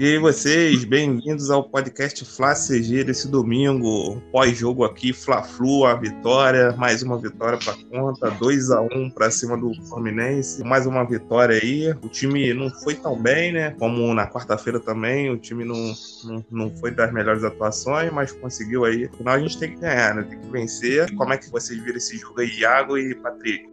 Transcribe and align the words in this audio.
E 0.00 0.12
aí 0.12 0.18
vocês, 0.18 0.82
bem-vindos 0.82 1.50
ao 1.50 1.62
podcast 1.62 2.24
Fla 2.24 2.54
CG 2.54 3.04
desse 3.04 3.28
domingo, 3.28 4.18
pós-jogo 4.32 4.82
aqui, 4.82 5.12
Fla-Flu, 5.12 5.84
a 5.84 5.94
vitória, 5.94 6.72
mais 6.72 7.02
uma 7.02 7.18
vitória 7.18 7.58
para 7.58 7.74
conta, 7.90 8.30
2 8.30 8.70
a 8.70 8.80
1 8.80 9.10
para 9.10 9.30
cima 9.30 9.58
do 9.58 9.74
Fluminense, 9.90 10.64
mais 10.64 10.86
uma 10.86 11.04
vitória 11.04 11.60
aí. 11.62 11.90
O 12.02 12.08
time 12.08 12.54
não 12.54 12.70
foi 12.70 12.94
tão 12.94 13.14
bem, 13.14 13.52
né? 13.52 13.76
Como 13.78 14.14
na 14.14 14.26
quarta-feira 14.26 14.80
também, 14.80 15.28
o 15.28 15.36
time 15.36 15.66
não, 15.66 15.92
não, 16.24 16.44
não 16.50 16.76
foi 16.76 16.92
das 16.92 17.12
melhores 17.12 17.44
atuações, 17.44 18.10
mas 18.10 18.32
conseguiu 18.32 18.86
aí. 18.86 19.04
Afinal, 19.04 19.34
a 19.34 19.38
gente 19.38 19.58
tem 19.58 19.74
que 19.74 19.80
ganhar, 19.82 20.14
né? 20.14 20.22
Tem 20.22 20.40
que 20.40 20.48
vencer. 20.48 21.14
Como 21.14 21.30
é 21.30 21.36
que 21.36 21.50
vocês 21.50 21.78
viram 21.78 21.98
esse 21.98 22.16
jogo 22.16 22.40
aí, 22.40 22.48
Iago 22.58 22.96
e 22.96 23.14
Patrick? 23.16 23.68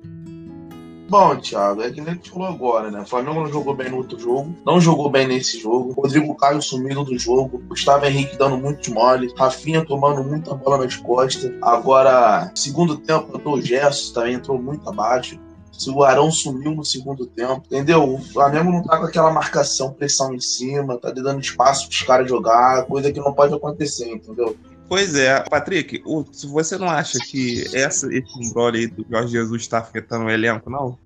Bom, 1.09 1.37
Thiago, 1.37 1.81
é 1.81 1.89
que 1.89 2.01
nem 2.01 2.11
a 2.11 2.13
gente 2.15 2.29
falou 2.29 2.49
agora, 2.49 2.91
né? 2.91 2.99
O 2.99 3.05
Flamengo 3.05 3.39
não 3.39 3.47
jogou 3.47 3.73
bem 3.73 3.89
no 3.89 3.97
outro 3.97 4.19
jogo, 4.19 4.53
não 4.65 4.81
jogou 4.81 5.09
bem 5.09 5.25
nesse 5.25 5.57
jogo. 5.57 5.93
Rodrigo 5.93 6.35
Caio 6.35 6.61
sumindo 6.61 7.05
do 7.05 7.17
jogo, 7.17 7.63
Gustavo 7.69 8.05
Henrique 8.05 8.37
dando 8.37 8.57
muito 8.57 8.93
mole, 8.93 9.33
Rafinha 9.37 9.85
tomando 9.85 10.21
muita 10.21 10.53
bola 10.53 10.83
nas 10.83 10.97
costas. 10.97 11.49
Agora, 11.61 12.51
segundo 12.53 12.97
tempo, 12.97 13.37
entrou 13.37 13.55
o 13.55 13.61
Gerson, 13.61 14.13
também 14.13 14.33
entrou 14.33 14.61
muito 14.61 14.87
abaixo. 14.89 15.39
O 15.87 16.03
Arão 16.03 16.31
sumiu 16.31 16.71
no 16.71 16.83
segundo 16.83 17.25
tempo, 17.25 17.61
entendeu? 17.67 18.03
O 18.03 18.19
Flamengo 18.19 18.71
não 18.71 18.83
tá 18.83 18.97
com 18.97 19.05
aquela 19.05 19.31
marcação, 19.31 19.93
pressão 19.93 20.33
em 20.33 20.39
cima, 20.39 20.97
tá 20.97 21.11
dando 21.11 21.39
espaço 21.39 21.87
pros 21.87 22.01
caras 22.01 22.27
jogar, 22.27 22.85
coisa 22.85 23.13
que 23.13 23.19
não 23.19 23.31
pode 23.31 23.53
acontecer, 23.53 24.09
entendeu? 24.09 24.57
Pois 24.89 25.15
é, 25.15 25.41
Patrick, 25.41 26.01
o, 26.05 26.23
você 26.45 26.77
não 26.77 26.89
acha 26.89 27.19
que 27.19 27.65
essa, 27.75 28.07
esse 28.13 28.39
embrolho 28.39 28.79
aí 28.79 28.87
do 28.87 29.05
Jorge 29.09 29.31
Jesus 29.31 29.61
está 29.61 29.79
afetando 29.79 30.25
o 30.25 30.29
elenco, 30.29 30.69
não? 30.69 30.97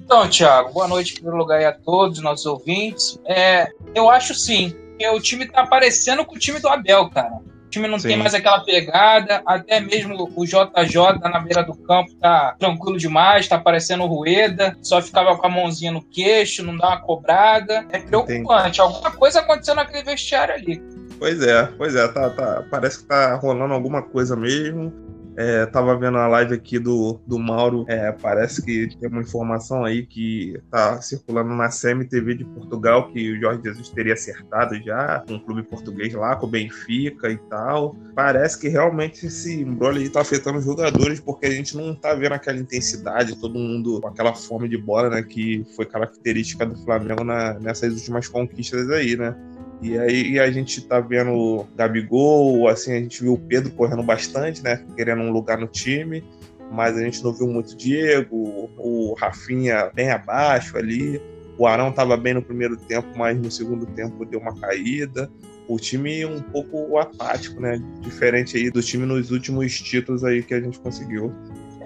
Então, 0.00 0.28
Thiago, 0.28 0.72
boa 0.72 0.88
noite 0.88 1.12
em 1.12 1.14
primeiro 1.14 1.38
lugar 1.38 1.62
a 1.62 1.72
todos 1.72 2.18
os 2.18 2.24
nossos 2.24 2.46
ouvintes. 2.46 3.18
É, 3.26 3.68
eu 3.94 4.08
acho 4.08 4.34
sim, 4.34 4.74
que 4.98 5.08
o 5.08 5.20
time 5.20 5.46
tá 5.46 5.66
parecendo 5.66 6.24
com 6.24 6.36
o 6.36 6.38
time 6.38 6.60
do 6.60 6.68
Abel, 6.68 7.10
cara. 7.10 7.34
O 7.66 7.68
time 7.70 7.86
não 7.86 7.98
sim. 7.98 8.08
tem 8.08 8.16
mais 8.16 8.34
aquela 8.34 8.60
pegada, 8.60 9.42
até 9.46 9.78
mesmo 9.78 10.28
o 10.34 10.44
JJ 10.44 11.20
na 11.22 11.38
beira 11.40 11.62
do 11.62 11.74
campo 11.74 12.12
tá 12.14 12.56
tranquilo 12.58 12.98
demais, 12.98 13.46
tá 13.46 13.58
parecendo 13.58 14.02
o 14.02 14.06
Rueda, 14.06 14.76
só 14.82 15.00
ficava 15.00 15.36
com 15.36 15.46
a 15.46 15.50
mãozinha 15.50 15.92
no 15.92 16.02
queixo, 16.02 16.64
não 16.64 16.76
dá 16.76 16.88
uma 16.88 17.00
cobrada. 17.00 17.86
É 17.90 17.98
preocupante, 17.98 18.80
Entendi. 18.80 18.80
alguma 18.80 19.12
coisa 19.12 19.40
aconteceu 19.40 19.74
naquele 19.74 20.02
vestiário 20.02 20.54
ali. 20.54 20.99
Pois 21.20 21.42
é, 21.42 21.66
pois 21.76 21.94
é, 21.94 22.08
tá, 22.08 22.30
tá, 22.30 22.64
parece 22.70 23.00
que 23.00 23.04
tá 23.04 23.34
rolando 23.34 23.74
alguma 23.74 24.00
coisa 24.00 24.34
mesmo. 24.34 24.90
É, 25.36 25.66
tava 25.66 25.96
vendo 25.96 26.16
a 26.16 26.26
live 26.26 26.54
aqui 26.54 26.78
do, 26.78 27.20
do 27.26 27.38
Mauro, 27.38 27.84
é, 27.88 28.10
parece 28.10 28.62
que 28.62 28.88
tem 28.98 29.08
uma 29.08 29.20
informação 29.20 29.84
aí 29.84 30.04
que 30.04 30.60
tá 30.70 31.00
circulando 31.00 31.50
na 31.50 31.68
CMTV 31.68 32.34
de 32.34 32.44
Portugal 32.44 33.12
que 33.12 33.32
o 33.32 33.40
Jorge 33.40 33.62
Jesus 33.62 33.90
teria 33.90 34.14
acertado 34.14 34.74
já 34.82 35.20
com 35.20 35.34
um 35.34 35.38
clube 35.38 35.62
português 35.62 36.12
lá, 36.14 36.36
com 36.36 36.46
o 36.46 36.50
Benfica 36.50 37.30
e 37.30 37.36
tal. 37.36 37.94
Parece 38.14 38.58
que 38.58 38.68
realmente 38.68 39.26
esse 39.26 39.60
embrolho 39.60 39.98
aí 39.98 40.08
tá 40.08 40.22
afetando 40.22 40.58
os 40.58 40.64
jogadores, 40.64 41.20
porque 41.20 41.46
a 41.46 41.50
gente 41.50 41.76
não 41.76 41.94
tá 41.94 42.14
vendo 42.14 42.32
aquela 42.32 42.58
intensidade, 42.58 43.38
todo 43.38 43.58
mundo 43.58 44.00
com 44.00 44.08
aquela 44.08 44.34
fome 44.34 44.68
de 44.68 44.78
bola, 44.78 45.10
né, 45.10 45.22
que 45.22 45.64
foi 45.76 45.84
característica 45.84 46.64
do 46.64 46.76
Flamengo 46.82 47.24
na, 47.24 47.58
nessas 47.60 47.92
últimas 47.92 48.26
conquistas 48.26 48.90
aí, 48.90 49.16
né? 49.16 49.36
E 49.82 49.98
aí 49.98 50.38
a 50.38 50.50
gente 50.50 50.82
tá 50.82 51.00
vendo 51.00 51.32
o 51.32 51.66
Gabigol, 51.74 52.68
assim, 52.68 52.92
a 52.92 53.00
gente 53.00 53.22
viu 53.22 53.32
o 53.32 53.38
Pedro 53.38 53.70
correndo 53.70 54.02
bastante, 54.02 54.62
né? 54.62 54.84
Querendo 54.94 55.22
um 55.22 55.30
lugar 55.30 55.58
no 55.58 55.66
time, 55.66 56.22
mas 56.70 56.96
a 56.96 57.00
gente 57.00 57.24
não 57.24 57.32
viu 57.32 57.46
muito 57.46 57.72
o 57.72 57.76
Diego, 57.76 58.70
o 58.76 59.14
Rafinha 59.18 59.90
bem 59.94 60.10
abaixo 60.10 60.76
ali. 60.76 61.20
O 61.56 61.66
Arão 61.66 61.92
tava 61.92 62.16
bem 62.16 62.34
no 62.34 62.42
primeiro 62.42 62.76
tempo, 62.76 63.08
mas 63.16 63.38
no 63.38 63.50
segundo 63.50 63.86
tempo 63.86 64.24
deu 64.24 64.40
uma 64.40 64.54
caída. 64.58 65.30
O 65.66 65.78
time 65.78 66.24
um 66.26 66.40
pouco 66.40 66.98
apático, 66.98 67.60
né? 67.60 67.80
Diferente 68.00 68.56
aí 68.56 68.70
do 68.70 68.82
time 68.82 69.06
nos 69.06 69.30
últimos 69.30 69.80
títulos 69.80 70.24
aí 70.24 70.42
que 70.42 70.52
a 70.52 70.60
gente 70.60 70.78
conseguiu. 70.78 71.32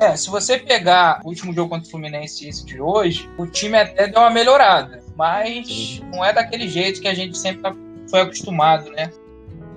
É, 0.00 0.16
se 0.16 0.28
você 0.28 0.58
pegar 0.58 1.20
o 1.24 1.28
último 1.28 1.52
jogo 1.52 1.70
contra 1.70 1.86
o 1.86 1.90
Fluminense 1.90 2.44
e 2.44 2.48
esse 2.48 2.64
de 2.64 2.80
hoje, 2.80 3.28
o 3.38 3.46
time 3.46 3.78
até 3.78 4.08
deu 4.08 4.20
uma 4.20 4.30
melhorada, 4.30 5.00
mas 5.16 6.02
não 6.12 6.24
é 6.24 6.32
daquele 6.32 6.68
jeito 6.68 7.00
que 7.00 7.06
a 7.06 7.14
gente 7.14 7.38
sempre 7.38 7.62
tá 7.62 7.74
foi 8.14 8.20
acostumado, 8.20 8.92
né? 8.92 9.10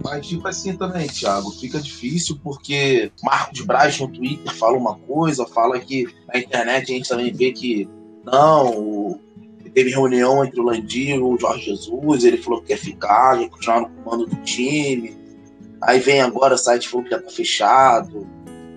Mas 0.03 0.27
fica 0.27 0.49
assim 0.49 0.77
também, 0.77 1.07
Thiago. 1.07 1.49
Fica 1.49 1.79
difícil 1.79 2.39
porque 2.43 3.11
Marcos 3.23 3.61
Braz 3.61 3.99
no 3.99 4.07
Twitter 4.07 4.53
fala 4.53 4.77
uma 4.77 4.93
coisa, 4.93 5.43
fala 5.47 5.79
que 5.79 6.07
na 6.31 6.39
internet 6.39 6.91
a 6.91 6.95
gente 6.95 7.09
também 7.09 7.33
vê 7.33 7.51
que 7.51 7.89
não, 8.23 9.19
teve 9.73 9.89
reunião 9.89 10.45
entre 10.45 10.59
o 10.59 10.63
Landim 10.63 11.15
e 11.15 11.19
o 11.19 11.35
Jorge 11.39 11.65
Jesus, 11.65 12.25
ele 12.25 12.37
falou 12.37 12.61
que 12.61 12.67
quer 12.67 12.77
ficar, 12.77 13.39
quer 13.39 13.49
continuar 13.49 13.81
no 13.81 13.89
comando 13.89 14.27
do 14.27 14.35
time. 14.43 15.17
Aí 15.81 15.99
vem 15.99 16.21
agora 16.21 16.53
o 16.53 16.57
site 16.59 16.87
falou 16.87 17.03
que 17.03 17.09
já 17.09 17.19
tá 17.19 17.31
fechado. 17.31 18.27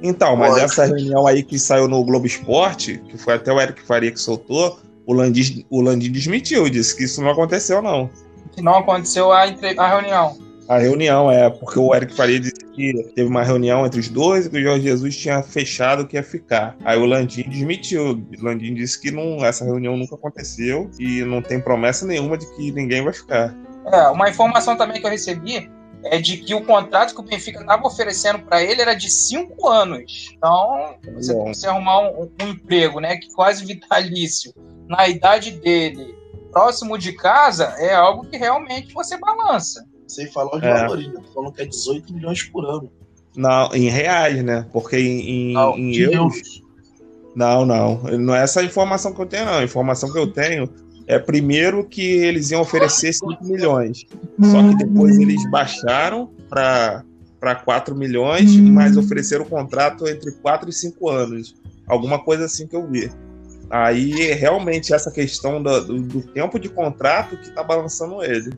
Então, 0.02 0.36
mas 0.36 0.52
Pode. 0.52 0.64
essa 0.64 0.86
reunião 0.86 1.26
aí 1.26 1.42
que 1.42 1.58
saiu 1.58 1.86
no 1.86 2.02
Globo 2.02 2.26
Esporte, 2.26 2.96
que 3.10 3.18
foi 3.18 3.34
até 3.34 3.52
o 3.52 3.60
Eric 3.60 3.82
Faria 3.82 4.10
que 4.10 4.20
soltou, 4.20 4.80
o 5.04 5.12
Landim, 5.12 5.66
o 5.68 5.82
Landim 5.82 6.10
desmentiu, 6.10 6.66
disse 6.70 6.96
que 6.96 7.04
isso 7.04 7.20
não 7.20 7.28
aconteceu, 7.28 7.82
não 7.82 8.08
que 8.52 8.62
não 8.62 8.78
aconteceu 8.78 9.32
a, 9.32 9.42
a 9.42 9.88
reunião. 9.88 10.36
A 10.68 10.78
reunião, 10.78 11.28
é, 11.30 11.50
porque 11.50 11.80
o 11.80 11.92
Eric 11.92 12.14
Faria 12.14 12.38
disse 12.38 12.64
que 12.72 12.92
teve 13.16 13.28
uma 13.28 13.42
reunião 13.42 13.84
entre 13.84 13.98
os 13.98 14.08
dois 14.08 14.46
e 14.46 14.50
que 14.50 14.58
o 14.58 14.62
Jorge 14.62 14.82
Jesus 14.84 15.16
tinha 15.16 15.42
fechado 15.42 16.06
que 16.06 16.16
ia 16.16 16.22
ficar. 16.22 16.76
Aí 16.84 16.96
o 16.96 17.06
Landim 17.06 17.42
desmentiu. 17.42 18.12
O 18.12 18.44
Landim 18.44 18.74
disse 18.74 19.00
que 19.00 19.10
não, 19.10 19.44
essa 19.44 19.64
reunião 19.64 19.96
nunca 19.96 20.14
aconteceu 20.14 20.88
e 20.96 21.24
não 21.24 21.42
tem 21.42 21.60
promessa 21.60 22.06
nenhuma 22.06 22.38
de 22.38 22.46
que 22.54 22.70
ninguém 22.70 23.02
vai 23.02 23.12
ficar. 23.12 23.52
É, 23.92 24.08
uma 24.10 24.30
informação 24.30 24.76
também 24.76 25.00
que 25.00 25.06
eu 25.06 25.10
recebi 25.10 25.68
é 26.04 26.18
de 26.18 26.36
que 26.36 26.54
o 26.54 26.64
contrato 26.64 27.14
que 27.14 27.20
o 27.20 27.24
Benfica 27.24 27.60
estava 27.60 27.86
oferecendo 27.86 28.38
para 28.38 28.62
ele 28.62 28.80
era 28.80 28.94
de 28.94 29.10
cinco 29.10 29.68
anos. 29.68 30.30
Então, 30.36 30.94
você, 31.14 31.34
você 31.34 31.66
arrumar 31.66 32.00
um, 32.00 32.30
um, 32.40 32.48
emprego, 32.48 33.00
né, 33.00 33.16
que 33.16 33.28
quase 33.32 33.64
vitalício, 33.64 34.54
na 34.88 35.08
idade 35.08 35.50
dele, 35.52 36.14
próximo 36.50 36.98
de 36.98 37.12
casa 37.12 37.74
é 37.78 37.94
algo 37.94 38.26
que 38.26 38.36
realmente 38.36 38.92
você 38.92 39.18
balança. 39.18 39.84
Você 40.06 40.26
falou 40.26 40.58
de 40.58 40.66
é. 40.66 40.74
valores, 40.74 41.08
né? 41.08 41.20
Falando 41.34 41.52
que 41.52 41.62
é 41.62 41.66
18 41.66 42.12
milhões 42.12 42.42
por 42.42 42.64
ano. 42.64 42.90
Não, 43.36 43.72
em 43.72 43.88
reais, 43.88 44.42
né? 44.42 44.66
Porque 44.72 44.96
em, 44.96 45.52
não, 45.52 45.76
em 45.78 45.94
euros. 45.96 46.36
euros. 46.36 46.62
Não, 47.34 47.64
não. 47.64 48.02
Não 48.18 48.34
é 48.34 48.42
essa 48.42 48.60
a 48.60 48.64
informação 48.64 49.12
que 49.12 49.20
eu 49.20 49.26
tenho, 49.26 49.46
não. 49.46 49.54
A 49.54 49.64
informação 49.64 50.10
que 50.12 50.18
eu 50.18 50.32
tenho 50.32 50.68
é 51.06 51.18
primeiro 51.18 51.84
que 51.84 52.02
eles 52.02 52.50
iam 52.50 52.60
oferecer 52.60 53.12
5 53.12 53.44
milhões. 53.44 54.04
Só 54.42 54.68
que 54.68 54.76
depois 54.76 55.18
eles 55.18 55.48
baixaram 55.50 56.30
para 56.48 57.04
para 57.40 57.54
4 57.54 57.96
milhões, 57.96 58.54
mas 58.54 58.98
ofereceram 58.98 59.46
o 59.46 59.48
contrato 59.48 60.06
entre 60.06 60.30
4 60.30 60.68
e 60.68 60.72
5 60.74 61.08
anos. 61.08 61.56
Alguma 61.86 62.18
coisa 62.18 62.44
assim 62.44 62.66
que 62.66 62.76
eu 62.76 62.86
vi. 62.86 63.10
Aí 63.70 64.32
realmente 64.32 64.92
essa 64.92 65.10
questão 65.12 65.62
do, 65.62 65.84
do, 65.84 66.02
do 66.02 66.22
tempo 66.22 66.58
de 66.58 66.68
contrato 66.68 67.36
que 67.36 67.50
tá 67.50 67.62
balançando 67.62 68.22
ele. 68.22 68.52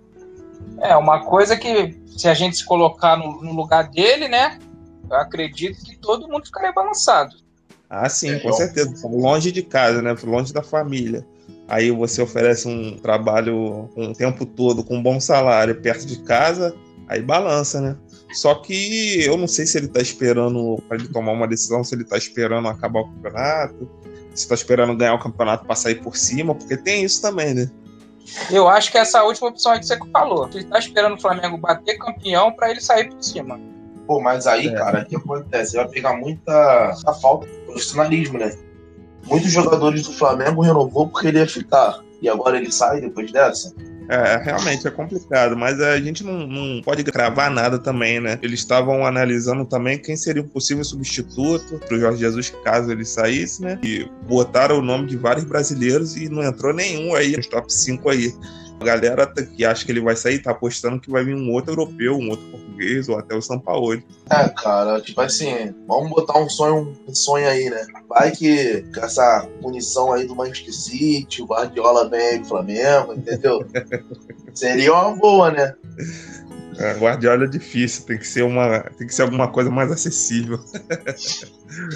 É, 0.80 0.96
uma 0.96 1.24
coisa 1.24 1.56
que 1.56 2.00
se 2.16 2.26
a 2.28 2.34
gente 2.34 2.56
se 2.56 2.64
colocar 2.64 3.16
no, 3.16 3.42
no 3.42 3.52
lugar 3.52 3.90
dele, 3.90 4.26
né? 4.26 4.58
Eu 5.10 5.16
acredito 5.16 5.84
que 5.84 5.96
todo 5.98 6.26
mundo 6.26 6.46
ficaria 6.46 6.72
balançado. 6.72 7.36
Ah, 7.90 8.08
sim, 8.08 8.38
com 8.38 8.52
certeza. 8.52 9.06
Longe 9.06 9.52
de 9.52 9.62
casa, 9.62 10.00
né? 10.00 10.16
Longe 10.24 10.52
da 10.52 10.62
família. 10.62 11.26
Aí 11.68 11.90
você 11.90 12.22
oferece 12.22 12.66
um 12.66 12.96
trabalho 12.96 13.90
um 13.96 14.12
tempo 14.12 14.46
todo 14.46 14.82
com 14.82 14.96
um 14.96 15.02
bom 15.02 15.20
salário 15.20 15.80
perto 15.80 16.06
de 16.06 16.18
casa, 16.22 16.74
aí 17.06 17.20
balança, 17.22 17.80
né? 17.80 17.96
Só 18.32 18.54
que 18.54 19.22
eu 19.24 19.36
não 19.36 19.46
sei 19.46 19.66
se 19.66 19.76
ele 19.76 19.88
tá 19.88 20.00
esperando 20.00 20.82
para 20.88 20.96
ele 20.96 21.08
tomar 21.08 21.32
uma 21.32 21.46
decisão, 21.46 21.84
se 21.84 21.94
ele 21.94 22.04
tá 22.04 22.16
esperando 22.16 22.66
acabar 22.68 23.00
o 23.00 23.08
campeonato, 23.08 23.90
você 24.34 24.48
tá 24.48 24.54
esperando 24.54 24.96
ganhar 24.96 25.14
o 25.14 25.18
campeonato 25.18 25.64
para 25.64 25.74
sair 25.74 25.96
por 25.96 26.16
cima, 26.16 26.54
porque 26.54 26.76
tem 26.76 27.04
isso 27.04 27.20
também, 27.20 27.54
né? 27.54 27.70
Eu 28.50 28.68
acho 28.68 28.90
que 28.90 28.98
essa 28.98 29.22
última 29.24 29.48
opção 29.48 29.72
aí 29.72 29.80
que 29.80 29.86
você 29.86 29.98
falou. 30.12 30.46
Você 30.46 30.64
tá 30.64 30.78
esperando 30.78 31.14
o 31.14 31.20
Flamengo 31.20 31.58
bater 31.58 31.98
campeão 31.98 32.52
para 32.52 32.70
ele 32.70 32.80
sair 32.80 33.10
por 33.10 33.22
cima. 33.22 33.60
Pô, 34.06 34.20
mas 34.20 34.46
aí, 34.46 34.68
é. 34.68 34.74
cara, 34.74 35.02
o 35.02 35.06
que 35.06 35.16
acontece? 35.16 35.76
Vai 35.76 35.88
pegar 35.88 36.16
muita 36.16 36.94
falta 37.20 37.46
de 37.46 37.52
profissionalismo, 37.66 38.38
né? 38.38 38.52
Muitos 39.24 39.50
jogadores 39.50 40.04
do 40.04 40.12
Flamengo 40.12 40.62
renovou 40.62 41.08
porque 41.08 41.28
ele 41.28 41.38
ia 41.38 41.48
ficar. 41.48 42.00
E 42.20 42.28
agora 42.28 42.56
ele 42.56 42.70
sai 42.72 43.00
depois 43.00 43.30
dessa? 43.32 43.74
É, 44.08 44.36
realmente 44.36 44.86
é 44.86 44.90
complicado, 44.90 45.56
mas 45.56 45.80
a 45.80 45.98
gente 46.00 46.24
não, 46.24 46.46
não 46.46 46.82
pode 46.82 47.02
gravar 47.02 47.50
nada 47.50 47.78
também, 47.78 48.20
né? 48.20 48.38
Eles 48.42 48.60
estavam 48.60 49.06
analisando 49.06 49.64
também 49.64 49.98
quem 49.98 50.16
seria 50.16 50.42
o 50.42 50.48
possível 50.48 50.84
substituto 50.84 51.78
para 51.78 51.96
o 51.96 52.00
Jorge 52.00 52.20
Jesus 52.20 52.50
caso 52.64 52.90
ele 52.90 53.04
saísse, 53.04 53.62
né? 53.62 53.78
E 53.82 54.08
botaram 54.28 54.78
o 54.78 54.82
nome 54.82 55.06
de 55.06 55.16
vários 55.16 55.44
brasileiros 55.44 56.16
e 56.16 56.28
não 56.28 56.42
entrou 56.42 56.72
nenhum 56.72 57.14
aí 57.14 57.36
nos 57.36 57.46
top 57.46 57.72
5 57.72 58.08
aí. 58.08 58.34
A 58.82 58.84
galera 58.84 59.26
que 59.26 59.64
acha 59.64 59.84
que 59.84 59.92
ele 59.92 60.00
vai 60.00 60.16
sair 60.16 60.40
tá 60.40 60.50
apostando 60.50 61.00
que 61.00 61.10
vai 61.10 61.24
vir 61.24 61.36
um 61.36 61.52
outro 61.52 61.70
europeu, 61.70 62.16
um 62.16 62.30
outro 62.30 62.44
português 62.46 63.08
ou 63.08 63.16
até 63.16 63.32
o 63.36 63.40
São 63.40 63.60
Paulo. 63.60 64.02
É, 64.28 64.48
cara, 64.48 65.00
tipo 65.00 65.20
assim, 65.20 65.72
vamos 65.86 66.10
botar 66.10 66.36
um 66.40 66.48
sonho, 66.48 66.92
um 67.06 67.14
sonho 67.14 67.48
aí, 67.48 67.70
né? 67.70 67.86
Vai 68.08 68.32
que 68.32 68.84
com 68.92 69.04
essa 69.04 69.48
punição 69.60 70.12
aí 70.12 70.26
do 70.26 70.34
Manchester 70.34 70.74
City, 70.74 71.42
o 71.42 71.46
Guardiola 71.46 72.10
vem 72.10 72.20
aí 72.20 72.38
pro 72.40 72.48
Flamengo, 72.48 73.14
entendeu? 73.14 73.64
Seria 74.52 74.92
uma 74.92 75.14
boa, 75.14 75.52
né? 75.52 75.74
É, 76.78 76.94
Guardiola 76.94 77.44
é 77.44 77.48
difícil, 77.48 78.04
tem 78.04 78.18
que 78.18 78.26
ser 78.26 78.42
uma, 78.42 78.80
tem 78.98 79.06
que 79.06 79.14
ser 79.14 79.22
alguma 79.22 79.46
coisa 79.48 79.70
mais 79.70 79.92
acessível. 79.92 80.58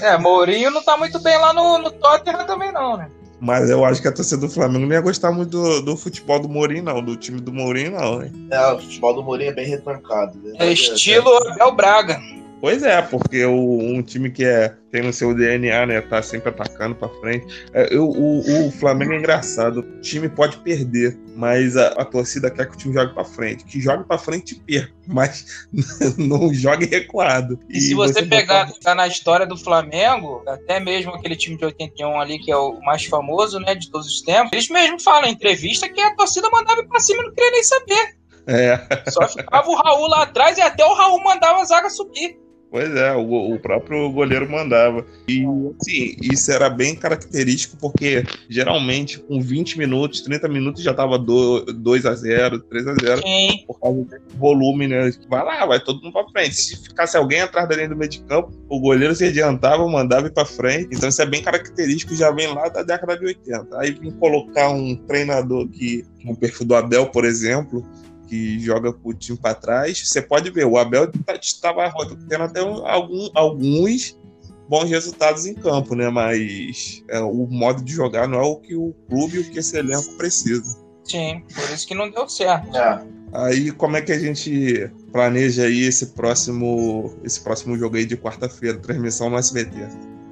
É, 0.00 0.16
Mourinho 0.16 0.70
não 0.70 0.82
tá 0.82 0.96
muito 0.96 1.18
bem 1.18 1.36
lá 1.36 1.52
no, 1.52 1.76
no 1.76 1.90
Tottenham 1.90 2.46
também 2.46 2.72
não, 2.72 2.96
né? 2.96 3.10
Mas 3.40 3.68
eu 3.68 3.84
acho 3.84 4.00
que 4.00 4.08
a 4.08 4.12
torcida 4.12 4.40
do 4.40 4.48
Flamengo 4.48 4.86
não 4.86 4.94
ia 4.94 5.00
gostar 5.00 5.30
muito 5.30 5.50
do, 5.50 5.82
do 5.82 5.96
futebol 5.96 6.40
do 6.40 6.48
Mourinho, 6.48 6.84
não. 6.84 7.02
Do 7.02 7.16
time 7.16 7.40
do 7.40 7.52
Mourinho, 7.52 7.92
não, 7.92 8.22
hein? 8.22 8.32
É, 8.50 8.72
o 8.72 8.78
futebol 8.78 9.14
do 9.14 9.22
Mourinho 9.22 9.50
é 9.50 9.54
bem 9.54 9.66
retrancado. 9.66 10.38
Né? 10.42 10.54
É 10.58 10.72
estilo 10.72 11.30
Abel 11.50 11.74
Braga. 11.74 12.20
Pois 12.60 12.82
é, 12.82 13.00
porque 13.02 13.44
o, 13.44 13.78
um 13.78 14.02
time 14.02 14.30
que 14.30 14.44
é, 14.44 14.74
tem 14.90 15.02
no 15.02 15.12
seu 15.12 15.34
DNA, 15.34 15.86
né, 15.86 16.00
tá 16.00 16.22
sempre 16.22 16.48
atacando 16.48 16.94
para 16.94 17.08
frente. 17.20 17.46
É, 17.72 17.94
eu, 17.94 18.08
o, 18.08 18.66
o, 18.66 18.70
Flamengo 18.70 19.12
é 19.12 19.18
engraçado. 19.18 19.80
O 19.80 20.00
time 20.00 20.28
pode 20.28 20.56
perder, 20.58 21.18
mas 21.36 21.76
a, 21.76 21.88
a 21.88 22.04
torcida 22.04 22.50
quer 22.50 22.66
que 22.66 22.74
o 22.74 22.78
time 22.78 22.94
jogue 22.94 23.12
para 23.14 23.24
frente. 23.24 23.64
Que 23.64 23.80
jogue 23.80 24.04
para 24.04 24.18
frente 24.18 24.54
e 24.54 24.60
perca, 24.60 24.92
mas 25.06 25.68
não 26.16 26.52
jogue 26.52 26.86
recuado. 26.86 27.60
E, 27.68 27.76
e 27.76 27.80
se 27.80 27.94
você, 27.94 28.14
você 28.14 28.22
pegar 28.26 28.66
botar... 28.66 28.80
tá 28.80 28.94
na 28.94 29.06
história 29.06 29.46
do 29.46 29.56
Flamengo, 29.56 30.42
até 30.46 30.80
mesmo 30.80 31.12
aquele 31.12 31.36
time 31.36 31.58
de 31.58 31.64
81 31.66 32.20
ali, 32.20 32.38
que 32.38 32.50
é 32.50 32.56
o 32.56 32.80
mais 32.80 33.04
famoso, 33.04 33.60
né, 33.60 33.74
de 33.74 33.90
todos 33.90 34.06
os 34.06 34.22
tempos, 34.22 34.52
eles 34.52 34.68
mesmo 34.70 35.00
falam 35.00 35.28
em 35.28 35.32
entrevista 35.32 35.88
que 35.88 36.00
a 36.00 36.14
torcida 36.16 36.48
mandava 36.50 36.80
ir 36.80 36.88
pra 36.88 37.00
cima 37.00 37.22
e 37.22 37.26
não 37.26 37.34
queria 37.34 37.50
nem 37.50 37.64
saber. 37.64 38.16
É. 38.48 39.10
Só 39.10 39.28
ficava 39.28 39.68
o 39.68 39.74
Raul 39.74 40.06
lá 40.08 40.22
atrás 40.22 40.56
e 40.56 40.62
até 40.62 40.84
o 40.84 40.94
Raul 40.94 41.22
mandava 41.22 41.60
a 41.60 41.64
zaga 41.64 41.90
subir. 41.90 42.45
Pois 42.76 42.94
é, 42.94 43.14
o, 43.14 43.54
o, 43.54 43.58
próprio 43.58 44.10
goleiro 44.10 44.50
mandava. 44.50 45.02
E, 45.26 45.46
assim, 45.80 46.14
isso 46.20 46.52
era 46.52 46.68
bem 46.68 46.94
característico, 46.94 47.74
porque 47.80 48.22
geralmente 48.50 49.18
com 49.18 49.40
20 49.40 49.78
minutos, 49.78 50.20
30 50.20 50.46
minutos 50.46 50.82
já 50.82 50.92
tava 50.92 51.18
2 51.18 52.04
a 52.04 52.14
0 52.14 52.60
3 52.60 52.88
a 52.88 52.94
0 53.00 53.22
Sim. 53.22 53.64
por 53.66 53.80
causa 53.80 54.02
do 54.02 54.36
volume, 54.36 54.88
né? 54.88 55.10
Vai 55.26 55.42
lá, 55.42 55.64
vai 55.64 55.80
todo 55.80 56.02
mundo 56.02 56.12
pra 56.12 56.28
frente. 56.28 56.54
Se 56.54 56.76
ficasse 56.76 57.16
alguém 57.16 57.40
atrás 57.40 57.66
da 57.66 57.76
linha 57.76 57.88
do 57.88 57.96
meio 57.96 58.10
de 58.10 58.20
campo, 58.24 58.52
o 58.68 58.78
goleiro 58.78 59.14
se 59.14 59.24
adiantava, 59.24 59.88
mandava 59.88 60.26
ir 60.26 60.34
pra 60.34 60.44
frente. 60.44 60.90
Então 60.92 61.08
isso 61.08 61.22
é 61.22 61.24
bem 61.24 61.42
característico, 61.42 62.14
já 62.14 62.30
vem 62.30 62.52
lá 62.52 62.68
da 62.68 62.82
década 62.82 63.16
de 63.16 63.24
80. 63.24 63.68
Aí 63.78 63.92
vim 63.92 64.10
colocar 64.10 64.68
um 64.68 64.94
treinador 64.94 65.66
que, 65.68 66.04
no 66.22 66.36
perfil 66.36 66.66
do 66.66 66.74
Abel, 66.74 67.06
por 67.06 67.24
exemplo, 67.24 67.82
que 68.26 68.58
joga 68.58 68.92
com 68.92 69.10
o 69.10 69.14
time 69.14 69.38
para 69.38 69.54
trás, 69.54 70.08
você 70.08 70.20
pode 70.20 70.50
ver, 70.50 70.66
o 70.66 70.76
Abel 70.76 71.10
estava 71.40 71.90
tá, 71.90 72.06
tendo 72.28 72.42
até 72.42 72.60
algum, 72.60 73.28
alguns 73.34 74.18
bons 74.68 74.88
resultados 74.90 75.46
em 75.46 75.54
campo, 75.54 75.94
né? 75.94 76.08
Mas 76.08 77.02
é, 77.08 77.20
o 77.20 77.46
modo 77.46 77.82
de 77.82 77.92
jogar 77.92 78.28
não 78.28 78.38
é 78.38 78.42
o 78.42 78.56
que 78.56 78.74
o 78.74 78.94
clube, 79.08 79.38
o 79.38 79.50
que 79.50 79.58
esse 79.58 79.76
elenco 79.76 80.16
precisa. 80.16 80.76
Sim, 81.04 81.42
por 81.54 81.70
isso 81.72 81.86
que 81.86 81.94
não 81.94 82.10
deu 82.10 82.28
certo. 82.28 82.76
É. 82.76 83.04
Aí 83.32 83.70
como 83.70 83.96
é 83.96 84.02
que 84.02 84.12
a 84.12 84.18
gente 84.18 84.90
planeja 85.12 85.64
aí 85.64 85.82
esse 85.82 86.06
próximo, 86.06 87.14
esse 87.22 87.40
próximo 87.40 87.76
jogo 87.76 87.96
aí 87.96 88.06
de 88.06 88.16
quarta-feira, 88.16 88.78
transmissão 88.78 89.30
no 89.30 89.38
SBT? 89.38 89.76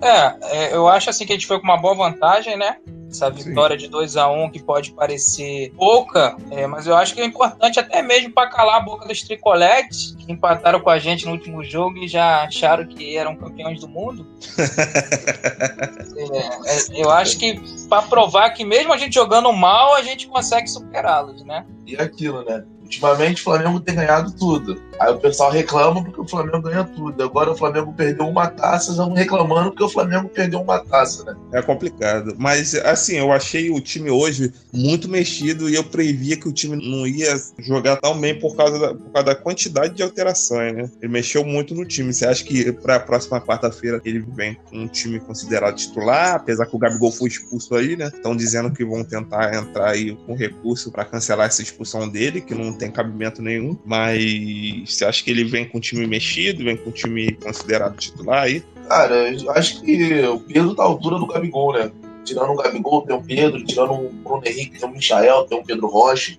É, 0.03 0.37
é, 0.43 0.75
eu 0.75 0.89
acho 0.89 1.11
assim 1.11 1.25
que 1.25 1.33
a 1.33 1.37
gente 1.37 1.47
foi 1.47 1.59
com 1.59 1.65
uma 1.65 1.81
boa 1.81 1.95
vantagem, 1.95 2.57
né? 2.57 2.77
Essa 3.15 3.31
vitória 3.31 3.79
Sim. 3.79 3.85
de 3.85 3.91
2 3.91 4.17
a 4.17 4.29
1 4.29 4.43
um, 4.43 4.51
que 4.51 4.61
pode 4.61 4.91
parecer 4.91 5.73
pouca, 5.77 6.37
é, 6.51 6.67
mas 6.67 6.85
eu 6.85 6.97
acho 6.97 7.15
que 7.15 7.21
é 7.21 7.25
importante 7.25 7.79
até 7.79 8.03
mesmo 8.03 8.33
para 8.33 8.51
calar 8.51 8.79
a 8.79 8.81
boca 8.81 9.07
dos 9.07 9.23
tricoletes, 9.23 10.17
que 10.19 10.33
empataram 10.33 10.81
com 10.81 10.91
a 10.91 10.99
gente 10.99 11.25
no 11.25 11.31
último 11.31 11.63
jogo 11.63 11.99
e 11.99 12.09
já 12.09 12.43
acharam 12.43 12.85
que 12.85 13.17
eram 13.17 13.37
campeões 13.37 13.81
do 13.81 13.89
mundo. 13.89 14.27
é, 16.19 16.97
é 16.97 17.01
eu 17.01 17.09
acho 17.09 17.39
que 17.39 17.61
para 17.89 18.03
provar 18.03 18.51
que 18.51 18.65
mesmo 18.65 18.93
a 18.93 18.97
gente 18.97 19.15
jogando 19.15 19.53
mal, 19.53 19.95
a 19.95 20.03
gente 20.03 20.27
consegue 20.27 20.67
superá-los, 20.67 21.45
né? 21.45 21.65
E 21.87 21.97
aquilo, 21.97 22.45
né? 22.45 22.65
Ultimamente 22.85 23.41
o 23.41 23.45
Flamengo 23.45 23.81
tem 23.81 23.95
ganhado 23.95 24.33
tudo. 24.33 24.81
Aí 25.01 25.13
o 25.13 25.19
pessoal 25.19 25.51
reclama 25.51 26.05
porque 26.05 26.21
o 26.21 26.29
Flamengo 26.29 26.61
ganha 26.61 26.85
tudo. 26.85 27.23
Agora 27.23 27.51
o 27.51 27.57
Flamengo 27.57 27.93
perdeu 27.93 28.29
uma 28.29 28.47
taça, 28.47 28.95
já 28.95 29.05
vão 29.05 29.15
reclamando 29.15 29.71
porque 29.71 29.85
o 29.85 29.89
Flamengo 29.89 30.29
perdeu 30.29 30.61
uma 30.61 30.79
taça, 30.79 31.25
né? 31.25 31.35
É 31.53 31.63
complicado. 31.63 32.35
Mas, 32.39 32.75
assim, 32.75 33.17
eu 33.17 33.33
achei 33.33 33.71
o 33.71 33.81
time 33.81 34.11
hoje 34.11 34.53
muito 34.73 35.09
mexido 35.09 35.69
e 35.69 35.75
eu 35.75 35.83
previa 35.83 36.37
que 36.37 36.49
o 36.49 36.53
time 36.53 36.77
não 36.77 37.07
ia 37.07 37.35
jogar 37.59 37.97
tão 37.97 38.19
bem 38.21 38.39
por 38.39 38.55
causa 38.55 38.79
da, 38.79 38.95
por 38.95 39.11
causa 39.11 39.27
da 39.27 39.35
quantidade 39.35 39.95
de 39.95 40.03
alterações, 40.03 40.75
né? 40.75 40.91
Ele 41.01 41.13
mexeu 41.13 41.45
muito 41.45 41.75
no 41.75 41.85
time. 41.85 42.13
Você 42.13 42.27
acha 42.27 42.45
que 42.45 42.71
para 42.71 42.97
a 42.97 43.01
próxima 43.01 43.41
quarta-feira 43.41 44.01
ele 44.05 44.21
vem 44.21 44.55
com 44.55 44.77
um 44.77 44.89
time 44.89 45.19
considerado 45.19 45.77
titular, 45.77 46.35
apesar 46.35 46.67
que 46.67 46.77
o 46.77 46.79
Gabigol 46.79 47.11
foi 47.11 47.29
expulso 47.29 47.75
aí, 47.75 47.97
né? 47.97 48.11
Estão 48.15 48.37
dizendo 48.37 48.71
que 48.71 48.85
vão 48.85 49.03
tentar 49.03 49.55
entrar 49.55 49.91
aí 49.91 50.15
com 50.27 50.35
recurso 50.35 50.93
para 50.93 51.05
cancelar 51.05 51.47
essa 51.47 51.63
expulsão 51.63 52.09
dele, 52.09 52.41
que 52.41 52.55
não 52.55 52.74
tem 52.75 52.91
cabimento 52.91 53.41
nenhum. 53.43 53.77
Mas 53.85 54.85
você 54.87 55.05
acha 55.05 55.23
que 55.23 55.31
ele 55.31 55.45
vem 55.45 55.69
com 55.69 55.79
o 55.79 55.81
time 55.81 56.07
mexido, 56.07 56.65
vem 56.65 56.77
com 56.77 56.91
o 56.91 56.93
time 56.93 57.33
considerado 57.33 57.97
titular 57.97 58.45
aí? 58.45 58.63
Cara, 58.89 59.31
eu 59.33 59.51
acho 59.53 59.81
que 59.81 60.23
o 60.27 60.41
Pedro 60.41 60.75
tá 60.75 60.83
à 60.83 60.87
altura 60.87 61.19
do 61.19 61.27
Gabigol, 61.27 61.73
né? 61.73 61.91
Tirando 62.25 62.53
o 62.53 62.57
Gabigol, 62.57 63.03
tem 63.03 63.17
o 63.17 63.23
Pedro, 63.23 63.65
tirando 63.65 63.93
o 63.93 64.11
Bruno 64.11 64.43
Henrique, 64.45 64.79
tem 64.79 64.89
o 64.89 64.93
Michael, 64.93 65.45
tem 65.45 65.59
o 65.59 65.65
Pedro 65.65 65.87
Rocha. 65.87 66.37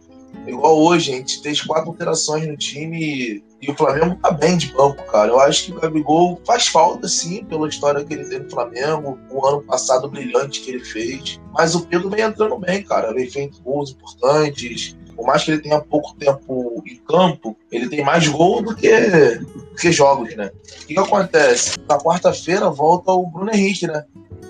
Igual 0.48 0.80
hoje, 0.80 1.12
a 1.12 1.16
gente 1.16 1.42
fez 1.42 1.62
quatro 1.62 1.90
alterações 1.90 2.48
no 2.48 2.56
time 2.56 3.44
e 3.62 3.72
o 3.72 3.76
Flamengo 3.76 4.16
tá 4.22 4.30
bem 4.30 4.58
de 4.58 4.72
banco, 4.74 5.04
cara. 5.06 5.32
Eu 5.32 5.40
acho 5.40 5.66
que 5.66 5.72
o 5.72 5.80
Gabigol 5.80 6.40
faz 6.46 6.68
falta, 6.68 7.08
sim, 7.08 7.44
pela 7.46 7.68
história 7.68 8.04
que 8.04 8.14
ele 8.14 8.26
tem 8.26 8.40
no 8.40 8.50
Flamengo, 8.50 9.18
o 9.32 9.46
ano 9.46 9.64
passado 9.64 10.08
brilhante 10.08 10.62
que 10.62 10.72
ele 10.72 10.84
fez. 10.84 11.40
Mas 11.52 11.74
o 11.74 11.86
Pedro 11.88 12.10
vem 12.10 12.22
entrando 12.22 12.58
bem, 12.60 12.84
cara. 12.84 13.14
Vem 13.14 13.30
feito 13.30 13.60
gols 13.64 13.92
importantes, 13.92 14.96
por 15.16 15.26
mais 15.26 15.44
que 15.44 15.52
ele 15.52 15.62
tenha 15.62 15.80
pouco 15.80 16.16
tempo 16.16 16.84
em 16.86 16.98
campo, 16.98 17.56
ele 17.72 17.90
tem 17.90 18.04
mais 18.04 18.28
gol 18.28 18.62
do 18.62 18.76
que, 18.76 18.92
do 19.38 19.76
que 19.80 19.92
jogos, 19.92 20.36
né? 20.36 20.52
O 20.54 20.86
que, 20.86 20.94
que 20.94 21.00
acontece? 21.00 21.78
Na 21.88 21.98
quarta-feira 21.98 22.70
volta 22.70 23.12
o 23.12 23.26
Bruno 23.26 23.52
Henrique, 23.52 23.88
né? 23.88 24.04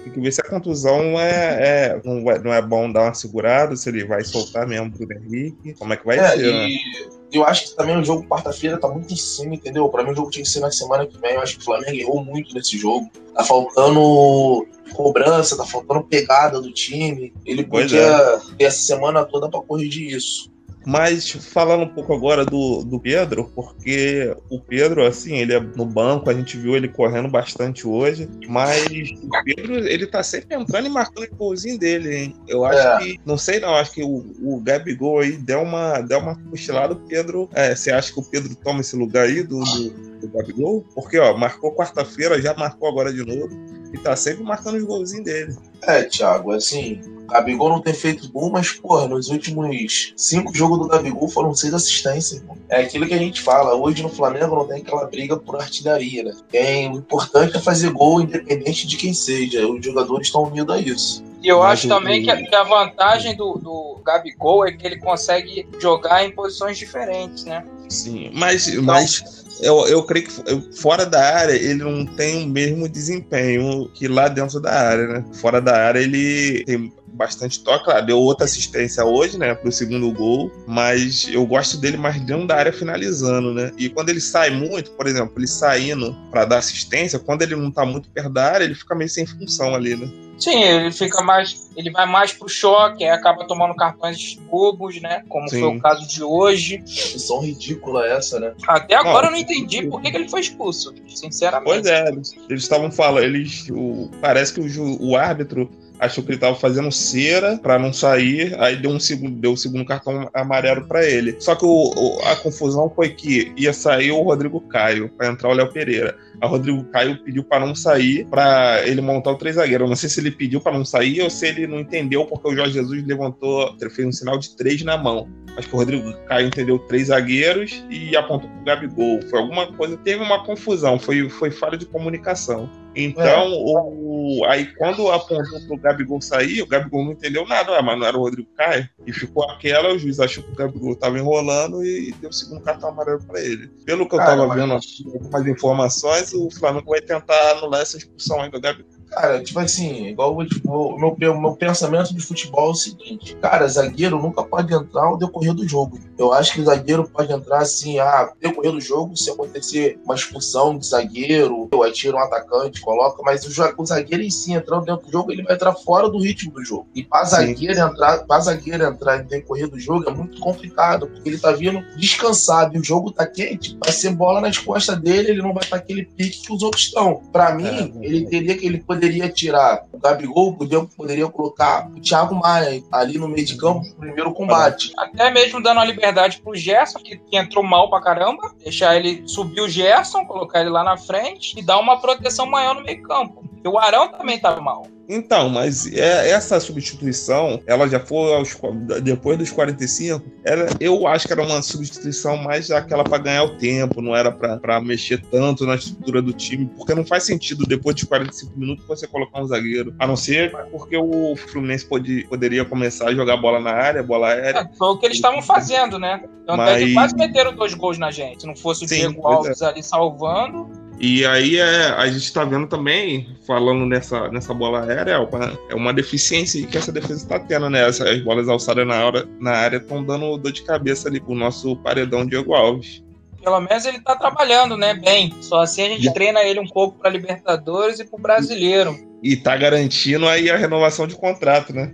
Tem 0.03 0.12
que 0.12 0.19
ver 0.19 0.31
se 0.31 0.41
a 0.41 0.50
contusão 0.50 1.19
é, 1.19 1.57
é, 1.59 2.01
não, 2.03 2.31
é, 2.31 2.39
não 2.39 2.53
é 2.53 2.62
bom 2.62 2.91
dar 2.91 3.03
uma 3.03 3.13
segurada, 3.13 3.75
se 3.75 3.89
ele 3.89 4.06
vai 4.06 4.23
soltar 4.23 4.67
mesmo 4.67 4.88
o 4.88 4.89
Bruno 4.89 5.13
Henrique, 5.13 5.73
como 5.73 5.94
é 5.94 5.97
que 5.97 6.06
vai 6.06 6.17
é, 6.17 6.29
ser, 6.29 6.53
né? 6.53 6.69
e... 6.69 6.73
né? 6.73 7.15
Eu 7.31 7.45
acho 7.45 7.65
que 7.65 7.75
também 7.75 7.97
o 7.97 8.03
jogo 8.03 8.25
quarta-feira 8.27 8.77
tá 8.77 8.88
muito 8.88 9.13
em 9.13 9.17
cima, 9.17 9.56
entendeu? 9.56 9.89
Pra 9.89 10.03
mim 10.03 10.12
o 10.12 10.15
jogo 10.15 10.29
tinha 10.29 10.44
que 10.44 10.50
ser 10.50 10.62
na 10.62 10.71
semana 10.71 11.06
que 11.06 11.17
vem. 11.17 11.33
Eu 11.33 11.41
acho 11.41 11.56
que 11.57 11.62
o 11.62 11.65
Flamengo 11.65 11.97
errou 11.97 12.23
muito 12.23 12.53
nesse 12.53 12.77
jogo. 12.77 13.09
Tá 13.33 13.44
faltando 13.44 14.65
cobrança, 14.94 15.57
tá 15.57 15.65
faltando 15.65 16.03
pegada 16.03 16.62
do 16.62 16.71
time. 16.71 17.33
Ele 17.45 17.65
pois 17.65 17.91
podia 17.91 18.00
é. 18.00 18.39
ter 18.57 18.63
essa 18.65 18.83
semana 18.83 19.25
toda 19.25 19.50
para 19.50 19.59
corrigir 19.59 20.15
isso. 20.15 20.50
Mas 20.86 21.32
falando 21.32 21.84
um 21.84 21.89
pouco 21.89 22.13
agora 22.13 22.46
do, 22.46 22.84
do 22.84 23.00
Pedro, 23.00 23.51
porque 23.56 24.36
o 24.50 24.60
Pedro, 24.60 25.06
assim, 25.06 25.38
ele 25.38 25.54
é 25.54 25.60
no 25.60 25.86
banco, 25.86 26.30
a 26.30 26.34
gente 26.34 26.58
viu 26.58 26.75
ele 26.75 26.88
correndo 26.88 27.27
bastante 27.27 27.88
hoje, 27.88 28.30
mas 28.48 28.86
o 29.24 29.44
Pedro, 29.44 29.75
ele 29.88 30.06
tá 30.06 30.22
sempre 30.22 30.56
entrando 30.56 30.86
e 30.86 30.89
marcando 30.89 31.25
o 31.25 31.36
golzinho 31.36 31.80
dele, 31.80 32.15
hein? 32.15 32.36
Eu 32.48 32.63
acho 32.63 32.88
é. 32.88 32.98
que, 33.00 33.22
não 33.25 33.38
sei 33.38 33.60
não, 33.60 33.75
acho 33.75 33.92
que 33.94 34.04
o, 34.04 34.25
o 34.42 34.62
Gabigol 34.62 35.20
aí 35.20 35.32
deu 35.32 35.62
uma, 35.62 36.01
deu 36.01 36.20
uma 36.20 36.36
cochilada, 36.36 36.94
o 36.94 37.08
Pedro, 37.08 37.50
é, 37.54 37.75
você 37.75 37.92
acha 37.92 38.13
que 38.13 38.20
o 38.20 38.24
Pedro 38.24 38.56
toma 38.56 38.82
esse 38.82 38.96
lugar 38.96 39.25
aí 39.25 39.42
do, 39.42 39.60
do, 39.60 39.89
do 40.22 40.30
Gabigol? 40.30 40.86
Porque, 40.94 41.18
ó, 41.18 41.36
marcou 41.36 41.75
quarta-feira, 41.75 42.42
já 42.42 42.54
marcou 42.54 42.88
agora 42.88 43.12
de 43.12 43.25
novo, 43.25 43.50
e 43.95 43.97
tá 43.97 44.15
sempre 44.15 44.43
marcando 44.43 44.75
os 44.75 44.83
golzinhos 44.83 45.23
dele. 45.23 45.55
É, 45.81 46.03
Thiago, 46.03 46.51
assim, 46.51 47.01
Gabigol 47.29 47.69
não 47.69 47.81
tem 47.81 47.93
feito 47.93 48.29
gol, 48.31 48.51
mas, 48.51 48.71
porra, 48.71 49.07
nos 49.07 49.29
últimos 49.29 50.13
cinco 50.17 50.53
jogos 50.53 50.79
do 50.79 50.87
Gabigol 50.87 51.29
foram 51.29 51.53
seis 51.53 51.73
assistências. 51.73 52.41
Irmão. 52.41 52.57
É 52.69 52.81
aquilo 52.81 53.07
que 53.07 53.13
a 53.13 53.17
gente 53.17 53.41
fala. 53.41 53.75
Hoje 53.75 54.03
no 54.03 54.09
Flamengo 54.09 54.55
não 54.55 54.67
tem 54.67 54.81
aquela 54.81 55.05
briga 55.05 55.37
por 55.37 55.55
artilharia, 55.55 56.23
né? 56.23 56.33
Tem, 56.49 56.91
o 56.91 56.97
importante 56.97 57.57
é 57.57 57.59
fazer 57.59 57.91
gol 57.91 58.21
independente 58.21 58.85
de 58.85 58.97
quem 58.97 59.13
seja. 59.13 59.67
Os 59.67 59.83
jogadores 59.83 60.27
estão 60.27 60.43
unidos 60.43 60.75
a 60.75 60.79
isso. 60.79 61.23
E 61.41 61.47
eu 61.47 61.61
acho 61.61 61.87
também 61.87 62.23
que 62.23 62.31
a, 62.31 62.37
que 62.41 62.55
a 62.55 62.63
vantagem 62.63 63.35
do, 63.35 63.53
do 63.53 64.01
Gabigol 64.03 64.67
é 64.67 64.71
que 64.71 64.85
ele 64.85 64.97
consegue 64.97 65.67
jogar 65.79 66.25
em 66.25 66.31
posições 66.31 66.77
diferentes, 66.77 67.43
né? 67.45 67.63
Sim, 67.87 68.31
mas, 68.33 68.67
então, 68.67 68.83
mas 68.83 69.44
eu, 69.62 69.88
eu 69.88 70.03
creio 70.03 70.25
que 70.27 70.77
fora 70.79 71.05
da 71.05 71.21
área 71.21 71.53
ele 71.53 71.83
não 71.83 72.05
tem 72.05 72.43
o 72.43 72.47
mesmo 72.47 72.88
desempenho 72.88 73.89
que 73.93 74.07
lá 74.07 74.27
dentro 74.27 74.59
da 74.59 74.71
área, 74.71 75.07
né? 75.07 75.25
Fora 75.33 75.62
da 75.62 75.75
área 75.75 76.00
ele 76.00 76.63
tem 76.65 76.91
bastante 77.15 77.63
toque, 77.63 77.85
claro, 77.85 78.05
deu 78.05 78.19
outra 78.19 78.45
assistência 78.45 79.03
hoje, 79.05 79.38
né, 79.38 79.55
pro 79.55 79.71
segundo 79.71 80.12
gol, 80.12 80.51
mas 80.67 81.25
eu 81.31 81.45
gosto 81.45 81.77
dele 81.77 81.95
mais 81.95 82.19
dentro 82.21 82.45
da 82.45 82.55
área 82.57 82.74
finalizando, 82.74 83.53
né? 83.53 83.71
E 83.77 83.89
quando 83.89 84.09
ele 84.09 84.19
sai 84.19 84.50
muito, 84.50 84.91
por 84.91 85.07
exemplo, 85.07 85.33
ele 85.38 85.47
saindo 85.47 86.15
para 86.29 86.45
dar 86.45 86.57
assistência, 86.57 87.17
quando 87.17 87.41
ele 87.41 87.55
não 87.55 87.71
tá 87.71 87.85
muito 87.85 88.09
perto 88.09 88.29
da 88.29 88.51
área, 88.51 88.65
ele 88.65 88.75
fica 88.75 88.93
meio 88.93 89.09
sem 89.09 89.25
função 89.25 89.74
ali, 89.74 89.95
né? 89.95 90.09
Sim, 90.38 90.62
ele 90.62 90.92
fica 90.92 91.24
mais. 91.24 91.70
Ele 91.75 91.92
vai 91.92 92.06
mais 92.06 92.34
pro 92.34 92.48
choque, 92.48 93.04
aí 93.04 93.10
acaba 93.10 93.46
tomando 93.46 93.75
cartões 93.75 94.36
bobos, 94.50 95.01
né? 95.01 95.24
Como 95.27 95.50
Sim. 95.50 95.60
foi 95.60 95.77
o 95.77 95.82
caso 95.82 96.08
de 96.08 96.24
hoje. 96.24 96.82
São 96.86 97.42
ridícula 97.42 98.06
essa, 98.08 98.39
né? 98.39 98.54
Até 98.68 98.96
agora 98.96 99.24
não. 99.24 99.25
eu 99.25 99.32
não 99.32 99.38
entendi 99.38 99.88
por 99.88 100.01
que, 100.01 100.12
que, 100.12 100.18
ele 100.18 100.30
foi 100.30 100.42
expulso, 100.42 100.94
sinceramente. 101.08 101.65
Pois 101.65 101.86
é, 101.86 102.10
eles 102.10 102.63
estavam 102.63 102.92
falando, 102.92 103.24
eles. 103.24 103.68
O, 103.70 104.10
parece 104.22 104.54
que 104.54 104.60
o, 104.62 105.01
o 105.01 105.15
árbitro 105.15 105.70
achou 105.99 106.23
que 106.23 106.31
ele 106.31 106.37
estava 106.37 106.55
fazendo 106.55 106.91
cera 106.91 107.57
para 107.57 107.79
não 107.79 107.93
sair, 107.93 108.55
aí 108.59 108.75
deu 108.75 108.91
um 108.91 108.99
segundo, 108.99 109.35
deu 109.35 109.53
o 109.53 109.57
segundo 109.57 109.85
cartão 109.85 110.29
amarelo 110.33 110.87
para 110.87 111.05
ele. 111.05 111.35
Só 111.39 111.55
que 111.55 111.65
o, 111.65 111.69
o, 111.95 112.21
a 112.25 112.35
confusão 112.35 112.91
foi 112.93 113.09
que 113.09 113.53
ia 113.57 113.73
sair 113.73 114.11
o 114.11 114.21
Rodrigo 114.21 114.59
Caio 114.61 115.09
para 115.09 115.27
entrar 115.27 115.49
o 115.49 115.53
Léo 115.53 115.71
Pereira. 115.71 116.17
A 116.41 116.47
Rodrigo 116.47 116.83
Caio 116.85 117.17
pediu 117.23 117.43
para 117.43 117.65
não 117.65 117.73
sair, 117.73 118.25
para 118.25 118.81
ele 118.85 119.01
montar 119.01 119.31
o 119.31 119.37
três 119.37 119.55
zagueiro. 119.55 119.85
Eu 119.85 119.89
não 119.89 119.95
sei 119.95 120.09
se 120.09 120.19
ele 120.19 120.31
pediu 120.31 120.59
para 120.59 120.77
não 120.77 120.85
sair 120.85 121.21
ou 121.21 121.29
se 121.29 121.47
ele 121.47 121.67
não 121.67 121.79
entendeu 121.79 122.25
porque 122.25 122.47
o 122.47 122.55
Jorge 122.55 122.73
Jesus 122.73 123.05
levantou, 123.05 123.75
fez 123.91 124.07
um 124.07 124.11
sinal 124.11 124.37
de 124.37 124.55
três 124.55 124.83
na 124.83 124.97
mão. 124.97 125.29
Acho 125.57 125.69
que 125.69 125.75
o 125.75 125.77
Rodrigo 125.77 126.13
Caio 126.27 126.47
entendeu 126.47 126.77
três 126.79 127.07
zagueiros 127.07 127.83
e 127.89 128.15
apontou 128.15 128.49
pro 128.49 128.63
Gabigol. 128.65 129.21
Foi 129.29 129.39
alguma 129.39 129.71
coisa, 129.73 129.95
teve 129.97 130.21
uma 130.21 130.43
confusão, 130.43 130.99
foi, 130.99 131.29
foi 131.29 131.49
falha 131.49 131.77
de 131.77 131.85
comunicação. 131.85 132.69
Então, 132.95 133.51
o, 133.51 134.45
aí 134.47 134.65
quando 134.75 135.11
apontou 135.11 135.59
pro 135.67 135.77
Gabigol 135.77 136.21
sair, 136.21 136.61
o 136.61 136.67
Gabigol 136.67 137.03
não 137.03 137.11
entendeu 137.11 137.45
nada, 137.45 137.77
ah, 137.77 137.81
mas 137.81 137.99
não 137.99 138.07
era 138.07 138.17
o 138.17 138.21
Rodrigo 138.21 138.49
Caio. 138.55 138.89
E 139.05 139.11
ficou 139.11 139.43
aquela, 139.49 139.93
o 139.93 139.99
juiz 139.99 140.19
achou 140.19 140.43
que 140.43 140.51
o 140.51 140.55
Gabigol 140.55 140.95
tava 140.95 141.19
enrolando 141.19 141.83
e 141.83 142.13
deu 142.21 142.29
o 142.29 142.33
segundo 142.33 142.61
cartão 142.61 142.89
amarelo 142.89 143.21
para 143.23 143.41
ele. 143.41 143.67
Pelo 143.85 144.07
que 144.07 144.15
eu 144.15 144.19
Cara, 144.19 144.37
tava 144.37 144.55
vendo 144.55 144.73
algumas 144.73 145.47
informações, 145.47 146.33
o 146.33 146.49
Flamengo 146.51 146.89
vai 146.89 147.01
tentar 147.01 147.51
anular 147.51 147.81
essa 147.81 147.97
expulsão 147.97 148.41
aí 148.41 148.49
do 148.49 148.61
Gabigol. 148.61 148.94
Cara, 149.09 149.41
tipo 149.43 149.59
assim, 149.59 150.07
igual 150.07 150.45
tipo, 150.45 150.71
o 150.71 150.97
meu, 150.97 151.39
meu 151.39 151.55
pensamento 151.55 152.13
de 152.13 152.21
futebol 152.21 152.69
é 152.69 152.71
o 152.71 152.75
seguinte: 152.75 153.35
cara, 153.38 153.67
zagueiro 153.67 154.21
nunca 154.21 154.43
pode 154.43 154.74
entrar 154.74 155.05
ao 155.05 155.17
decorrer 155.17 155.53
do 155.53 155.67
jogo. 155.67 156.00
Eu 156.17 156.33
acho 156.33 156.53
que 156.53 156.62
o 156.62 156.65
zagueiro 156.65 157.07
pode 157.09 157.31
entrar 157.31 157.59
assim, 157.59 158.00
ah, 158.00 158.31
decorrer 158.41 158.71
do 158.71 158.81
jogo, 158.81 159.15
se 159.15 159.29
acontecer 159.29 160.00
uma 160.03 160.15
expulsão 160.15 160.77
de 160.77 160.88
zagueiro, 160.88 161.69
ou 161.71 161.83
aí 161.83 161.91
tira 161.91 162.15
um 162.15 162.19
atacante, 162.19 162.81
coloca, 162.81 163.21
mas 163.24 163.45
o, 163.45 163.81
o 163.81 163.85
zagueiro 163.85 164.24
em 164.24 164.29
si 164.29 164.53
entrando 164.53 164.85
dentro 164.85 165.05
do 165.05 165.12
jogo, 165.12 165.31
ele 165.31 165.43
vai 165.43 165.55
entrar 165.55 165.74
fora 165.74 166.09
do 166.09 166.19
ritmo 166.19 166.51
do 166.51 166.63
jogo. 166.63 166.88
E 166.95 167.03
pra 167.03 167.24
zagueiro 167.24 167.79
entrar, 167.79 168.25
pra 168.25 168.39
zagueiro 168.39 168.83
entrar 168.83 169.19
no 169.19 169.29
decorrer 169.29 169.69
do 169.69 169.79
jogo 169.79 170.09
é 170.09 170.13
muito 170.13 170.39
complicado, 170.39 171.07
porque 171.07 171.29
ele 171.29 171.38
tá 171.38 171.51
vindo 171.51 171.81
descansado 171.97 172.75
e 172.75 172.79
o 172.79 172.83
jogo 172.83 173.12
tá 173.12 173.25
quente, 173.25 173.77
vai 173.79 173.91
ser 173.91 174.12
bola 174.12 174.41
nas 174.41 174.57
costas 174.57 175.00
dele, 175.00 175.31
ele 175.31 175.41
não 175.41 175.53
vai 175.53 175.63
estar 175.63 175.77
aquele 175.77 176.05
pique 176.05 176.41
que 176.41 176.53
os 176.53 176.62
outros 176.62 176.83
estão. 176.83 177.21
Pra 177.31 177.53
mim, 177.53 177.93
é, 178.01 178.05
ele 178.05 178.25
teria 178.27 178.57
que 178.57 178.65
ele 178.65 178.79
poderia 178.95 179.29
tirar 179.29 179.83
o 179.91 179.99
Gabigol, 179.99 180.55
poderia, 180.55 180.85
poderia 180.85 181.27
colocar 181.27 181.87
o 181.89 182.01
Thiago 182.01 182.35
Maia 182.35 182.81
ali 182.91 183.17
no 183.17 183.27
meio 183.27 183.45
de 183.45 183.55
campo 183.57 183.81
no 183.81 183.95
primeiro 183.95 184.33
combate. 184.33 184.91
Até 184.97 185.29
mesmo 185.31 185.61
dando 185.61 185.79
a 185.79 185.85
liberdade 185.85 186.41
pro 186.41 186.55
Gerson, 186.55 186.99
que, 186.99 187.17
que 187.17 187.37
entrou 187.37 187.63
mal 187.63 187.89
pra 187.89 188.01
caramba, 188.01 188.51
deixar 188.63 188.95
ele 188.95 189.27
subir 189.27 189.61
o 189.61 189.69
Gerson, 189.69 190.25
colocar 190.25 190.61
ele 190.61 190.69
lá 190.69 190.83
na 190.83 190.97
frente 190.97 191.57
e 191.57 191.61
dar 191.61 191.79
uma 191.79 191.99
proteção 191.99 192.45
maior 192.45 192.75
no 192.75 192.83
meio 192.83 193.01
campo. 193.03 193.43
Porque 193.49 193.67
o 193.67 193.77
Arão 193.77 194.11
também 194.11 194.39
tá 194.39 194.59
mal. 194.59 194.87
Então, 195.07 195.50
mas 195.50 195.91
é, 195.93 196.31
essa 196.31 196.59
substituição, 196.59 197.62
ela 197.67 197.88
já 197.88 198.00
foi 198.00 198.33
aos, 198.33 198.57
depois 199.03 199.38
dos 199.38 199.51
45, 199.51 200.24
ela, 200.43 200.65
eu 200.79 201.07
acho 201.07 201.27
que 201.27 201.33
era 201.33 201.43
uma 201.43 201.62
substituição 201.62 202.38
mais 202.38 202.71
aquela 202.71 203.03
para 203.03 203.17
ganhar 203.19 203.43
o 203.43 203.57
tempo, 203.57 204.01
não 204.01 204.15
era 204.15 204.31
para 204.31 204.81
mexer 204.81 205.21
tanto 205.29 205.65
na 205.65 205.75
estrutura 205.75 206.21
do 206.21 206.33
time, 206.33 206.69
porque 206.75 206.95
não 206.95 207.05
faz 207.05 207.24
sentido 207.24 207.65
depois 207.65 207.95
de 207.95 208.05
45 208.05 208.57
minutos 208.57 208.85
você 208.85 209.07
colocar 209.07 209.41
um 209.41 209.47
zagueiro, 209.47 209.93
a 210.00 210.07
não 210.07 210.15
ser 210.15 210.51
porque 210.71 210.97
o 210.97 211.35
Fluminense 211.35 211.85
pode, 211.85 212.25
poderia 212.27 212.65
começar 212.65 213.09
a 213.09 213.13
jogar 213.13 213.38
bola 213.38 213.59
na 213.59 213.71
área, 213.71 214.01
bola 214.01 214.29
aérea. 214.29 214.59
É, 214.59 214.77
foi 214.77 214.88
o 214.88 214.97
que 214.97 215.05
eles 215.05 215.17
estavam 215.17 215.41
fazendo, 215.41 216.00
né? 216.00 216.24
Então 216.43 216.57
mas... 216.57 216.81
é 216.81 216.85
que 216.85 216.93
quase 216.93 217.15
meteram 217.15 217.53
dois 217.53 217.74
gols 217.74 217.97
na 217.97 218.12
gente, 218.12 218.41
se 218.41 218.47
não 218.47 218.55
fosse 218.55 218.85
o 218.85 218.88
Sim, 218.88 218.95
Diego 218.95 219.21
é. 219.21 219.33
Alves 219.33 219.62
é. 219.62 219.65
ali 219.67 219.83
salvando 219.83 220.85
e 220.99 221.25
aí 221.25 221.57
é, 221.57 221.87
a 221.89 222.07
gente 222.07 222.23
está 222.23 222.45
vendo 222.45 222.67
também, 222.67 223.35
falando 223.45 223.85
nessa, 223.85 224.29
nessa 224.29 224.53
bola 224.53 224.85
aérea, 224.85 225.13
é 225.13 225.17
uma, 225.17 225.59
é 225.69 225.75
uma 225.75 225.93
deficiência 225.93 226.65
que 226.65 226.77
essa 226.77 226.91
defesa 226.91 227.15
está 227.15 227.39
tendo, 227.39 227.69
né? 227.69 227.85
As, 227.85 227.99
as 227.99 228.21
bolas 228.21 228.47
alçadas 228.47 228.87
na, 228.87 229.05
hora, 229.05 229.27
na 229.39 229.51
área 229.51 229.77
estão 229.77 230.03
dando 230.03 230.37
dor 230.37 230.51
de 230.51 230.63
cabeça 230.63 231.09
ali 231.09 231.19
pro 231.19 231.35
nosso 231.35 231.75
paredão 231.77 232.25
Diego 232.25 232.53
Alves. 232.53 233.03
Pelo 233.43 233.59
menos 233.61 233.85
ele 233.85 233.97
está 233.97 234.15
trabalhando, 234.15 234.75
né? 234.75 234.93
Bem. 234.95 235.33
Só 235.41 235.61
assim 235.61 235.83
a 235.83 235.89
gente 235.89 236.13
treina 236.13 236.41
ele 236.41 236.59
um 236.59 236.67
pouco 236.67 236.97
para 236.97 237.11
Libertadores 237.11 237.99
e 237.99 238.05
para 238.05 238.17
o 238.17 238.21
brasileiro. 238.21 238.97
E 239.21 239.33
está 239.33 239.55
garantindo 239.55 240.27
aí 240.27 240.49
a 240.49 240.57
renovação 240.57 241.05
de 241.05 241.15
contrato, 241.15 241.73
né? 241.73 241.93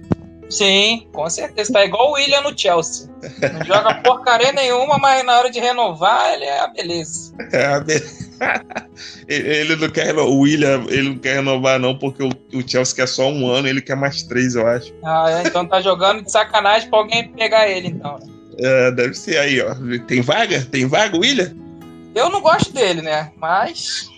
Sim, 0.52 1.08
com 1.14 1.30
certeza. 1.30 1.72
Tá 1.72 1.86
igual 1.86 2.10
o 2.10 2.14
William 2.14 2.42
no 2.42 2.58
Chelsea. 2.58 3.10
Não 3.54 3.66
joga 3.66 3.96
porcaria 3.96 4.52
nenhuma, 4.52 4.98
mas 4.98 5.26
na 5.26 5.40
hora 5.40 5.50
de 5.50 5.60
renovar, 5.60 6.34
ele 6.34 6.44
é 6.44 6.60
a 6.60 6.68
beleza. 6.68 7.34
É 7.54 7.66
a 7.68 7.80
beleza. 7.80 8.30
ele 9.30 9.76
não 9.78 9.90
quer 9.90 10.08
renovar. 10.08 10.30
O 10.30 10.40
William, 10.42 10.84
ele 10.90 11.10
não 11.10 11.18
quer 11.18 11.36
renovar, 11.36 11.80
não, 11.80 11.98
porque 11.98 12.22
o, 12.22 12.30
o, 12.54 12.68
Chelsea 12.68 12.96
quer 12.96 13.08
só 13.08 13.30
um 13.30 13.50
ano, 13.50 13.68
ele 13.68 13.82
quer 13.82 13.96
mais 13.96 14.24
três, 14.24 14.56
eu 14.56 14.68
acho. 14.68 14.94
Ah, 15.04 15.26
é, 15.30 15.48
então 15.48 15.66
tá 15.66 15.80
jogando 15.80 16.22
de 16.22 16.32
sacanagem 16.32 16.90
pra 16.90 17.00
alguém 17.00 17.30
pegar 17.30 17.70
ele, 17.70 17.88
então. 17.88 18.20
É, 18.60 18.92
deve 18.92 19.14
ser 19.14 19.38
aí, 19.38 19.62
ó. 19.62 19.74
Tem 20.06 20.22
vaga? 20.22 20.68
Tem 20.70 20.86
vaga, 20.86 21.18
William? 21.18 21.56
Eu 22.14 22.30
não 22.30 22.42
gosto 22.42 22.74
dele, 22.74 23.02
né? 23.02 23.32
Mas. 23.38 24.11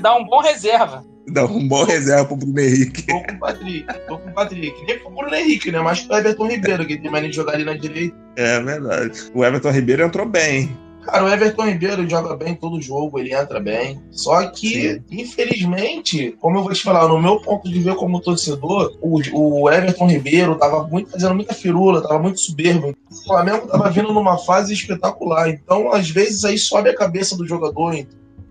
Dá 0.00 0.16
um 0.16 0.24
bom 0.24 0.40
reserva. 0.40 1.04
Dá 1.28 1.44
um 1.44 1.66
bom 1.68 1.84
reserva 1.84 2.24
pro 2.24 2.36
Bruno 2.36 2.60
Henrique. 2.60 3.06
Tô 3.06 3.22
com 3.22 3.32
o 3.32 3.38
Patrick, 3.38 3.86
tô 4.08 4.18
com 4.18 4.28
o 4.28 4.32
Patrick. 4.32 4.86
Nem 4.86 4.98
pro 4.98 5.10
Bruno 5.10 5.34
Henrique, 5.34 5.70
né? 5.70 5.80
Mas 5.80 6.00
pro 6.00 6.16
Everton 6.16 6.46
Ribeiro, 6.48 6.86
que 6.86 6.98
tem 6.98 7.10
mais 7.10 7.24
de 7.24 7.32
jogar 7.32 7.54
ali 7.54 7.64
na 7.64 7.74
direita. 7.74 8.16
É 8.36 8.60
verdade. 8.60 9.30
O 9.34 9.44
Everton 9.44 9.70
Ribeiro 9.70 10.04
entrou 10.04 10.26
bem. 10.26 10.76
Cara, 11.04 11.24
o 11.24 11.28
Everton 11.28 11.64
Ribeiro 11.64 12.08
joga 12.08 12.36
bem 12.36 12.54
todo 12.54 12.80
jogo, 12.80 13.18
ele 13.18 13.34
entra 13.34 13.58
bem. 13.58 14.00
Só 14.12 14.46
que, 14.46 14.94
Sim. 14.94 15.02
infelizmente, 15.10 16.36
como 16.40 16.58
eu 16.58 16.62
vou 16.62 16.72
te 16.72 16.82
falar, 16.82 17.08
no 17.08 17.20
meu 17.20 17.40
ponto 17.40 17.68
de 17.68 17.80
ver 17.80 17.96
como 17.96 18.20
torcedor, 18.20 18.96
o, 19.00 19.20
o 19.32 19.70
Everton 19.70 20.06
Ribeiro 20.06 20.54
tava 20.56 20.86
muito, 20.86 21.10
fazendo 21.10 21.34
muita 21.34 21.54
firula, 21.54 22.02
tava 22.02 22.20
muito 22.20 22.40
soberbo. 22.40 22.94
O 23.10 23.24
Flamengo 23.24 23.66
tava 23.66 23.90
vindo 23.90 24.12
numa 24.12 24.38
fase 24.38 24.72
espetacular. 24.72 25.48
Então, 25.48 25.92
às 25.92 26.08
vezes, 26.08 26.44
aí 26.44 26.56
sobe 26.56 26.90
a 26.90 26.96
cabeça 26.96 27.36
do 27.36 27.46
jogador. 27.46 27.94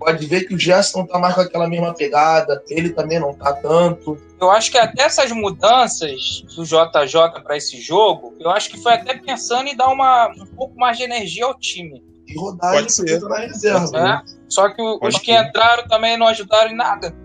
Pode 0.04 0.26
ver 0.26 0.46
que 0.46 0.56
o 0.56 0.60
Gerson 0.60 1.00
não 1.00 1.06
tá 1.06 1.20
mais 1.20 1.36
com 1.36 1.42
aquela 1.42 1.68
mesma 1.68 1.94
pegada, 1.94 2.64
ele 2.68 2.90
também 2.90 3.20
não 3.20 3.36
tá 3.36 3.54
tanto. 3.54 4.18
Eu 4.40 4.50
acho 4.50 4.72
que 4.72 4.78
até 4.80 5.04
essas 5.04 5.32
mudanças 5.32 6.44
do 6.56 6.64
JJ 6.64 7.44
para 7.44 7.56
esse 7.56 7.80
jogo, 7.80 8.36
eu 8.40 8.50
acho 8.50 8.72
que 8.72 8.82
foi 8.82 8.94
até 8.94 9.16
pensando 9.16 9.68
em 9.68 9.76
dar 9.76 9.90
uma, 9.90 10.30
um 10.30 10.46
pouco 10.56 10.76
mais 10.76 10.98
de 10.98 11.04
energia 11.04 11.46
ao 11.46 11.54
time 11.54 12.04
e 12.28 12.40
rodagem 12.40 12.88
Pode 13.06 13.30
na 13.30 13.38
reserva. 13.40 13.98
É. 13.98 14.04
Né? 14.04 14.24
Só 14.50 14.70
que 14.70 14.82
os 14.82 15.18
que 15.20 15.32
entraram 15.32 15.88
também 15.88 16.18
não 16.18 16.28
ajudaram 16.28 16.72
em 16.72 16.76
nada. 16.76 17.16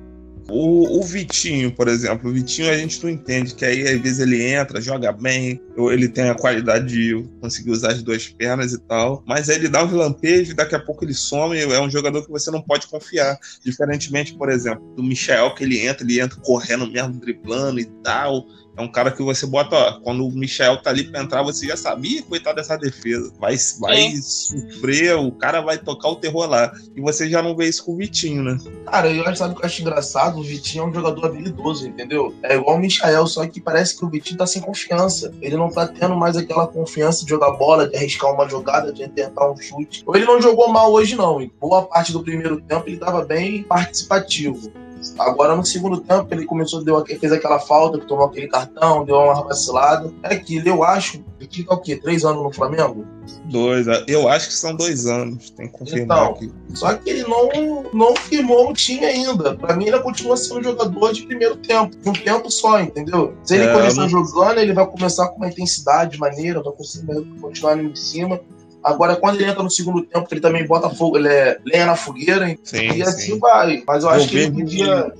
O, 0.48 1.00
o, 1.00 1.02
Vitinho, 1.02 1.72
por 1.72 1.88
exemplo, 1.88 2.30
o 2.30 2.32
Vitinho 2.32 2.70
a 2.70 2.76
gente 2.76 3.02
não 3.02 3.10
entende, 3.10 3.54
que 3.54 3.64
aí 3.64 3.82
às 3.82 4.00
vezes 4.00 4.20
ele 4.20 4.42
entra, 4.42 4.80
joga 4.80 5.10
bem, 5.10 5.60
ele 5.76 6.08
tem 6.08 6.28
a 6.28 6.36
qualidade 6.36 6.86
de 6.86 7.28
conseguir 7.40 7.72
usar 7.72 7.92
as 7.92 8.02
duas 8.02 8.28
pernas 8.28 8.72
e 8.72 8.78
tal, 8.78 9.24
mas 9.26 9.48
aí 9.48 9.56
ele 9.56 9.68
dá 9.68 9.84
um 9.84 9.96
lampejo 9.96 10.52
e 10.52 10.54
daqui 10.54 10.76
a 10.76 10.78
pouco 10.78 11.04
ele 11.04 11.14
some, 11.14 11.58
é 11.58 11.80
um 11.80 11.90
jogador 11.90 12.24
que 12.24 12.30
você 12.30 12.48
não 12.50 12.62
pode 12.62 12.86
confiar. 12.86 13.36
Diferentemente, 13.64 14.34
por 14.34 14.48
exemplo, 14.48 14.94
do 14.94 15.02
Michel, 15.02 15.52
que 15.54 15.64
ele 15.64 15.84
entra, 15.84 16.04
ele 16.04 16.20
entra 16.20 16.38
correndo 16.40 16.86
mesmo, 16.90 17.18
driblando 17.18 17.80
e 17.80 17.86
tal, 18.04 18.46
é 18.76 18.82
um 18.82 18.88
cara 18.88 19.10
que 19.10 19.22
você 19.22 19.46
bota, 19.46 19.74
ó, 19.74 20.00
quando 20.00 20.26
o 20.26 20.30
Michel 20.30 20.76
tá 20.76 20.90
ali 20.90 21.04
pra 21.04 21.22
entrar, 21.22 21.42
você 21.42 21.66
já 21.66 21.76
sabia, 21.76 22.22
coitado 22.22 22.56
dessa 22.56 22.76
defesa. 22.76 23.32
Vai, 23.38 23.56
vai 23.80 24.12
sofrer, 24.16 25.16
o 25.16 25.32
cara 25.32 25.62
vai 25.62 25.78
tocar 25.78 26.08
o 26.08 26.16
terror 26.16 26.46
lá. 26.46 26.70
E 26.94 27.00
você 27.00 27.28
já 27.28 27.42
não 27.42 27.56
vê 27.56 27.68
isso 27.68 27.84
com 27.84 27.94
o 27.94 27.96
Vitinho, 27.96 28.42
né? 28.42 28.58
Cara, 28.84 29.10
eu 29.10 29.26
acho, 29.26 29.38
sabe 29.38 29.54
que 29.54 29.62
eu 29.62 29.66
acho 29.66 29.80
engraçado? 29.80 30.38
O 30.38 30.42
Vitinho 30.42 30.84
é 30.84 30.86
um 30.88 30.94
jogador 30.94 31.24
habilidoso, 31.24 31.88
entendeu? 31.88 32.34
É 32.42 32.56
igual 32.56 32.76
o 32.76 32.78
Michel, 32.78 33.26
só 33.26 33.46
que 33.46 33.60
parece 33.60 33.96
que 33.96 34.04
o 34.04 34.10
Vitinho 34.10 34.38
tá 34.38 34.46
sem 34.46 34.60
confiança. 34.60 35.32
Ele 35.40 35.56
não 35.56 35.70
tá 35.70 35.86
tendo 35.88 36.14
mais 36.14 36.36
aquela 36.36 36.66
confiança 36.66 37.24
de 37.24 37.30
jogar 37.30 37.52
bola, 37.52 37.88
de 37.88 37.96
arriscar 37.96 38.32
uma 38.34 38.48
jogada, 38.48 38.92
de 38.92 39.08
tentar 39.08 39.50
um 39.50 39.56
chute. 39.56 40.02
Ou 40.04 40.14
ele 40.14 40.26
não 40.26 40.40
jogou 40.40 40.68
mal 40.68 40.92
hoje, 40.92 41.16
não. 41.16 41.40
Em 41.40 41.50
boa 41.58 41.82
parte 41.82 42.12
do 42.12 42.22
primeiro 42.22 42.60
tempo 42.60 42.84
ele 42.86 42.98
tava 42.98 43.24
bem 43.24 43.62
participativo. 43.62 44.70
Agora 45.18 45.56
no 45.56 45.64
segundo 45.64 46.00
tempo 46.00 46.26
ele 46.30 46.44
começou, 46.44 46.82
deu, 46.82 47.04
fez 47.04 47.32
aquela 47.32 47.58
falta, 47.58 47.98
que 47.98 48.06
tomou 48.06 48.26
aquele 48.26 48.48
cartão, 48.48 49.04
deu 49.04 49.16
uma 49.16 49.42
vacilada. 49.44 50.12
É 50.22 50.34
aquilo, 50.34 50.68
eu 50.68 50.84
acho. 50.84 51.24
Que 51.38 51.62
tá 51.62 51.74
o 51.74 51.78
quê? 51.78 51.96
Três 51.96 52.24
anos 52.24 52.42
no 52.42 52.52
Flamengo? 52.52 53.04
Dois, 53.44 53.86
é, 53.86 54.04
eu 54.08 54.28
acho 54.28 54.48
que 54.48 54.54
são 54.54 54.74
dois 54.74 55.06
anos, 55.06 55.50
tem 55.50 55.68
que 55.68 55.78
confirmar 55.78 56.18
então, 56.18 56.32
aqui. 56.32 56.52
Só 56.74 56.94
que 56.94 57.10
ele 57.10 57.24
não, 57.24 57.84
não 57.92 58.16
firmou 58.16 58.70
o 58.70 58.72
time 58.72 59.04
ainda. 59.04 59.54
Pra 59.54 59.76
mim, 59.76 59.86
ele 59.86 59.98
continua 60.00 60.36
sendo 60.36 60.62
jogador 60.62 61.12
de 61.12 61.22
primeiro 61.22 61.56
tempo, 61.56 61.96
de 61.96 62.08
um 62.08 62.12
tempo 62.12 62.50
só, 62.50 62.80
entendeu? 62.80 63.34
Se 63.44 63.54
ele 63.54 63.64
é, 63.64 63.72
começar 63.72 64.02
não... 64.02 64.08
jogando, 64.08 64.58
ele 64.58 64.72
vai 64.72 64.86
começar 64.86 65.28
com 65.28 65.36
uma 65.36 65.48
intensidade 65.48 66.18
maneira, 66.18 66.62
vai 66.62 66.72
conseguir 66.72 67.24
continuar 67.40 67.78
em 67.78 67.94
cima. 67.94 68.40
Agora, 68.86 69.16
quando 69.16 69.34
ele 69.34 69.50
entra 69.50 69.64
no 69.64 69.70
segundo 69.70 70.00
tempo, 70.02 70.28
ele 70.30 70.40
também 70.40 70.64
bota 70.64 70.88
fogo, 70.88 71.18
ele 71.18 71.26
é 71.26 71.58
lenha 71.64 71.86
na 71.86 71.96
fogueira, 71.96 72.56
sim, 72.62 72.88
e 72.92 73.02
assim 73.02 73.32
sim. 73.32 73.38
vai. 73.40 73.82
Mas 73.84 74.04
eu, 74.04 74.10
Eu 74.10 74.14
acho 74.16 74.28
que 74.28 74.36
ele 74.36 74.52
podia 74.52 75.12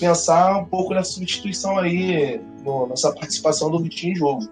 pensar 0.00 0.56
um 0.56 0.64
pouco 0.64 0.94
nessa 0.94 1.12
substituição 1.12 1.76
aí, 1.78 2.40
no- 2.64 2.86
nessa 2.86 3.12
participação 3.12 3.70
do 3.70 3.78
Vitinho 3.78 4.12
em 4.14 4.16
jogo. 4.16 4.48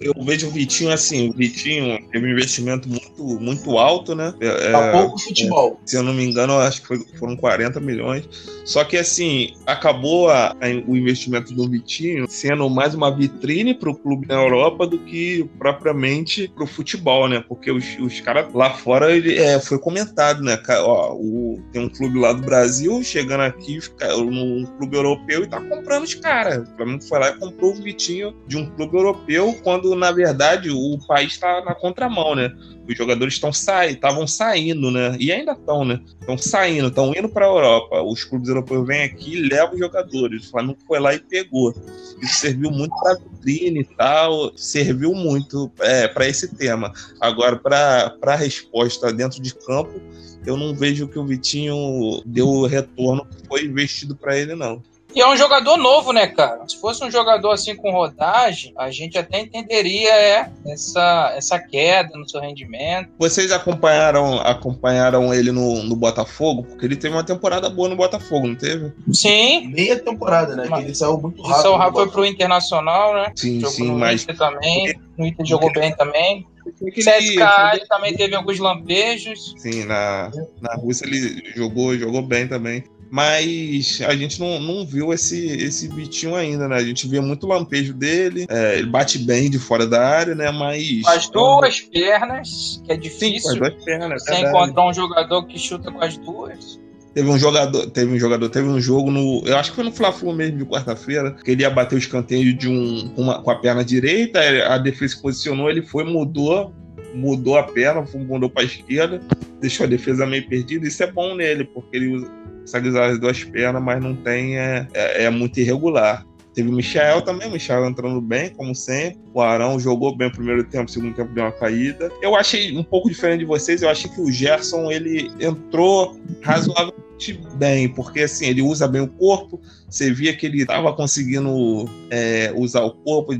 Eu 0.00 0.14
vejo 0.24 0.48
o 0.48 0.50
Vitinho 0.50 0.92
assim, 0.92 1.28
o 1.30 1.32
Vitinho 1.32 1.98
teve 2.10 2.26
um 2.26 2.30
investimento 2.30 2.88
muito, 2.88 3.40
muito 3.40 3.78
alto, 3.78 4.14
né? 4.14 4.32
É, 4.40 4.72
Tá 4.72 4.92
pouco 4.92 5.18
futebol. 5.18 5.80
se 5.84 5.96
eu 5.96 6.02
não 6.02 6.14
me 6.14 6.24
engano, 6.24 6.54
acho 6.58 6.82
que 6.82 6.86
foi- 6.88 7.04
foram 7.18 7.36
40 7.36 7.80
milhões. 7.80 8.28
Só 8.64 8.84
que 8.84 8.96
assim, 8.96 9.54
acabou 9.66 10.30
a- 10.30 10.50
a- 10.60 10.82
o 10.86 10.96
investimento 10.96 11.52
do 11.52 11.68
Vitinho 11.68 12.26
sendo 12.28 12.68
mais 12.70 12.94
uma 12.94 13.10
vitrine 13.14 13.74
para 13.74 13.90
o 13.90 13.94
clube 13.94 14.26
na 14.28 14.34
Europa 14.34 14.86
do 14.86 14.98
que 14.98 15.48
propriamente 15.58 16.48
para 16.54 16.64
o 16.64 16.66
futebol, 16.66 17.28
né? 17.28 17.42
Porque 17.48 17.70
os, 17.70 17.84
os 18.00 18.20
caras 18.20 18.52
lá 18.54 18.70
fora 18.70 19.10
ele, 19.14 19.36
é, 19.36 19.58
foi 19.58 19.78
comentado, 19.78 20.42
né? 20.42 20.56
Ó, 20.80 21.14
o- 21.14 21.60
tem 21.72 21.82
um 21.82 21.88
clube 21.88 22.18
lá 22.18 22.32
do 22.32 22.42
Brasil 22.42 23.02
chegando 23.02 23.40
aqui 23.42 23.78
num 24.18 24.64
clube 24.78 24.96
europeu 24.96 25.42
e 25.44 25.48
tá 25.48 25.60
comprando 25.60 26.04
os 26.04 26.14
caras. 26.14 26.68
O 26.68 26.76
Flamengo 26.76 27.02
foi 27.02 27.18
lá 27.18 27.30
e 27.30 27.38
comprou 27.38 27.72
o 27.72 27.82
Vitinho 27.82 28.34
de 28.46 28.56
um 28.56 28.66
clube 28.70 28.96
europeu, 28.96 29.52
quando 29.72 29.96
na 29.96 30.12
verdade 30.12 30.70
o 30.70 30.98
país 31.06 31.32
está 31.32 31.64
na 31.64 31.74
contramão, 31.74 32.34
né? 32.34 32.54
Os 32.86 32.94
jogadores 32.94 33.34
estão 33.34 33.52
sai, 33.52 33.92
estavam 33.92 34.26
saindo, 34.26 34.90
né? 34.90 35.16
E 35.18 35.32
ainda 35.32 35.52
estão, 35.52 35.82
né? 35.82 35.98
Estão 36.20 36.36
saindo, 36.36 36.88
estão 36.88 37.14
indo 37.16 37.28
para 37.28 37.46
a 37.46 37.48
Europa. 37.48 38.02
Os 38.02 38.22
clubes 38.22 38.50
europeus 38.50 38.86
vêm 38.86 39.04
aqui 39.04 39.36
e 39.36 39.48
levam 39.48 39.72
os 39.72 39.78
jogadores. 39.78 40.46
O 40.46 40.50
Flamengo 40.50 40.78
foi 40.86 41.00
lá 41.00 41.14
e 41.14 41.20
pegou. 41.20 41.74
Isso 42.20 42.34
serviu 42.34 42.70
muito 42.70 42.94
para 43.00 43.14
vitrine 43.14 43.80
e 43.80 43.96
tal, 43.96 44.52
serviu 44.58 45.14
muito 45.14 45.70
para 46.12 46.28
esse 46.28 46.54
tema. 46.54 46.92
Agora, 47.18 47.56
para 47.56 48.14
a 48.20 48.36
resposta 48.36 49.10
dentro 49.10 49.40
de 49.40 49.54
campo, 49.54 50.02
eu 50.44 50.56
não 50.56 50.74
vejo 50.74 51.08
que 51.08 51.18
o 51.18 51.24
Vitinho 51.24 52.20
deu 52.26 52.46
o 52.46 52.66
retorno 52.66 53.24
que 53.24 53.46
foi 53.46 53.64
investido 53.64 54.14
para 54.14 54.36
ele, 54.36 54.54
não. 54.54 54.82
E 55.14 55.20
é 55.20 55.28
um 55.28 55.36
jogador 55.36 55.76
novo, 55.76 56.12
né, 56.12 56.26
cara? 56.26 56.66
Se 56.66 56.80
fosse 56.80 57.04
um 57.04 57.10
jogador 57.10 57.50
assim 57.50 57.76
com 57.76 57.90
rodagem, 57.90 58.72
a 58.78 58.90
gente 58.90 59.18
até 59.18 59.40
entenderia 59.40 60.10
é, 60.10 60.50
essa, 60.66 61.32
essa 61.36 61.58
queda 61.58 62.16
no 62.16 62.28
seu 62.28 62.40
rendimento. 62.40 63.10
Vocês 63.18 63.52
acompanharam, 63.52 64.38
acompanharam 64.38 65.32
ele 65.34 65.52
no, 65.52 65.82
no 65.82 65.94
Botafogo? 65.94 66.62
Porque 66.64 66.86
ele 66.86 66.96
teve 66.96 67.14
uma 67.14 67.24
temporada 67.24 67.68
boa 67.68 67.88
no 67.88 67.96
Botafogo, 67.96 68.46
não 68.46 68.54
teve? 68.54 68.92
Sim, 69.12 69.68
Meia 69.68 69.98
temporada, 69.98 70.56
né? 70.56 70.66
Mas- 70.68 70.84
ele 70.84 70.94
saiu 70.94 71.18
muito 71.18 71.42
rápido. 71.42 71.62
São 71.62 71.72
do 71.72 71.78
Rafa 71.78 71.92
foi 71.92 72.10
pro 72.10 72.24
Internacional, 72.26 73.14
né? 73.14 73.32
Sim, 73.36 73.60
Jogou 73.60 73.70
sim, 73.76 73.86
no 73.88 73.98
mas 73.98 74.22
Inter 74.22 74.36
também. 74.38 74.94
No 75.18 75.26
Inter 75.26 75.46
jogou 75.46 75.72
bem 75.72 75.94
também. 75.94 76.46
Ele- 76.80 76.92
CSKA 76.92 77.72
ele 77.74 77.86
também 77.86 78.14
teve 78.16 78.34
alguns 78.34 78.58
lampejos. 78.58 79.54
Sim, 79.58 79.84
na, 79.84 80.30
na 80.60 80.74
Rússia 80.74 81.04
ele 81.06 81.52
jogou, 81.54 81.96
jogou 81.98 82.22
bem 82.22 82.46
também. 82.48 82.84
Mas 83.12 84.00
a 84.08 84.16
gente 84.16 84.40
não, 84.40 84.58
não 84.58 84.86
viu 84.86 85.12
esse, 85.12 85.46
esse 85.46 85.86
Vitinho 85.86 86.34
ainda, 86.34 86.66
né? 86.66 86.76
A 86.76 86.82
gente 86.82 87.06
vê 87.06 87.20
muito 87.20 87.46
lampejo 87.46 87.92
dele. 87.92 88.46
é, 88.48 88.78
ele 88.78 88.86
bate 88.88 89.18
bem 89.18 89.50
de 89.50 89.58
fora 89.58 89.86
da 89.86 90.02
área, 90.02 90.34
né? 90.34 90.50
Mas. 90.50 91.02
Com 91.02 91.10
as 91.10 91.28
duas 91.28 91.80
pernas, 91.82 92.82
que 92.86 92.90
é 92.90 92.94
Sim, 92.94 93.00
com 93.00 93.06
as 93.06 93.12
difícil. 93.12 93.56
duas 93.56 93.84
pernas, 93.84 94.26
é 94.28 94.34
Você 94.36 94.40
encontrar 94.48 94.88
um 94.88 94.94
jogador 94.94 95.46
que 95.46 95.58
chuta 95.58 95.92
com 95.92 96.00
as 96.02 96.16
duas. 96.16 96.80
Teve 97.12 97.28
um 97.28 97.38
jogador, 97.38 97.90
teve 97.90 98.14
um 98.14 98.18
jogador, 98.18 98.48
teve 98.48 98.66
um 98.66 98.80
jogo 98.80 99.10
no. 99.10 99.42
Eu 99.46 99.58
acho 99.58 99.68
que 99.72 99.76
foi 99.76 99.84
no 99.84 99.92
Fla-Flu 99.92 100.32
mesmo 100.32 100.56
de 100.56 100.64
quarta-feira, 100.64 101.32
que 101.44 101.50
ele 101.50 101.60
ia 101.60 101.68
bater 101.68 101.94
o 101.96 101.98
escanteio 101.98 102.54
de 102.54 102.66
um, 102.66 103.10
com 103.14 103.20
uma- 103.20 103.42
com 103.42 103.50
a 103.50 103.56
perna 103.56 103.84
direita, 103.84 104.40
a 104.66 104.78
defesa 104.78 105.16
se 105.16 105.20
posicionou, 105.20 105.68
ele 105.68 105.82
foi, 105.82 106.04
mudou, 106.04 106.72
mudou 107.14 107.58
a 107.58 107.64
perna, 107.64 108.02
mudou 108.14 108.48
para 108.48 108.62
a 108.62 108.64
esquerda, 108.64 109.20
deixou 109.60 109.84
a 109.84 109.88
defesa 109.88 110.24
meio 110.26 110.48
perdida. 110.48 110.88
Isso 110.88 111.02
é 111.02 111.12
bom 111.12 111.34
nele, 111.34 111.64
porque 111.64 111.94
ele 111.98 112.06
usa, 112.16 112.30
consegue 112.62 112.96
as 112.98 113.18
duas 113.18 113.44
pernas, 113.44 113.82
mas 113.82 114.02
não 114.02 114.14
tem, 114.14 114.58
é, 114.58 114.88
é, 114.94 115.24
é 115.24 115.30
muito 115.30 115.60
irregular. 115.60 116.24
Teve 116.54 116.68
o 116.68 116.72
Michel 116.72 117.22
também, 117.22 117.48
o 117.48 117.52
Michel 117.52 117.86
entrando 117.86 118.20
bem, 118.20 118.50
como 118.50 118.74
sempre. 118.74 119.18
O 119.32 119.40
Arão 119.40 119.80
jogou 119.80 120.14
bem 120.14 120.28
o 120.28 120.32
primeiro 120.32 120.62
tempo, 120.64 120.90
o 120.90 120.92
segundo 120.92 121.14
tempo 121.14 121.32
deu 121.32 121.44
uma 121.44 121.52
caída. 121.52 122.10
Eu 122.20 122.36
achei 122.36 122.76
um 122.76 122.84
pouco 122.84 123.08
diferente 123.08 123.40
de 123.40 123.46
vocês, 123.46 123.80
eu 123.80 123.88
achei 123.88 124.10
que 124.10 124.20
o 124.20 124.30
Gerson 124.30 124.90
ele 124.90 125.30
entrou 125.40 126.20
razoavelmente 126.42 127.40
bem, 127.54 127.88
porque 127.88 128.20
assim, 128.20 128.46
ele 128.46 128.60
usa 128.60 128.86
bem 128.86 129.00
o 129.00 129.08
corpo, 129.08 129.60
você 129.88 130.12
via 130.12 130.36
que 130.36 130.44
ele 130.44 130.62
estava 130.62 130.92
conseguindo 130.92 131.88
é, 132.10 132.52
usar 132.54 132.82
o 132.82 132.90
corpo, 132.90 133.32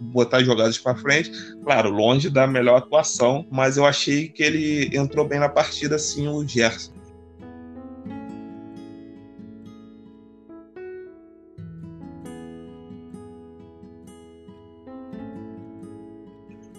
botar 0.00 0.44
jogadas 0.44 0.78
para 0.78 0.94
frente. 0.94 1.32
Claro, 1.64 1.90
longe 1.90 2.30
da 2.30 2.46
melhor 2.46 2.76
atuação, 2.76 3.44
mas 3.50 3.76
eu 3.76 3.84
achei 3.84 4.28
que 4.28 4.44
ele 4.44 4.96
entrou 4.96 5.26
bem 5.26 5.40
na 5.40 5.48
partida, 5.48 5.96
assim, 5.96 6.28
o 6.28 6.46
Gerson. 6.46 6.99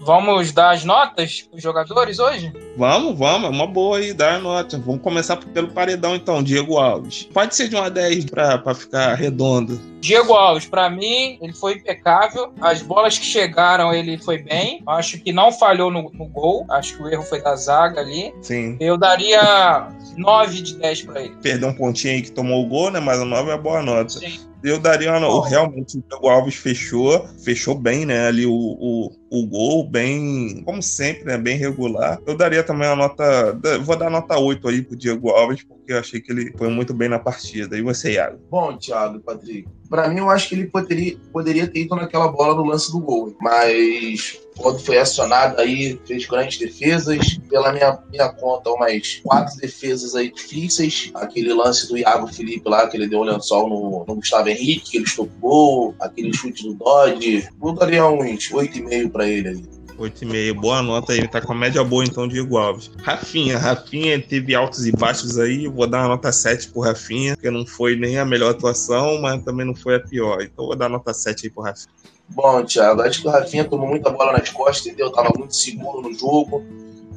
Vamos 0.04 0.52
dar 0.52 0.72
as 0.72 0.84
notas 0.84 1.44
para 1.44 1.58
os 1.58 1.64
jogadores 1.64 2.18
hoje? 2.20 2.52
Vamos, 2.78 3.18
vamos, 3.18 3.50
é 3.50 3.52
uma 3.52 3.68
boa 3.68 3.98
aí, 3.98 4.14
dar 4.14 4.36
a 4.36 4.40
nota. 4.40 4.78
Vamos 4.78 5.02
começar 5.02 5.38
pelo 5.38 5.72
paredão, 5.72 6.16
então, 6.16 6.42
Diego 6.42 6.78
Alves. 6.78 7.28
Pode 7.34 7.56
ser 7.56 7.68
de 7.68 7.76
uma 7.76 7.90
10 7.90 8.26
para 8.26 8.74
ficar 8.74 9.14
redondo. 9.16 9.80
Diego 10.00 10.34
Alves, 10.34 10.66
para 10.66 10.90
mim, 10.90 11.38
ele 11.42 11.54
foi 11.54 11.74
impecável. 11.74 12.52
As 12.60 12.82
bolas 12.82 13.18
que 13.20 13.26
chegaram, 13.26 13.94
ele 13.94 14.18
foi 14.18 14.40
bem. 14.40 14.82
Acho 14.88 15.20
que 15.20 15.32
não 15.32 15.52
falhou 15.52 15.92
no, 15.92 16.12
no 16.14 16.26
gol. 16.26 16.66
Acho 16.70 16.98
que 16.98 17.04
o 17.04 17.08
erro 17.08 17.24
foi 17.24 17.42
da 17.42 17.56
zaga 17.56 18.02
ali. 18.02 18.34
Sim. 18.42 18.78
Eu 18.80 18.98
daria 18.98 19.90
9 20.18 20.62
de 20.62 20.76
10 20.78 21.02
para 21.04 21.22
ele. 21.22 21.36
Perdeu 21.42 21.70
um 21.70 21.74
pontinho 21.74 22.16
aí 22.16 22.22
que 22.22 22.32
tomou 22.32 22.66
o 22.66 22.68
gol, 22.68 22.90
né? 22.90 23.00
Mas 23.00 23.20
a 23.20 23.26
9 23.26 23.52
é 23.52 23.58
boa 23.58 23.84
nota. 23.84 24.10
Sim. 24.10 24.52
Eu 24.64 24.80
daria 24.80 25.18
uma, 25.18 25.28
o 25.28 25.40
realmente 25.40 25.98
o 25.98 26.04
Diego 26.08 26.30
Alves 26.30 26.56
fechou, 26.56 27.28
fechou 27.44 27.74
bem, 27.74 28.06
né? 28.06 28.28
Ali 28.28 28.46
o, 28.46 28.54
o, 28.54 29.12
o 29.32 29.48
gol, 29.48 29.88
bem, 29.90 30.62
como 30.64 30.84
sempre, 30.84 31.24
né? 31.26 31.38
Bem 31.38 31.58
regular. 31.58 32.20
Eu 32.28 32.38
daria 32.38 32.61
também 32.64 32.88
uma 32.88 32.96
nota. 32.96 33.58
Vou 33.84 33.96
dar 33.96 34.10
nota 34.10 34.38
8 34.38 34.68
aí 34.68 34.82
pro 34.82 34.96
Diego 34.96 35.30
Alves, 35.30 35.64
porque 35.64 35.94
eu 35.94 36.00
achei 36.00 36.22
que 36.22 36.32
ele 36.32 36.54
foi 36.58 36.70
muito 36.70 36.94
bem 36.94 37.10
na 37.10 37.20
partida. 37.20 37.78
E 37.78 37.82
você, 37.82 38.14
Iago? 38.14 38.40
Bom, 38.50 38.78
Thiago 38.78 39.20
Patrick. 39.20 39.68
Pra 39.90 40.08
mim, 40.08 40.20
eu 40.20 40.30
acho 40.30 40.48
que 40.48 40.56
ele 40.56 40.68
poderia, 40.68 41.18
poderia 41.34 41.68
ter 41.68 41.82
ido 41.82 41.96
naquela 41.96 42.30
bola 42.30 42.56
no 42.56 42.64
lance 42.64 42.92
do 42.92 43.00
gol. 43.00 43.36
Mas 43.42 44.40
quando 44.58 44.80
foi 44.80 44.98
acionado 44.98 45.60
aí, 45.60 46.00
fez 46.06 46.26
grandes 46.26 46.58
defesas. 46.58 47.38
Pela 47.50 47.74
minha, 47.74 48.00
minha 48.10 48.30
conta, 48.30 48.70
umas 48.70 49.22
quatro 49.24 49.56
defesas 49.58 50.16
aí 50.16 50.32
difíceis. 50.32 51.12
Aquele 51.16 51.54
lance 51.54 51.88
do 51.88 51.98
Iago 51.98 52.28
Felipe 52.28 52.70
lá, 52.70 52.88
que 52.88 52.96
ele 52.96 53.08
deu 53.08 53.20
o 53.20 53.24
lençol 53.24 53.68
no, 53.68 54.06
no 54.08 54.16
Gustavo 54.16 54.50
Henrique, 54.50 54.92
que 54.92 54.98
ele 54.98 55.06
estopou. 55.06 55.94
Aquele 56.00 56.34
chute 56.34 56.64
do 56.64 56.74
Dodge. 56.74 57.50
Eu 57.62 57.74
daria 57.74 58.08
uns 58.08 58.50
8,5 58.50 59.12
pra 59.12 59.28
ele 59.28 59.50
aí. 59.50 59.81
8,5. 60.02 60.54
Boa 60.54 60.82
nota 60.82 61.14
aí. 61.14 61.20
Ele 61.20 61.28
tá 61.28 61.42
com 61.42 61.54
a 61.54 61.56
média 61.56 61.84
boa, 61.84 62.04
então, 62.04 62.28
Diego 62.28 62.58
Alves. 62.58 62.92
Rafinha. 63.02 63.58
Rafinha 63.58 64.22
teve 64.22 64.56
altos 64.56 64.86
e 64.86 64.92
baixos 64.92 65.38
aí. 65.40 65.68
Vou 65.68 65.88
dar 65.88 66.00
uma 66.00 66.10
nota 66.10 66.32
7 66.32 66.70
pro 66.70 66.82
Rafinha, 66.82 67.36
porque 67.36 67.50
não 67.50 67.66
foi 67.66 67.96
nem 67.96 68.18
a 68.18 68.26
melhor 68.26 68.52
atuação, 68.52 69.22
mas 69.22 69.44
também 69.44 69.66
não 69.66 69.76
foi 69.76 69.96
a 69.96 70.00
pior. 70.00 70.42
Então, 70.42 70.66
vou 70.66 70.76
dar 70.76 70.90
nota 70.90 71.14
7 71.14 71.46
aí 71.46 71.50
pro 71.52 71.64
Rafinha. 71.64 71.94
Bom, 72.30 72.64
Thiago, 72.64 73.02
acho 73.02 73.22
que 73.22 73.28
o 73.28 73.32
Rafinha 73.32 73.66
tomou 73.66 73.88
muita 73.88 74.10
bola 74.10 74.34
nas 74.34 74.50
costas, 74.50 74.88
entendeu? 74.88 75.12
Tava 75.12 75.32
muito 75.38 75.56
seguro 75.56 76.02
no 76.02 76.14
jogo. 76.14 76.64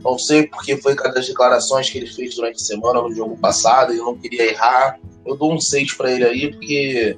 Não 0.02 0.18
sei 0.18 0.46
porque 0.46 0.76
foi 0.76 0.94
cada 0.94 1.14
das 1.14 1.26
declarações 1.26 1.88
que 1.88 1.96
ele 1.96 2.06
fez 2.06 2.34
durante 2.34 2.56
a 2.56 2.64
semana 2.64 3.00
no 3.00 3.14
jogo 3.14 3.38
passado, 3.38 3.92
ele 3.92 4.02
não 4.02 4.16
queria 4.16 4.50
errar. 4.50 4.98
Eu 5.24 5.36
dou 5.36 5.54
um 5.54 5.58
6 5.58 5.94
para 5.94 6.12
ele 6.12 6.24
aí, 6.24 6.50
porque 6.50 7.16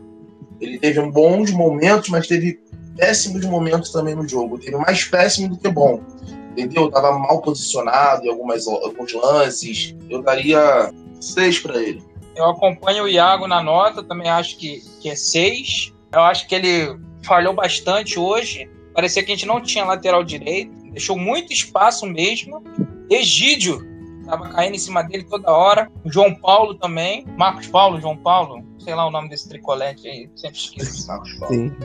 ele 0.60 0.78
teve 0.78 1.00
bons 1.10 1.50
momentos, 1.50 2.08
mas 2.08 2.28
teve 2.28 2.60
péssimos 2.96 3.44
momentos 3.44 3.90
também 3.90 4.14
no 4.14 4.26
jogo. 4.26 4.58
Teve 4.58 4.76
mais 4.76 5.04
péssimo 5.04 5.48
do 5.48 5.58
que 5.58 5.68
bom. 5.68 6.00
Entendeu? 6.52 6.90
Tava 6.90 7.18
mal 7.18 7.40
posicionado 7.42 8.24
em 8.24 8.30
algumas, 8.30 8.66
alguns 8.66 9.12
lances. 9.12 9.94
Eu 10.08 10.22
daria 10.22 10.92
6 11.20 11.58
para 11.60 11.80
ele. 11.80 12.02
Eu 12.34 12.46
acompanho 12.46 13.04
o 13.04 13.08
Iago 13.08 13.46
na 13.46 13.62
nota, 13.62 14.02
também 14.02 14.28
acho 14.28 14.56
que, 14.56 14.82
que 15.00 15.10
é 15.10 15.16
6. 15.16 15.92
Eu 16.12 16.20
acho 16.20 16.46
que 16.46 16.54
ele 16.54 16.98
falhou 17.22 17.54
bastante 17.54 18.18
hoje. 18.18 18.70
Parecia 18.94 19.22
que 19.22 19.32
a 19.32 19.34
gente 19.34 19.46
não 19.46 19.60
tinha 19.60 19.84
lateral 19.84 20.24
direito. 20.24 20.72
Deixou 20.90 21.18
muito 21.18 21.52
espaço 21.52 22.06
mesmo. 22.06 22.62
Egídio 23.10 23.95
tava 24.26 24.48
caindo 24.50 24.74
em 24.74 24.78
cima 24.78 25.02
dele 25.02 25.24
toda 25.24 25.50
hora. 25.50 25.90
O 26.04 26.10
João 26.10 26.34
Paulo 26.34 26.74
também. 26.74 27.24
Marcos 27.36 27.66
Paulo, 27.68 28.00
João 28.00 28.16
Paulo. 28.16 28.64
Sei 28.78 28.94
lá 28.94 29.06
o 29.06 29.10
nome 29.10 29.28
desse 29.28 29.48
tricolete 29.48 30.06
aí. 30.08 30.28
Sempre 30.36 30.58
esqueço. 30.58 31.06
Marcos 31.08 31.34
Paulo. 31.38 31.54
Sim. 31.54 31.76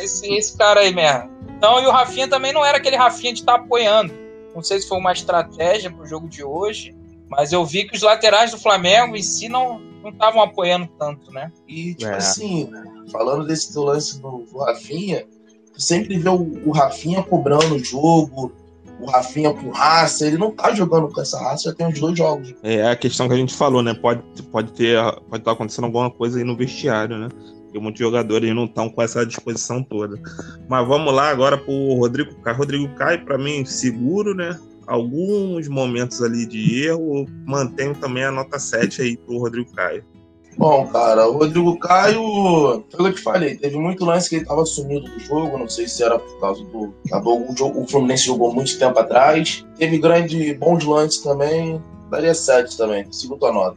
Esse, 0.00 0.32
esse 0.34 0.56
cara 0.56 0.80
aí 0.80 0.94
mesmo. 0.94 1.30
Então, 1.56 1.80
e 1.82 1.86
o 1.86 1.90
Rafinha 1.90 2.28
também 2.28 2.52
não 2.52 2.64
era 2.64 2.78
aquele 2.78 2.96
Rafinha 2.96 3.32
de 3.32 3.40
estar 3.40 3.54
apoiando. 3.54 4.12
Não 4.54 4.62
sei 4.62 4.80
se 4.80 4.88
foi 4.88 4.98
uma 4.98 5.12
estratégia 5.12 5.90
pro 5.90 6.06
jogo 6.06 6.28
de 6.28 6.42
hoje. 6.44 6.94
Mas 7.28 7.52
eu 7.52 7.64
vi 7.64 7.84
que 7.88 7.96
os 7.96 8.02
laterais 8.02 8.52
do 8.52 8.58
Flamengo 8.58 9.16
em 9.16 9.22
si 9.22 9.48
não 9.48 9.80
estavam 10.06 10.40
apoiando 10.40 10.86
tanto, 10.98 11.32
né? 11.32 11.50
E, 11.66 11.94
tipo 11.94 12.10
É. 12.10 12.16
assim, 12.16 12.70
falando 13.10 13.44
desse 13.44 13.76
lance 13.76 14.20
do, 14.20 14.46
do 14.50 14.58
Rafinha, 14.58 15.26
tu 15.74 15.82
sempre 15.82 16.16
vê 16.16 16.28
o, 16.28 16.62
o 16.64 16.70
Rafinha 16.70 17.22
cobrando 17.24 17.74
o 17.74 17.78
jogo, 17.84 18.52
o 19.00 19.06
Rafinha 19.06 19.52
com 19.52 19.70
raça, 19.70 20.26
ele 20.26 20.38
não 20.38 20.50
tá 20.50 20.74
jogando 20.74 21.08
com 21.08 21.20
essa 21.20 21.38
raça 21.38 21.70
já 21.70 21.74
tem 21.74 21.86
uns 21.86 22.00
dois 22.00 22.16
jogos. 22.16 22.54
É 22.62 22.88
a 22.88 22.96
questão 22.96 23.28
que 23.28 23.34
a 23.34 23.36
gente 23.36 23.54
falou, 23.54 23.82
né? 23.82 23.94
Pode, 23.94 24.22
pode 24.50 24.72
ter, 24.72 24.98
pode 25.02 25.36
estar 25.36 25.38
tá 25.40 25.52
acontecendo 25.52 25.84
alguma 25.84 26.10
coisa 26.10 26.38
aí 26.38 26.44
no 26.44 26.56
vestiário, 26.56 27.18
né? 27.18 27.28
Porque 27.64 27.78
muitos 27.78 28.00
jogadores 28.00 28.54
não 28.54 28.64
estão 28.64 28.88
com 28.88 29.02
essa 29.02 29.26
disposição 29.26 29.82
toda. 29.82 30.18
Mas 30.68 30.86
vamos 30.86 31.12
lá 31.12 31.30
agora 31.30 31.58
pro 31.58 31.94
Rodrigo 31.94 32.34
Caio. 32.36 32.56
Rodrigo 32.56 32.88
Caio, 32.94 33.24
para 33.24 33.36
mim, 33.36 33.64
seguro, 33.64 34.34
né? 34.34 34.58
Alguns 34.86 35.68
momentos 35.68 36.22
ali 36.22 36.46
de 36.46 36.84
erro, 36.84 37.26
mantenho 37.44 37.94
também 37.94 38.24
a 38.24 38.30
nota 38.30 38.58
7 38.58 39.02
aí 39.02 39.16
pro 39.16 39.38
Rodrigo 39.38 39.70
Caio. 39.74 40.04
Bom, 40.58 40.86
cara, 40.86 41.28
o 41.28 41.32
Rodrigo 41.32 41.78
Caio, 41.78 42.84
foi 42.90 43.00
o 43.00 43.02
que 43.02 43.02
eu 43.02 43.14
te 43.14 43.20
falei, 43.20 43.56
teve 43.56 43.76
muito 43.76 44.06
lance 44.06 44.28
que 44.28 44.36
ele 44.36 44.42
estava 44.42 44.64
sumido 44.64 45.06
do 45.06 45.20
jogo, 45.20 45.58
não 45.58 45.68
sei 45.68 45.86
se 45.86 46.02
era 46.02 46.18
por 46.18 46.40
causa 46.40 46.64
do. 46.64 46.94
Acabou 47.06 47.50
o, 47.50 47.54
jogo, 47.56 47.82
o 47.82 47.86
Fluminense 47.86 48.24
jogou 48.24 48.52
muito 48.54 48.78
tempo 48.78 48.98
atrás. 48.98 49.66
Teve 49.76 49.98
grande 49.98 50.54
bons 50.54 50.84
lances 50.84 51.20
também, 51.20 51.82
daria 52.10 52.34
7 52.34 52.76
também, 52.76 53.10
segundo 53.12 53.44
a 53.46 53.52
nota. 53.52 53.76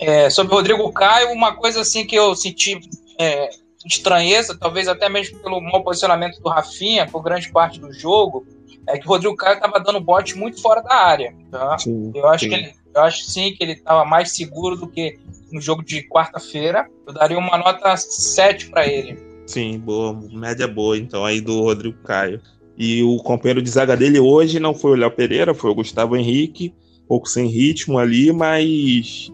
É, 0.00 0.28
sobre 0.30 0.52
o 0.52 0.56
Rodrigo 0.56 0.92
Caio, 0.92 1.30
uma 1.30 1.54
coisa 1.54 1.82
assim 1.82 2.04
que 2.04 2.16
eu 2.16 2.34
senti 2.34 2.80
é, 3.20 3.50
estranheza, 3.86 4.56
talvez 4.58 4.88
até 4.88 5.08
mesmo 5.08 5.38
pelo 5.38 5.60
mau 5.60 5.84
posicionamento 5.84 6.40
do 6.40 6.48
Rafinha 6.48 7.06
por 7.06 7.22
grande 7.22 7.52
parte 7.52 7.78
do 7.78 7.92
jogo, 7.92 8.44
é 8.88 8.98
que 8.98 9.06
o 9.06 9.10
Rodrigo 9.10 9.36
Caio 9.36 9.54
estava 9.54 9.78
dando 9.78 10.00
bote 10.00 10.36
muito 10.36 10.60
fora 10.60 10.82
da 10.82 10.94
área. 10.94 11.34
Tá? 11.52 11.78
Sim, 11.78 12.10
eu 12.14 12.26
acho 12.26 12.44
sim. 12.44 12.50
que 12.50 12.54
ele, 12.56 12.74
eu 12.94 13.02
acho 13.02 13.24
sim 13.24 13.52
que 13.52 13.62
ele 13.62 13.72
estava 13.72 14.04
mais 14.04 14.30
seguro 14.30 14.76
do 14.76 14.86
que 14.86 15.18
no 15.50 15.60
jogo 15.60 15.84
de 15.84 16.02
quarta-feira. 16.08 16.88
Eu 17.06 17.12
daria 17.12 17.38
uma 17.38 17.58
nota 17.58 17.96
7 17.96 18.70
para 18.70 18.86
ele. 18.86 19.18
Sim, 19.46 19.78
boa, 19.78 20.18
média 20.32 20.66
boa, 20.66 20.96
então, 20.96 21.24
aí 21.24 21.40
do 21.40 21.60
Rodrigo 21.60 21.98
Caio. 22.02 22.40
E 22.76 23.02
o 23.02 23.18
companheiro 23.18 23.62
de 23.62 23.70
zaga 23.70 23.96
dele 23.96 24.18
hoje 24.18 24.58
não 24.58 24.74
foi 24.74 24.92
o 24.92 24.96
Léo 24.96 25.10
Pereira, 25.10 25.54
foi 25.54 25.70
o 25.70 25.74
Gustavo 25.74 26.16
Henrique, 26.16 26.74
pouco 27.06 27.28
sem 27.28 27.46
ritmo 27.46 27.98
ali, 27.98 28.32
mas 28.32 29.30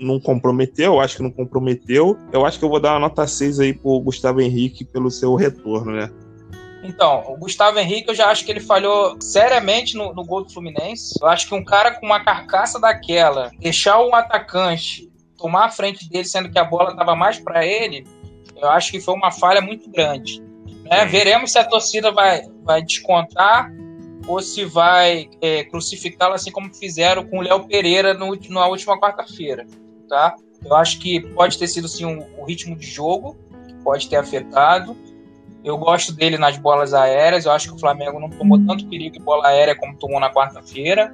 não 0.00 0.18
comprometeu, 0.18 0.94
eu 0.94 1.00
acho 1.00 1.16
que 1.16 1.22
não 1.22 1.30
comprometeu. 1.30 2.16
Eu 2.32 2.44
acho 2.44 2.58
que 2.58 2.64
eu 2.64 2.68
vou 2.68 2.80
dar 2.80 2.94
uma 2.94 3.00
nota 3.00 3.26
6 3.26 3.60
aí 3.60 3.72
pro 3.72 4.00
Gustavo 4.00 4.40
Henrique 4.40 4.84
pelo 4.84 5.10
seu 5.10 5.34
retorno, 5.34 5.92
né? 5.92 6.10
Então, 6.86 7.24
o 7.26 7.36
Gustavo 7.36 7.78
Henrique, 7.78 8.08
eu 8.08 8.14
já 8.14 8.28
acho 8.28 8.44
que 8.44 8.50
ele 8.50 8.60
falhou 8.60 9.20
seriamente 9.20 9.96
no, 9.96 10.14
no 10.14 10.24
gol 10.24 10.44
do 10.44 10.52
Fluminense. 10.52 11.18
Eu 11.20 11.26
acho 11.26 11.48
que 11.48 11.54
um 11.54 11.64
cara 11.64 11.90
com 11.92 12.06
uma 12.06 12.22
carcaça 12.22 12.80
daquela, 12.80 13.50
deixar 13.58 14.00
um 14.00 14.14
atacante 14.14 15.10
tomar 15.36 15.66
a 15.66 15.70
frente 15.70 16.08
dele, 16.08 16.24
sendo 16.24 16.50
que 16.50 16.58
a 16.58 16.64
bola 16.64 16.90
estava 16.90 17.14
mais 17.14 17.38
para 17.38 17.66
ele, 17.66 18.06
eu 18.56 18.68
acho 18.70 18.90
que 18.90 19.00
foi 19.00 19.14
uma 19.14 19.30
falha 19.30 19.60
muito 19.60 19.90
grande. 19.90 20.40
Né? 20.84 21.04
Veremos 21.06 21.52
se 21.52 21.58
a 21.58 21.64
torcida 21.64 22.10
vai, 22.12 22.42
vai 22.62 22.82
descontar 22.82 23.70
ou 24.26 24.40
se 24.40 24.64
vai 24.64 25.28
é, 25.40 25.64
crucificá-lo 25.64 26.34
assim 26.34 26.50
como 26.50 26.74
fizeram 26.74 27.26
com 27.26 27.38
o 27.38 27.42
Léo 27.42 27.66
Pereira 27.66 28.14
no, 28.14 28.36
na 28.48 28.66
última 28.66 28.98
quarta-feira. 28.98 29.66
Tá? 30.08 30.36
Eu 30.64 30.74
acho 30.74 30.98
que 31.00 31.20
pode 31.20 31.58
ter 31.58 31.68
sido 31.68 31.88
sim 31.88 32.04
o 32.04 32.40
um 32.40 32.44
ritmo 32.44 32.76
de 32.76 32.86
jogo, 32.86 33.36
que 33.66 33.74
pode 33.82 34.08
ter 34.08 34.16
afetado. 34.16 34.96
Eu 35.66 35.76
gosto 35.76 36.12
dele 36.12 36.38
nas 36.38 36.56
bolas 36.56 36.94
aéreas. 36.94 37.44
Eu 37.44 37.50
acho 37.50 37.70
que 37.70 37.74
o 37.74 37.78
Flamengo 37.80 38.20
não 38.20 38.30
tomou 38.30 38.56
tanto 38.64 38.86
perigo 38.86 39.16
em 39.16 39.20
bola 39.20 39.48
aérea 39.48 39.74
como 39.74 39.96
tomou 39.96 40.20
na 40.20 40.32
quarta-feira. 40.32 41.12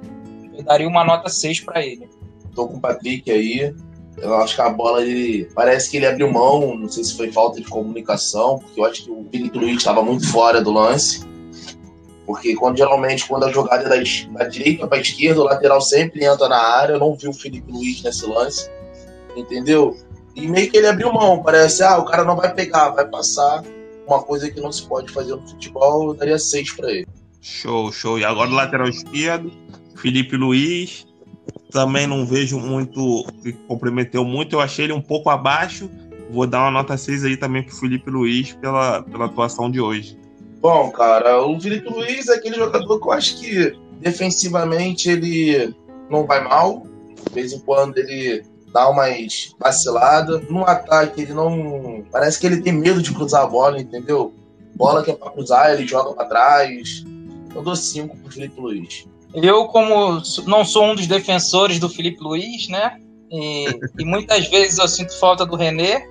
Eu 0.55 0.63
daria 0.63 0.87
uma 0.87 1.03
nota 1.03 1.27
6 1.27 1.61
para 1.61 1.83
ele. 1.83 2.07
Tô 2.53 2.67
com 2.67 2.77
o 2.77 2.79
Patrick 2.79 3.31
aí. 3.31 3.73
Eu 4.15 4.35
acho 4.35 4.53
que 4.53 4.61
a 4.61 4.69
bola, 4.69 5.01
ele 5.01 5.49
parece 5.55 5.89
que 5.89 5.97
ele 5.97 6.05
abriu 6.05 6.31
mão, 6.31 6.77
não 6.77 6.87
sei 6.87 7.03
se 7.03 7.17
foi 7.17 7.31
falta 7.31 7.59
de 7.59 7.67
comunicação, 7.67 8.59
porque 8.59 8.79
eu 8.79 8.85
acho 8.85 9.05
que 9.05 9.09
o 9.09 9.25
Felipe 9.31 9.57
Luiz 9.57 9.77
estava 9.77 10.03
muito 10.03 10.31
fora 10.31 10.61
do 10.61 10.71
lance. 10.71 11.27
Porque 12.23 12.55
quando 12.55 12.77
geralmente 12.77 13.27
quando 13.27 13.45
a 13.45 13.51
jogada 13.51 13.85
é 13.85 13.89
da, 13.89 14.37
da 14.37 14.47
direita 14.47 14.87
para 14.87 14.99
esquerda, 14.99 15.41
o 15.41 15.45
lateral 15.45 15.81
sempre 15.81 16.23
entra 16.23 16.47
na 16.47 16.61
área. 16.61 16.93
Eu 16.93 16.99
não 16.99 17.15
vi 17.15 17.27
o 17.27 17.33
Felipe 17.33 17.71
Luiz 17.71 18.03
nesse 18.03 18.27
lance, 18.27 18.69
entendeu? 19.35 19.97
E 20.35 20.47
meio 20.47 20.69
que 20.69 20.77
ele 20.77 20.87
abriu 20.87 21.11
mão, 21.11 21.41
parece, 21.41 21.81
ah, 21.81 21.97
o 21.97 22.05
cara 22.05 22.23
não 22.23 22.35
vai 22.35 22.53
pegar, 22.53 22.89
vai 22.89 23.07
passar. 23.07 23.63
Uma 24.07 24.21
coisa 24.21 24.49
que 24.49 24.59
não 24.59 24.71
se 24.71 24.87
pode 24.87 25.11
fazer 25.11 25.35
no 25.35 25.47
futebol, 25.47 26.09
eu 26.09 26.13
daria 26.13 26.37
seis 26.37 26.71
para 26.73 26.91
ele. 26.91 27.07
Show, 27.41 27.91
show. 27.91 28.19
E 28.19 28.25
agora 28.25 28.49
o 28.49 28.53
lateral 28.53 28.87
esquerdo, 28.87 29.51
Felipe 29.95 30.35
Luiz, 30.35 31.05
também 31.71 32.05
não 32.05 32.25
vejo 32.25 32.59
muito 32.59 33.25
que 33.41 33.51
comprometeu 33.53 34.23
muito. 34.23 34.55
Eu 34.55 34.61
achei 34.61 34.85
ele 34.85 34.93
um 34.93 35.01
pouco 35.01 35.29
abaixo. 35.29 35.89
Vou 36.29 36.47
dar 36.47 36.61
uma 36.61 36.71
nota 36.71 36.95
6 36.95 37.25
aí 37.25 37.37
também 37.37 37.63
pro 37.63 37.75
Felipe 37.75 38.09
Luiz 38.09 38.53
pela, 38.53 39.03
pela 39.03 39.25
atuação 39.25 39.69
de 39.69 39.81
hoje. 39.81 40.17
Bom, 40.61 40.91
cara, 40.91 41.45
o 41.45 41.59
Felipe 41.59 41.89
Luiz 41.89 42.27
é 42.29 42.35
aquele 42.35 42.55
jogador 42.55 42.99
que 42.99 43.07
eu 43.07 43.11
acho 43.11 43.39
que 43.39 43.77
defensivamente 43.99 45.09
ele 45.09 45.75
não 46.09 46.25
vai 46.25 46.43
mal. 46.43 46.87
De 47.27 47.33
vez 47.33 47.51
em 47.51 47.59
quando 47.59 47.97
ele 47.97 48.43
dá 48.73 48.89
umas 48.89 49.55
vaciladas. 49.59 50.49
No 50.49 50.65
ataque 50.65 51.21
ele 51.21 51.33
não. 51.33 52.03
Parece 52.11 52.39
que 52.39 52.47
ele 52.47 52.61
tem 52.61 52.73
medo 52.73 53.01
de 53.01 53.13
cruzar 53.13 53.43
a 53.43 53.47
bola, 53.47 53.79
entendeu? 53.79 54.33
Bola 54.75 55.03
que 55.03 55.11
é 55.11 55.15
pra 55.15 55.29
cruzar, 55.29 55.71
ele 55.71 55.87
joga 55.87 56.13
para 56.13 56.25
trás. 56.25 57.05
Eu 57.55 57.61
dou 57.61 57.75
5 57.75 58.17
pro 58.17 58.31
Felipe 58.31 58.59
Luiz. 58.59 59.05
Eu, 59.35 59.65
como 59.65 60.21
não 60.45 60.65
sou 60.65 60.85
um 60.85 60.95
dos 60.95 61.07
defensores 61.07 61.79
do 61.79 61.87
Felipe 61.87 62.21
Luiz, 62.21 62.67
né? 62.67 62.99
E, 63.31 63.67
e 63.99 64.05
muitas 64.05 64.47
vezes 64.47 64.77
eu 64.77 64.87
sinto 64.87 65.17
falta 65.19 65.45
do 65.45 65.55
René, 65.55 66.07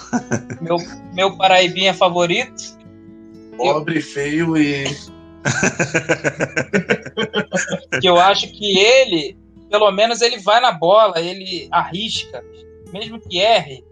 meu, 0.60 0.76
meu 1.14 1.36
paraibinha 1.36 1.94
favorito. 1.94 2.76
Pobre, 3.56 3.98
eu... 3.98 4.02
feio 4.02 4.56
e. 4.56 4.84
que 8.00 8.08
eu 8.08 8.18
acho 8.18 8.50
que 8.52 8.78
ele, 8.78 9.36
pelo 9.70 9.90
menos, 9.90 10.20
ele 10.20 10.38
vai 10.38 10.60
na 10.60 10.72
bola, 10.72 11.20
ele 11.20 11.68
arrisca, 11.70 12.44
mesmo 12.92 13.20
que 13.20 13.38
erre. 13.38 13.84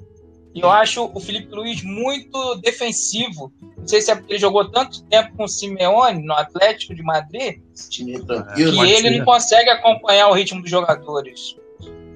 Eu 0.55 0.71
acho 0.71 1.11
o 1.13 1.21
Felipe 1.21 1.55
Luiz 1.55 1.83
muito 1.83 2.55
defensivo. 2.57 3.53
Não 3.77 3.87
sei 3.87 4.01
se 4.01 4.11
é 4.11 4.15
porque 4.15 4.33
ele 4.33 4.41
jogou 4.41 4.71
tanto 4.71 5.03
tempo 5.05 5.37
com 5.37 5.45
o 5.45 5.49
Simeone 5.49 6.25
no 6.25 6.33
Atlético 6.33 6.95
de 6.95 7.03
Madrid 7.03 7.61
que 7.91 8.03
ele 8.63 9.19
não 9.19 9.25
consegue 9.27 9.69
acompanhar 9.69 10.29
o 10.29 10.33
ritmo 10.33 10.63
dos 10.63 10.71
jogadores. 10.71 11.57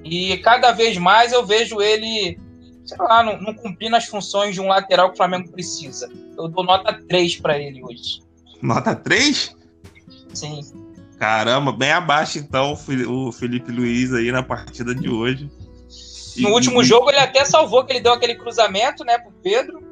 E 0.03 0.37
cada 0.39 0.71
vez 0.71 0.97
mais 0.97 1.31
eu 1.31 1.45
vejo 1.45 1.79
ele, 1.79 2.39
sei 2.83 2.97
lá, 2.97 3.21
não, 3.21 3.39
não 3.39 3.53
cumprindo 3.53 3.95
as 3.95 4.05
funções 4.05 4.55
de 4.55 4.61
um 4.61 4.67
lateral 4.67 5.09
que 5.09 5.13
o 5.13 5.17
Flamengo 5.17 5.51
precisa. 5.51 6.11
Eu 6.35 6.47
dou 6.47 6.63
nota 6.63 6.99
3 7.07 7.35
para 7.37 7.59
ele 7.59 7.83
hoje. 7.83 8.23
Nota 8.59 8.95
3? 8.95 9.55
Sim. 10.33 10.61
Caramba, 11.21 11.71
bem 11.71 11.91
abaixo 11.91 12.39
então 12.39 12.73
o 12.73 13.31
Felipe 13.31 13.71
Luiz 13.71 14.11
aí 14.11 14.31
na 14.31 14.41
partida 14.41 14.95
de 14.95 15.07
hoje. 15.07 15.51
No 16.35 16.49
e, 16.49 16.51
último 16.51 16.83
jogo 16.83 17.11
ele 17.11 17.19
até 17.19 17.45
salvou, 17.45 17.85
que 17.85 17.93
ele 17.93 17.99
deu 17.99 18.13
aquele 18.13 18.33
cruzamento, 18.33 19.03
né, 19.05 19.19
pro 19.19 19.31
Pedro. 19.43 19.83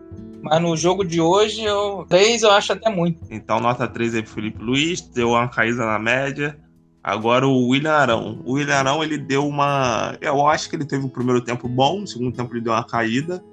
Mas 0.42 0.60
no 0.60 0.76
jogo 0.76 1.06
de 1.06 1.22
hoje, 1.22 1.64
eu... 1.64 2.04
3 2.10 2.42
eu 2.42 2.50
acho 2.50 2.74
até 2.74 2.90
muito. 2.90 3.22
Então, 3.30 3.60
nota 3.60 3.88
3 3.88 4.16
aí 4.16 4.24
pro 4.24 4.34
Felipe 4.34 4.60
Luiz, 4.60 5.02
deu 5.02 5.30
uma 5.30 5.48
caída 5.48 5.86
na 5.86 6.00
média. 6.00 6.58
Agora 7.04 7.46
o 7.48 7.68
William 7.68 7.94
Arão. 7.94 8.42
O 8.44 8.54
William 8.54 8.78
Arão, 8.78 9.04
ele 9.04 9.20
deu 9.20 9.48
uma. 9.48 10.18
Eu 10.22 10.48
acho 10.48 10.68
que 10.68 10.76
ele 10.76 10.86
teve 10.86 11.04
o 11.04 11.08
um 11.08 11.12
primeiro 11.12 11.42
tempo 11.42 11.68
bom, 11.68 12.00
no 12.00 12.08
segundo 12.08 12.36
tempo 12.36 12.52
ele 12.56 12.62
deu 12.62 12.74
uma 12.74 12.84
caída. 12.84 13.44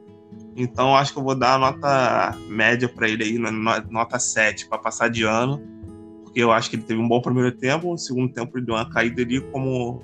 Então, 0.56 0.96
acho 0.96 1.12
que 1.12 1.18
eu 1.18 1.24
vou 1.24 1.34
dar 1.34 1.56
a 1.56 1.58
nota 1.58 2.38
média 2.48 2.88
para 2.88 3.06
ele 3.06 3.22
aí, 3.22 3.38
nota 3.90 4.18
7, 4.18 4.66
para 4.66 4.78
passar 4.78 5.10
de 5.10 5.24
ano 5.24 5.75
eu 6.37 6.53
acho 6.53 6.68
que 6.68 6.77
ele 6.77 6.83
teve 6.83 7.01
um 7.01 7.09
bom 7.09 7.20
primeiro 7.20 7.51
tempo, 7.51 7.90
no 7.90 7.96
segundo 7.96 8.31
tempo 8.31 8.59
ele 8.59 8.66
deu 8.66 8.75
uma 8.75 8.88
caída 8.90 9.22
ali 9.22 9.40
como 9.40 10.03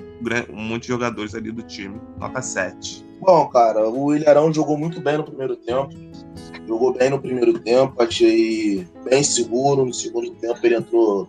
muitos 0.50 0.88
jogadores 0.88 1.34
ali 1.34 1.52
do 1.52 1.62
time. 1.62 2.00
Nota 2.18 2.40
7. 2.40 3.04
Bom, 3.20 3.46
cara, 3.48 3.86
o 3.86 4.14
Ilharão 4.16 4.52
jogou 4.52 4.78
muito 4.78 4.98
bem 4.98 5.18
no 5.18 5.24
primeiro 5.24 5.56
tempo. 5.56 5.90
Jogou 6.66 6.94
bem 6.94 7.10
no 7.10 7.20
primeiro 7.20 7.58
tempo, 7.58 8.02
achei 8.02 8.88
bem 9.04 9.22
seguro. 9.22 9.84
No 9.84 9.92
segundo 9.92 10.30
tempo 10.36 10.58
ele 10.62 10.76
entrou 10.76 11.28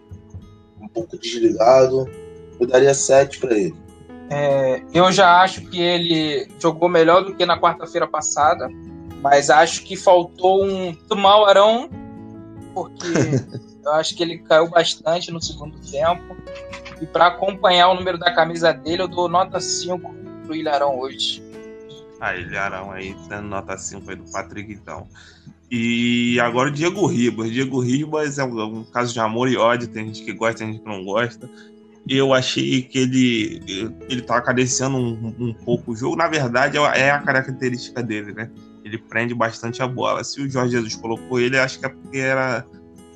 um 0.79 0.87
pouco 0.87 1.17
desligado. 1.17 2.09
Eu 2.57 2.65
daria 2.65 2.93
7 2.93 3.39
para 3.39 3.57
ele. 3.57 3.75
É, 4.29 4.81
eu 4.93 5.11
já 5.11 5.41
acho 5.41 5.69
que 5.69 5.81
ele 5.81 6.47
jogou 6.59 6.87
melhor 6.87 7.25
do 7.25 7.35
que 7.35 7.45
na 7.45 7.59
quarta-feira 7.59 8.07
passada, 8.07 8.69
mas 9.21 9.49
acho 9.49 9.83
que 9.83 9.97
faltou 9.97 10.63
um 10.63 10.95
Tumal 11.09 11.45
Arão, 11.45 11.89
porque 12.73 13.07
Eu 13.83 13.91
acho 13.93 14.15
que 14.15 14.23
ele 14.23 14.37
caiu 14.39 14.69
bastante 14.69 15.31
no 15.31 15.41
segundo 15.41 15.77
tempo. 15.79 16.35
E 17.01 17.05
para 17.05 17.27
acompanhar 17.27 17.89
o 17.89 17.95
número 17.95 18.17
da 18.17 18.33
camisa 18.33 18.71
dele, 18.71 19.01
eu 19.01 19.07
dou 19.07 19.27
nota 19.27 19.59
5 19.59 20.13
pro 20.45 20.55
Ilharão 20.55 20.97
hoje. 20.97 21.43
Ah, 22.19 22.35
Ilharão 22.35 22.91
aí, 22.91 23.15
dando 23.27 23.49
nota 23.49 23.77
5 23.77 24.09
aí 24.09 24.15
do 24.15 24.31
Patrick, 24.31 24.71
então. 24.71 25.07
E 25.69 26.39
agora 26.39 26.69
o 26.69 26.71
Diego 26.71 27.05
Ribas. 27.05 27.51
Diego 27.51 27.79
Ribas 27.81 28.37
é 28.37 28.43
um, 28.45 28.79
um, 28.79 28.83
caso 28.85 29.11
de 29.11 29.19
amor 29.19 29.49
e 29.49 29.57
ódio, 29.57 29.87
tem 29.87 30.05
gente 30.05 30.23
que 30.23 30.31
gosta, 30.31 30.59
tem 30.59 30.73
gente 30.73 30.83
que 30.83 30.87
não 30.87 31.03
gosta. 31.03 31.49
Eu 32.07 32.33
achei 32.33 32.83
que 32.83 32.99
ele 32.99 33.61
ele 34.09 34.21
tava 34.21 34.41
cadenciando 34.41 34.97
um, 34.97 35.35
um 35.39 35.53
pouco 35.53 35.91
o 35.91 35.95
jogo. 35.95 36.15
Na 36.15 36.27
verdade, 36.27 36.77
é 36.77 37.11
a 37.11 37.19
característica 37.19 38.03
dele, 38.03 38.33
né? 38.33 38.49
Ele 38.85 38.97
prende 38.97 39.33
bastante 39.33 39.81
a 39.81 39.87
bola. 39.87 40.23
Se 40.23 40.41
o 40.41 40.49
Jorge 40.49 40.73
Jesus 40.73 40.95
colocou 40.95 41.39
ele, 41.39 41.57
acho 41.57 41.79
que 41.79 41.85
é 41.85 41.89
porque 41.89 42.19
era 42.19 42.65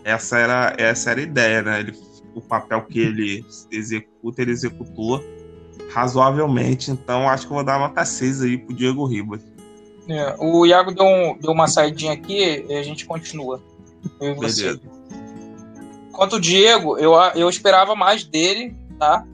essa 0.07 0.39
era, 0.39 0.73
essa 0.77 1.11
era 1.11 1.19
a 1.19 1.23
ideia, 1.23 1.61
né? 1.61 1.79
Ele, 1.81 1.93
o 2.33 2.39
papel 2.39 2.81
que 2.83 2.97
ele 2.97 3.45
executa, 3.69 4.41
ele 4.41 4.51
executou 4.51 5.21
razoavelmente. 5.91 6.91
Então 6.91 7.27
acho 7.27 7.45
que 7.45 7.51
eu 7.51 7.55
vou 7.55 7.65
dar 7.65 7.77
nota 7.77 8.05
6 8.05 8.41
aí 8.41 8.57
pro 8.57 8.73
Diego 8.73 9.05
Ribas. 9.05 9.41
É, 10.07 10.35
o 10.39 10.65
Iago 10.65 10.93
deu, 10.93 11.05
um, 11.05 11.37
deu 11.37 11.51
uma 11.51 11.67
saidinha 11.67 12.13
aqui 12.13 12.65
e 12.69 12.77
a 12.77 12.83
gente 12.83 13.05
continua. 13.05 13.61
Eu 14.21 14.31
e 14.31 14.35
você. 14.35 14.63
Beleza. 14.63 14.81
Quanto 16.13 16.37
o 16.37 16.39
Diego, 16.39 16.97
eu, 16.97 17.13
eu 17.35 17.49
esperava 17.49 17.93
mais 17.93 18.23
dele, 18.23 18.73
tá? 18.97 19.25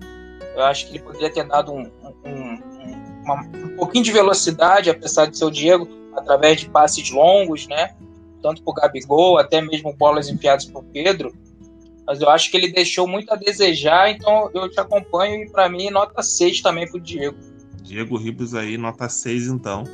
Eu 0.55 0.63
acho 0.63 0.87
que 0.87 0.93
ele 0.93 1.03
poderia 1.03 1.29
ter 1.29 1.47
dado 1.47 1.71
um, 1.71 1.89
um, 2.25 2.59
uma, 3.23 3.41
um 3.41 3.75
pouquinho 3.77 4.03
de 4.03 4.11
velocidade, 4.11 4.89
apesar 4.89 5.27
de 5.27 5.37
ser 5.37 5.45
o 5.45 5.51
Diego, 5.51 5.87
através 6.15 6.59
de 6.59 6.67
passes 6.67 7.11
longos, 7.11 7.67
né? 7.67 7.93
Tanto 8.43 8.61
para 8.61 8.71
o 8.71 8.73
Gabigol, 8.73 9.39
até 9.39 9.61
mesmo 9.61 9.93
bolas 9.93 10.29
enfiadas 10.29 10.65
para 10.65 10.81
o 10.81 10.83
Pedro. 10.83 11.33
Mas 12.05 12.19
eu 12.19 12.29
acho 12.29 12.51
que 12.51 12.57
ele 12.57 12.71
deixou 12.71 13.07
muito 13.07 13.33
a 13.33 13.37
desejar, 13.37 14.11
então 14.11 14.51
eu 14.53 14.69
te 14.69 14.79
acompanho 14.79 15.43
e 15.43 15.49
para 15.49 15.69
mim 15.69 15.89
nota 15.89 16.21
6 16.21 16.61
também 16.61 16.85
para 16.85 16.97
o 16.97 17.01
Diego. 17.01 17.37
Diego 17.81 18.17
Ribos 18.17 18.53
aí, 18.53 18.77
nota 18.77 19.07
6 19.07 19.47
então. 19.47 19.85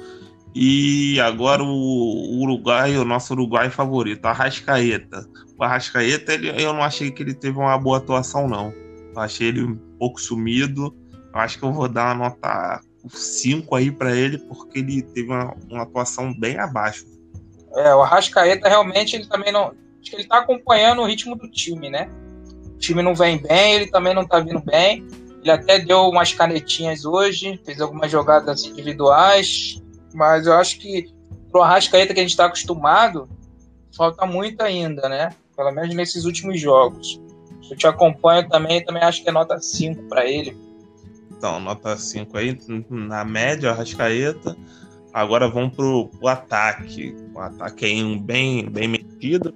E 0.55 1.19
agora 1.19 1.63
o 1.63 2.41
Uruguai, 2.41 2.97
o 2.97 3.05
nosso 3.05 3.33
Uruguai 3.33 3.69
favorito, 3.69 4.25
Arrascaeta. 4.25 5.27
O 5.57 5.63
Arrascaeta, 5.63 6.33
ele, 6.33 6.49
eu 6.49 6.73
não 6.73 6.83
achei 6.83 7.11
que 7.11 7.21
ele 7.21 7.35
teve 7.35 7.57
uma 7.57 7.77
boa 7.77 7.97
atuação, 7.97 8.47
não. 8.47 8.73
Eu 9.13 9.19
achei 9.19 9.49
ele 9.49 9.63
um 9.63 9.75
pouco 9.99 10.19
sumido. 10.19 10.95
Eu 11.33 11.39
acho 11.39 11.59
que 11.59 11.63
eu 11.63 11.71
vou 11.71 11.87
dar 11.87 12.15
uma 12.15 12.29
nota 12.29 12.81
5 13.07 13.75
aí 13.75 13.91
para 13.91 14.15
ele, 14.15 14.37
porque 14.39 14.79
ele 14.79 15.01
teve 15.01 15.29
uma, 15.29 15.55
uma, 15.69 15.83
atuação 15.83 16.33
bem 16.33 16.57
abaixo. 16.57 17.05
É, 17.75 17.93
o 17.93 18.01
Arrascaeta 18.01 18.67
realmente 18.67 19.15
ele 19.15 19.25
também 19.25 19.51
não. 19.51 19.73
Acho 20.01 20.11
que 20.11 20.15
ele 20.15 20.27
tá 20.27 20.39
acompanhando 20.39 21.01
o 21.01 21.05
ritmo 21.05 21.35
do 21.35 21.49
time, 21.49 21.89
né? 21.89 22.09
O 22.75 22.77
time 22.77 23.01
não 23.01 23.13
vem 23.13 23.37
bem, 23.37 23.75
ele 23.75 23.87
também 23.87 24.13
não 24.13 24.25
tá 24.25 24.39
vindo 24.39 24.61
bem. 24.61 25.05
Ele 25.41 25.51
até 25.51 25.79
deu 25.79 26.01
umas 26.09 26.33
canetinhas 26.33 27.05
hoje, 27.05 27.59
fez 27.65 27.79
algumas 27.79 28.11
jogadas 28.11 28.65
individuais, 28.65 29.81
mas 30.13 30.47
eu 30.47 30.53
acho 30.53 30.79
que 30.79 31.13
pro 31.51 31.61
Arrascaeta 31.61 32.13
que 32.13 32.19
a 32.19 32.23
gente 32.23 32.31
está 32.31 32.45
acostumado, 32.45 33.29
falta 33.95 34.25
muito 34.25 34.61
ainda, 34.61 35.07
né? 35.09 35.29
Pelo 35.55 35.71
menos 35.71 35.93
nesses 35.95 36.25
últimos 36.25 36.59
jogos. 36.59 37.19
Eu 37.69 37.77
te 37.77 37.87
acompanho 37.87 38.47
também, 38.49 38.83
também 38.83 39.03
acho 39.03 39.21
que 39.21 39.29
é 39.29 39.31
nota 39.31 39.59
5 39.59 40.03
para 40.03 40.25
ele. 40.25 40.57
Então, 41.31 41.59
nota 41.59 41.95
5 41.95 42.37
aí, 42.37 42.57
na 42.89 43.23
média, 43.23 43.71
Arrascaeta. 43.71 44.57
Agora 45.13 45.47
vamos 45.47 45.75
pro, 45.75 46.07
pro 46.07 46.27
ataque. 46.27 47.15
O 47.33 47.39
ataque 47.39 47.85
é 47.85 48.17
bem, 48.17 48.69
bem 48.69 48.87
mexido. 48.87 49.53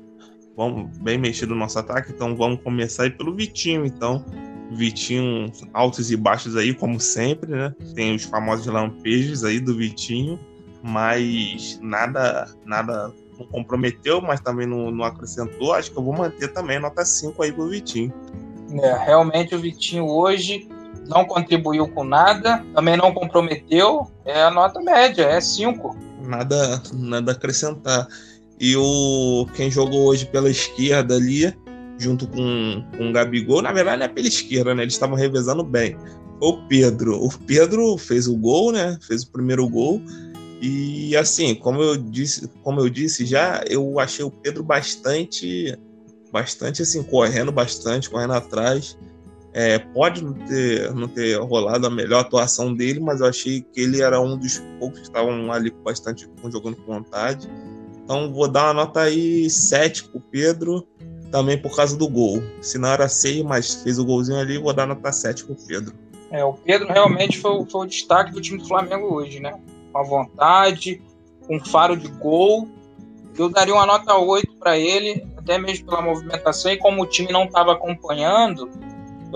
Vamos, 0.56 0.96
bem 1.00 1.18
mexido 1.18 1.54
o 1.54 1.58
nosso 1.58 1.80
ataque, 1.80 2.12
então 2.12 2.36
vamos 2.36 2.62
começar 2.62 3.04
aí 3.04 3.10
pelo 3.10 3.36
Vitinho, 3.36 3.86
então. 3.86 4.24
Vitinho 4.72 5.52
altos 5.74 6.12
e 6.12 6.18
baixos 6.18 6.56
aí, 6.56 6.74
como 6.74 7.00
sempre, 7.00 7.52
né? 7.52 7.74
Tem 7.96 8.16
os 8.16 8.24
famosos 8.24 8.66
lampejos 8.66 9.44
aí 9.44 9.60
do 9.60 9.76
Vitinho, 9.76 10.40
mas 10.82 11.80
nada 11.82 12.52
nada 12.66 13.12
comprometeu, 13.52 14.22
mas 14.22 14.40
também 14.40 14.68
não, 14.68 14.92
não 14.92 15.04
acrescentou. 15.04 15.74
Acho 15.74 15.92
que 15.92 15.98
eu 15.98 16.04
vou 16.04 16.14
manter 16.14 16.54
também 16.54 16.80
nota 16.80 17.04
5 17.04 17.42
aí 17.44 17.52
pro 17.52 17.68
Vitinho. 17.68 18.14
É, 18.82 19.06
realmente 19.06 19.54
o 19.54 19.60
Vitinho 19.60 20.08
hoje 20.08 20.68
não 21.08 21.26
contribuiu 21.26 21.88
com 21.88 22.04
nada, 22.04 22.64
também 22.74 22.98
não 22.98 23.14
comprometeu, 23.14 24.08
é 24.26 24.44
a 24.44 24.52
nota 24.52 24.82
média, 24.82 25.24
é 25.24 25.42
5. 25.42 25.96
Nada, 26.26 26.82
nada 26.94 27.32
a 27.32 27.36
acrescentar. 27.36 28.08
E 28.60 28.76
o 28.78 29.48
quem 29.56 29.70
jogou 29.70 30.06
hoje 30.06 30.26
pela 30.26 30.50
esquerda 30.50 31.16
ali 31.16 31.54
junto 31.98 32.28
com, 32.28 32.84
com 32.98 33.10
o 33.10 33.14
Gabigol. 33.14 33.62
Na 33.62 33.72
verdade, 33.72 34.04
é 34.04 34.08
pela 34.08 34.28
esquerda, 34.28 34.74
né? 34.74 34.84
Eles 34.84 34.94
estavam 34.94 35.16
revezando 35.16 35.64
bem. 35.64 35.98
O 36.40 36.58
Pedro. 36.68 37.24
O 37.24 37.30
Pedro 37.40 37.98
fez 37.98 38.28
o 38.28 38.36
gol, 38.36 38.72
né? 38.72 38.98
Fez 39.02 39.24
o 39.24 39.32
primeiro 39.32 39.68
gol. 39.68 40.02
E 40.62 41.16
assim, 41.18 41.56
como 41.56 41.82
eu 41.82 41.98
disse, 41.98 42.48
como 42.64 42.80
eu 42.80 42.90
disse 42.90 43.26
já, 43.26 43.64
eu 43.68 44.00
achei 44.00 44.24
o 44.24 44.32
Pedro 44.32 44.64
bastante, 44.64 45.78
bastante 46.32 46.82
assim, 46.82 47.04
correndo 47.04 47.52
bastante, 47.52 48.10
correndo 48.10 48.34
atrás. 48.34 48.98
É, 49.54 49.78
pode 49.78 50.24
não 50.24 50.34
ter, 50.34 50.92
não 50.94 51.08
ter 51.08 51.36
rolado 51.36 51.86
a 51.86 51.90
melhor 51.90 52.22
atuação 52.22 52.74
dele, 52.74 53.00
mas 53.00 53.22
eu 53.22 53.28
achei 53.28 53.62
que 53.62 53.82
ele 53.82 54.02
era 54.02 54.20
um 54.20 54.36
dos 54.36 54.58
poucos 54.80 55.00
que 55.00 55.06
estavam 55.06 55.52
ali 55.52 55.70
bastante 55.70 56.28
jogando 56.52 56.76
com 56.78 56.94
vontade. 56.94 57.48
Então 58.04 58.34
vou 58.34 58.48
dar 58.48 58.66
uma 58.66 58.74
nota 58.74 59.02
aí 59.02 59.48
7 59.50 60.10
pro 60.10 60.20
Pedro 60.20 60.88
também 61.32 61.58
por 61.58 61.76
causa 61.76 61.96
do 61.96 62.08
gol. 62.08 62.42
Se 62.62 62.78
não 62.78 62.90
era 62.90 63.08
6, 63.08 63.44
mas 63.44 63.76
fez 63.76 64.00
o 64.00 64.06
golzinho 64.06 64.40
ali, 64.40 64.58
vou 64.58 64.74
dar 64.74 64.88
nota 64.88 65.12
7 65.12 65.46
pro 65.46 65.56
Pedro. 65.56 65.94
É, 66.32 66.44
o 66.44 66.54
Pedro 66.54 66.88
realmente 66.92 67.40
foi, 67.40 67.64
foi 67.66 67.86
o 67.86 67.90
destaque 67.90 68.32
do 68.32 68.42
time 68.42 68.58
do 68.58 68.68
Flamengo 68.68 69.14
hoje, 69.14 69.40
né? 69.40 69.54
Com 69.92 69.98
a 70.00 70.04
vontade, 70.04 71.00
com 71.48 71.60
faro 71.60 71.96
de 71.96 72.08
gol. 72.08 72.68
Eu 73.38 73.50
daria 73.50 73.74
uma 73.74 73.86
nota 73.86 74.16
8 74.16 74.56
para 74.56 74.78
ele, 74.78 75.26
até 75.38 75.58
mesmo 75.58 75.86
pela 75.86 76.02
movimentação, 76.02 76.72
e 76.72 76.78
como 76.78 77.04
o 77.04 77.06
time 77.06 77.32
não 77.32 77.46
estava 77.46 77.74
acompanhando, 77.74 78.70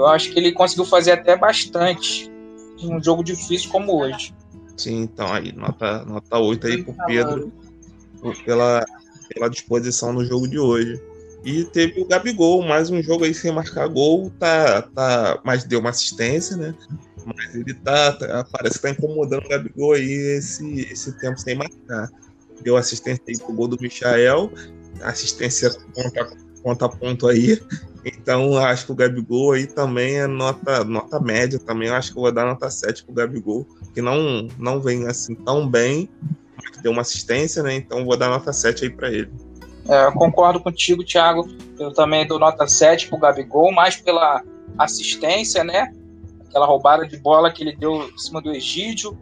eu 0.03 0.07
acho 0.07 0.31
que 0.31 0.39
ele 0.39 0.51
conseguiu 0.51 0.85
fazer 0.85 1.11
até 1.11 1.35
bastante 1.35 2.31
em 2.79 2.93
um 2.93 3.03
jogo 3.03 3.23
difícil 3.23 3.69
como 3.69 4.01
hoje. 4.01 4.33
Sim, 4.75 5.01
então 5.01 5.31
aí, 5.33 5.51
nota, 5.51 6.05
nota 6.05 6.37
8 6.37 6.67
aí 6.67 6.83
pro 6.83 6.95
Pedro, 7.07 7.51
pela, 8.45 8.85
pela 9.33 9.49
disposição 9.49 10.13
no 10.13 10.23
jogo 10.23 10.47
de 10.47 10.59
hoje. 10.59 11.01
E 11.43 11.63
teve 11.63 12.01
o 12.01 12.05
Gabigol, 12.05 12.61
mais 12.61 12.89
um 12.89 13.01
jogo 13.01 13.23
aí 13.23 13.33
sem 13.33 13.51
marcar 13.51 13.87
gol, 13.87 14.31
tá, 14.39 14.81
tá, 14.81 15.39
mas 15.43 15.63
deu 15.63 15.79
uma 15.79 15.89
assistência, 15.89 16.57
né? 16.57 16.75
Mas 17.25 17.55
ele 17.55 17.73
tá, 17.73 18.13
tá 18.13 18.45
parece 18.51 18.75
que 18.75 18.81
tá 18.83 18.89
incomodando 18.91 19.45
o 19.45 19.49
Gabigol 19.49 19.93
aí 19.93 20.37
esse, 20.37 20.81
esse 20.81 21.17
tempo 21.19 21.39
sem 21.39 21.55
marcar. 21.55 22.09
Deu 22.61 22.75
assistência 22.75 23.23
aí 23.27 23.37
pro 23.37 23.53
gol 23.53 23.67
do 23.67 23.77
Michael, 23.79 24.51
assistência 25.01 25.71
conta, 26.67 26.89
conta 26.89 26.89
ponto 26.89 27.27
aí. 27.27 27.61
Então 28.03 28.57
acho 28.57 28.85
que 28.85 28.91
o 28.91 28.95
Gabigol 28.95 29.53
aí 29.53 29.67
também 29.67 30.17
é 30.17 30.27
nota, 30.27 30.83
nota 30.83 31.19
média 31.19 31.59
também. 31.59 31.89
Acho 31.89 32.11
que 32.11 32.17
eu 32.17 32.23
vou 32.23 32.31
dar 32.31 32.45
nota 32.45 32.69
7 32.69 33.05
pro 33.05 33.13
Gabigol, 33.13 33.65
que 33.93 34.01
não, 34.01 34.47
não 34.57 34.81
vem 34.81 35.07
assim 35.07 35.35
tão 35.35 35.67
bem, 35.67 36.09
mas 36.55 36.81
deu 36.81 36.91
uma 36.91 37.01
assistência, 37.01 37.63
né? 37.63 37.75
Então 37.75 38.05
vou 38.05 38.17
dar 38.17 38.29
nota 38.29 38.51
7 38.51 38.85
aí 38.85 38.89
para 38.89 39.09
ele. 39.09 39.31
É, 39.89 40.11
concordo 40.11 40.59
contigo, 40.59 41.03
Thiago. 41.03 41.47
Eu 41.79 41.93
também 41.93 42.27
dou 42.27 42.39
nota 42.39 42.67
7 42.67 43.07
pro 43.07 43.19
Gabigol, 43.19 43.71
mais 43.71 43.95
pela 43.95 44.43
assistência, 44.77 45.63
né? 45.63 45.93
Aquela 46.47 46.65
roubada 46.65 47.05
de 47.05 47.17
bola 47.17 47.51
que 47.51 47.63
ele 47.63 47.75
deu 47.75 48.03
em 48.03 48.17
cima 48.17 48.41
do 48.41 48.51
Egídio, 48.51 49.17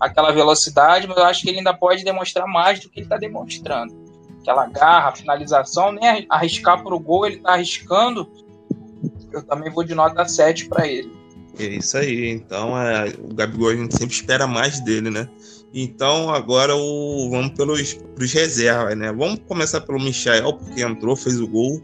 aquela 0.00 0.32
velocidade, 0.32 1.06
mas 1.06 1.16
eu 1.16 1.24
acho 1.24 1.42
que 1.42 1.48
ele 1.48 1.58
ainda 1.58 1.74
pode 1.74 2.04
demonstrar 2.04 2.46
mais 2.46 2.80
do 2.80 2.88
que 2.88 3.00
ele 3.00 3.06
está 3.06 3.16
demonstrando. 3.16 4.07
Aquela 4.48 4.66
garra, 4.66 5.12
finalização, 5.12 5.92
nem 5.92 6.24
arriscar 6.30 6.82
para 6.82 6.94
o 6.94 6.98
gol, 6.98 7.26
ele 7.26 7.36
está 7.36 7.52
arriscando. 7.52 8.26
Eu 9.30 9.42
também 9.42 9.70
vou 9.70 9.84
de 9.84 9.94
nota 9.94 10.26
7 10.26 10.70
para 10.70 10.88
ele. 10.88 11.12
É 11.58 11.64
isso 11.64 11.98
aí. 11.98 12.30
Então, 12.30 12.80
é, 12.80 13.12
o 13.18 13.34
Gabigol 13.34 13.68
a 13.68 13.76
gente 13.76 13.94
sempre 13.94 14.14
espera 14.14 14.46
mais 14.46 14.80
dele, 14.80 15.10
né? 15.10 15.28
Então 15.74 16.30
agora 16.30 16.74
o, 16.74 17.28
vamos 17.30 17.50
pelos, 17.50 17.92
pelos 17.92 18.32
reservas, 18.32 18.96
né? 18.96 19.12
Vamos 19.12 19.40
começar 19.46 19.82
pelo 19.82 20.00
Michael, 20.00 20.54
porque 20.54 20.80
entrou, 20.80 21.14
fez 21.14 21.38
o 21.38 21.46
gol. 21.46 21.82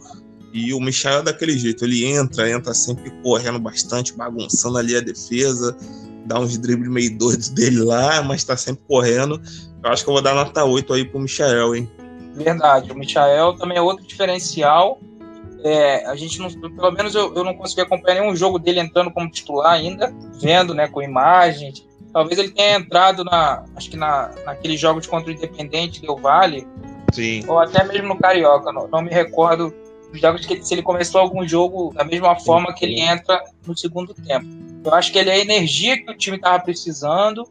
E 0.51 0.73
o 0.73 0.81
Michael 0.81 1.19
é 1.19 1.23
daquele 1.23 1.59
jeito, 1.59 1.85
ele 1.85 2.07
entra, 2.07 2.49
entra 2.49 2.73
sempre 2.73 3.11
correndo 3.23 3.59
bastante, 3.59 4.15
bagunçando 4.15 4.79
ali 4.79 4.97
a 4.97 5.01
defesa, 5.01 5.77
dá 6.25 6.39
uns 6.39 6.57
dribles 6.57 6.89
meio 6.89 7.19
doidos 7.19 7.51
dele 7.51 7.81
lá, 7.81 8.23
mas 8.23 8.43
tá 8.43 8.57
sempre 8.57 8.83
correndo. 8.89 9.39
Eu 9.83 9.91
acho 9.91 10.03
que 10.03 10.09
eu 10.09 10.15
vou 10.15 10.23
dar 10.23 10.35
nota 10.35 10.65
8 10.65 10.95
aí 10.95 11.05
pro 11.05 11.21
Michael, 11.21 11.75
hein? 11.75 11.91
Verdade, 12.35 12.93
o 12.93 12.95
Michael 12.95 13.55
também 13.55 13.79
é 13.79 13.83
outro 13.83 14.07
diferencial. 14.07 14.99
É, 15.63 16.05
a 16.07 16.15
gente 16.15 16.39
não, 16.41 16.51
pelo 16.51 16.91
menos 16.91 17.15
eu, 17.15 17.35
eu 17.35 17.43
não 17.43 17.55
consegui 17.55 17.81
acompanhar 17.81 18.21
nenhum 18.21 18.37
jogo 18.37 18.59
dele 18.59 18.81
entrando 18.81 19.11
como 19.11 19.31
titular 19.31 19.73
ainda, 19.73 20.15
vendo, 20.41 20.75
né, 20.75 20.89
com 20.89 21.01
imagens, 21.01 21.87
Talvez 22.15 22.39
ele 22.39 22.53
tenha 22.53 22.77
entrado 22.77 23.25
na, 23.25 23.65
acho 23.75 23.91
que 23.91 23.97
na, 23.97 24.33
naquele 24.47 24.77
jogo 24.77 25.01
de 25.01 25.09
contra 25.09 25.33
o 25.33 25.35
Independente 25.35 26.01
Del 26.01 26.17
Vale. 26.17 26.65
Sim. 27.13 27.43
Ou 27.49 27.59
até 27.59 27.83
mesmo 27.83 28.07
no 28.07 28.17
Carioca. 28.17 28.73
Não, 28.73 28.87
não 28.87 29.03
me 29.03 29.11
recordo 29.11 29.75
dos 30.13 30.21
jogos 30.21 30.47
que 30.47 30.65
se 30.65 30.73
ele 30.73 30.83
começou 30.83 31.21
algum 31.21 31.47
jogo 31.47 31.93
da 31.93 32.05
mesma 32.05 32.39
forma 32.39 32.73
que 32.73 32.85
ele 32.85 33.01
entra 33.01 33.43
no 33.67 33.77
segundo 33.77 34.15
tempo. 34.15 34.47
Eu 34.85 34.95
acho 34.95 35.11
que 35.11 35.19
ele 35.19 35.29
é 35.29 35.35
a 35.35 35.39
energia 35.39 36.01
que 36.01 36.09
o 36.09 36.17
time 36.17 36.37
estava 36.37 36.63
precisando. 36.63 37.45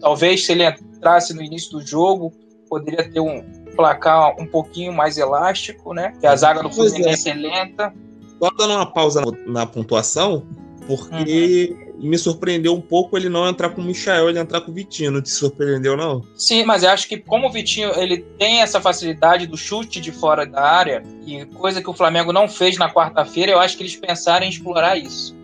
Talvez 0.00 0.46
se 0.46 0.52
ele 0.52 0.64
entrasse 0.64 1.34
no 1.34 1.42
início 1.42 1.72
do 1.72 1.84
jogo, 1.84 2.32
poderia 2.68 3.10
ter 3.10 3.18
um 3.18 3.42
placar 3.76 4.34
um 4.40 4.46
pouquinho 4.46 4.92
mais 4.92 5.18
elástico, 5.18 5.92
né? 5.92 6.12
Que 6.20 6.26
a 6.26 6.36
zaga 6.36 6.62
do 6.62 6.70
Fluminense 6.70 7.28
é. 7.28 7.32
é 7.32 7.34
lenta. 7.34 7.94
Só 8.42 8.50
dando 8.56 8.74
uma 8.74 8.86
pausa 8.86 9.22
na 9.46 9.66
pontuação, 9.66 10.46
porque 10.86 11.76
uhum 11.78 11.90
me 12.00 12.16
surpreendeu 12.16 12.74
um 12.74 12.80
pouco 12.80 13.16
ele 13.16 13.28
não 13.28 13.46
entrar 13.46 13.70
com 13.70 13.80
o 13.80 13.84
Michael, 13.84 14.28
ele 14.28 14.38
entrar 14.38 14.60
com 14.62 14.70
o 14.70 14.74
Vitinho. 14.74 15.10
Não 15.10 15.20
te 15.20 15.30
surpreendeu, 15.30 15.96
não? 15.96 16.24
Sim, 16.34 16.64
mas 16.64 16.82
eu 16.82 16.90
acho 16.90 17.06
que 17.06 17.18
como 17.18 17.46
o 17.46 17.52
Vitinho 17.52 17.92
ele 17.96 18.18
tem 18.38 18.62
essa 18.62 18.80
facilidade 18.80 19.46
do 19.46 19.56
chute 19.56 20.00
de 20.00 20.10
fora 20.10 20.46
da 20.46 20.62
área, 20.62 21.02
e 21.26 21.44
coisa 21.46 21.82
que 21.82 21.90
o 21.90 21.94
Flamengo 21.94 22.32
não 22.32 22.48
fez 22.48 22.78
na 22.78 22.92
quarta-feira, 22.92 23.52
eu 23.52 23.60
acho 23.60 23.76
que 23.76 23.82
eles 23.82 23.96
pensaram 23.96 24.46
em 24.46 24.48
explorar 24.48 24.96
isso. 24.96 25.36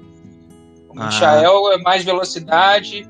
O 0.88 0.98
ah. 0.98 1.06
Michael 1.06 1.72
é 1.72 1.78
mais 1.78 2.02
velocidade, 2.04 3.06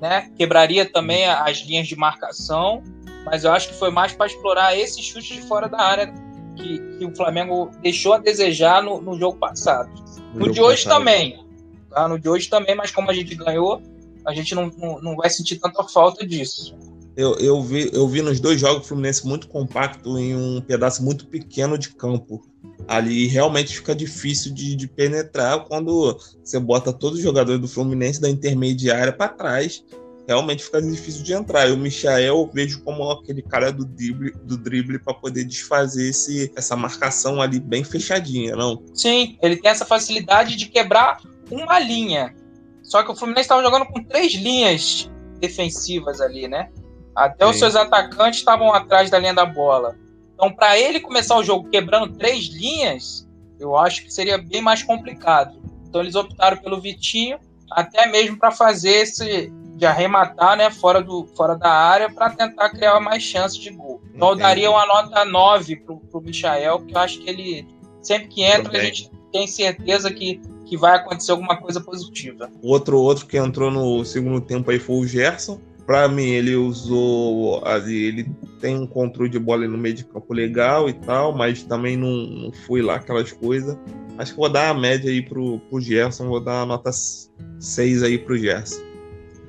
né? 0.00 0.28
Quebraria 0.36 0.84
também 0.84 1.26
as 1.26 1.58
linhas 1.58 1.86
de 1.86 1.96
marcação, 1.96 2.82
mas 3.24 3.44
eu 3.44 3.52
acho 3.52 3.68
que 3.68 3.74
foi 3.74 3.90
mais 3.90 4.12
para 4.12 4.26
explorar 4.26 4.76
esse 4.76 5.02
chute 5.02 5.34
de 5.34 5.42
fora 5.42 5.68
da 5.68 5.80
área 5.80 6.12
que, 6.56 6.78
que 6.98 7.04
o 7.04 7.14
Flamengo 7.14 7.70
deixou 7.82 8.14
a 8.14 8.18
desejar 8.18 8.82
no, 8.82 9.00
no 9.00 9.18
jogo 9.18 9.38
passado. 9.38 9.90
No, 10.34 10.46
no 10.46 10.52
de 10.52 10.60
hoje 10.60 10.84
passado. 10.84 10.98
também. 10.98 11.44
Tá? 11.90 12.08
No 12.08 12.18
de 12.18 12.28
hoje 12.28 12.48
também, 12.48 12.74
mas 12.74 12.90
como 12.90 13.10
a 13.10 13.14
gente 13.14 13.34
ganhou, 13.34 13.82
a 14.26 14.34
gente 14.34 14.54
não, 14.54 14.70
não, 14.76 15.00
não 15.00 15.16
vai 15.16 15.30
sentir 15.30 15.56
tanta 15.56 15.82
falta 15.84 16.26
disso. 16.26 16.76
Eu, 17.16 17.34
eu, 17.38 17.62
vi, 17.62 17.90
eu 17.92 18.08
vi 18.08 18.22
nos 18.22 18.40
dois 18.40 18.60
jogos 18.60 18.84
o 18.84 18.88
Fluminense 18.88 19.26
muito 19.26 19.48
compacto 19.48 20.16
em 20.16 20.34
um 20.34 20.60
pedaço 20.60 21.02
muito 21.02 21.26
pequeno 21.26 21.76
de 21.76 21.90
campo. 21.90 22.42
Ali 22.86 23.26
realmente 23.26 23.76
fica 23.76 23.94
difícil 23.94 24.54
de, 24.54 24.74
de 24.74 24.86
penetrar 24.86 25.64
quando 25.64 26.18
você 26.42 26.58
bota 26.58 26.92
todos 26.92 27.18
os 27.18 27.24
jogadores 27.24 27.60
do 27.60 27.68
Fluminense 27.68 28.20
da 28.20 28.30
intermediária 28.30 29.12
para 29.12 29.28
trás 29.28 29.84
realmente 30.30 30.62
fica 30.62 30.80
difícil 30.80 31.24
de 31.24 31.32
entrar. 31.32 31.68
E 31.68 31.72
o 31.72 31.76
Michael 31.76 32.20
eu 32.20 32.50
vejo 32.52 32.82
como 32.82 33.10
aquele 33.10 33.42
cara 33.42 33.72
do 33.72 33.84
drible, 33.84 34.32
do 34.44 34.56
drible 34.56 34.98
para 34.98 35.12
poder 35.12 35.44
desfazer 35.44 36.08
esse, 36.08 36.52
essa 36.54 36.76
marcação 36.76 37.42
ali 37.42 37.58
bem 37.58 37.82
fechadinha, 37.82 38.54
não? 38.54 38.80
Sim, 38.94 39.36
ele 39.42 39.56
tem 39.56 39.70
essa 39.70 39.84
facilidade 39.84 40.54
de 40.54 40.66
quebrar 40.66 41.20
uma 41.50 41.78
linha. 41.80 42.34
Só 42.82 43.02
que 43.02 43.10
o 43.10 43.16
Fluminense 43.16 43.42
estava 43.42 43.62
jogando 43.62 43.86
com 43.86 44.02
três 44.04 44.32
linhas 44.34 45.10
defensivas 45.40 46.20
ali, 46.20 46.46
né? 46.46 46.70
Até 47.14 47.44
Sim. 47.44 47.50
os 47.50 47.58
seus 47.58 47.74
atacantes 47.74 48.38
estavam 48.38 48.72
atrás 48.72 49.10
da 49.10 49.18
linha 49.18 49.34
da 49.34 49.44
bola. 49.44 49.96
Então, 50.34 50.52
para 50.52 50.78
ele 50.78 51.00
começar 51.00 51.36
o 51.36 51.44
jogo 51.44 51.68
quebrando 51.68 52.16
três 52.16 52.46
linhas, 52.46 53.28
eu 53.58 53.76
acho 53.76 54.04
que 54.04 54.12
seria 54.12 54.38
bem 54.38 54.62
mais 54.62 54.82
complicado. 54.82 55.60
Então, 55.88 56.00
eles 56.00 56.14
optaram 56.14 56.56
pelo 56.56 56.80
Vitinho, 56.80 57.38
até 57.70 58.06
mesmo 58.06 58.38
para 58.38 58.50
fazer 58.50 58.90
esse, 58.90 59.52
de 59.80 59.86
arrematar 59.86 60.58
né, 60.58 60.70
fora, 60.70 61.02
do, 61.02 61.26
fora 61.34 61.56
da 61.56 61.70
área 61.70 62.12
para 62.12 62.28
tentar 62.28 62.68
criar 62.68 63.00
mais 63.00 63.22
chances 63.22 63.56
de 63.56 63.70
gol. 63.70 64.02
Então 64.14 64.28
eu 64.28 64.36
daria 64.36 64.70
uma 64.70 64.84
nota 64.86 65.24
9 65.24 65.76
pro, 65.76 65.96
pro 65.96 66.20
Michael, 66.20 66.80
que 66.80 66.94
eu 66.94 66.98
acho 66.98 67.18
que 67.18 67.30
ele, 67.30 67.66
sempre 68.02 68.28
que 68.28 68.42
entra, 68.42 68.64
Também. 68.64 68.80
a 68.82 68.84
gente 68.84 69.10
tem 69.32 69.46
certeza 69.46 70.12
que, 70.12 70.38
que 70.66 70.76
vai 70.76 70.96
acontecer 70.96 71.32
alguma 71.32 71.56
coisa 71.56 71.80
positiva. 71.80 72.50
O 72.62 72.68
outro, 72.68 73.00
outro 73.00 73.24
que 73.24 73.38
entrou 73.38 73.70
no 73.70 74.04
segundo 74.04 74.38
tempo 74.42 74.70
aí 74.70 74.78
foi 74.78 74.96
o 74.96 75.06
Gerson. 75.06 75.58
Para 75.86 76.06
mim, 76.08 76.28
ele 76.28 76.54
usou. 76.54 77.62
Ele 77.86 78.30
tem 78.60 78.76
um 78.76 78.86
controle 78.86 79.30
de 79.30 79.38
bola 79.38 79.66
no 79.66 79.78
meio 79.78 79.94
de 79.94 80.04
campo 80.04 80.32
legal 80.34 80.90
e 80.90 80.92
tal, 80.92 81.34
mas 81.34 81.62
também 81.64 81.96
não, 81.96 82.10
não 82.10 82.52
foi 82.52 82.82
lá 82.82 82.96
aquelas 82.96 83.32
coisas. 83.32 83.76
Acho 84.18 84.32
que 84.32 84.38
vou 84.38 84.48
dar 84.50 84.68
a 84.68 84.74
média 84.74 85.10
aí 85.10 85.22
pro, 85.22 85.58
pro 85.58 85.80
Gerson, 85.80 86.28
vou 86.28 86.38
dar 86.38 86.60
a 86.60 86.66
nota 86.66 86.90
6 86.92 88.02
aí 88.02 88.18
pro 88.18 88.36
Gerson. 88.36 88.89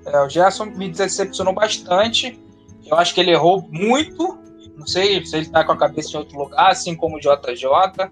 É, 0.05 0.19
o 0.21 0.29
Gerson 0.29 0.65
me 0.65 0.89
decepcionou 0.89 1.53
bastante. 1.53 2.39
Eu 2.85 2.97
acho 2.97 3.13
que 3.13 3.21
ele 3.21 3.31
errou 3.31 3.67
muito. 3.69 4.37
Não 4.75 4.87
sei 4.87 5.23
se 5.25 5.35
ele 5.35 5.45
está 5.45 5.63
com 5.63 5.71
a 5.71 5.77
cabeça 5.77 6.15
em 6.15 6.19
outro 6.19 6.37
lugar, 6.37 6.71
assim 6.71 6.95
como 6.95 7.17
o 7.17 7.19
JJ, 7.19 8.09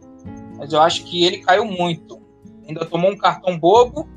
mas 0.57 0.71
eu 0.71 0.81
acho 0.81 1.03
que 1.05 1.25
ele 1.25 1.39
caiu 1.39 1.65
muito. 1.65 2.21
Ainda 2.67 2.85
tomou 2.85 3.09
um 3.11 3.17
cartão 3.17 3.57
bobo, 3.57 4.07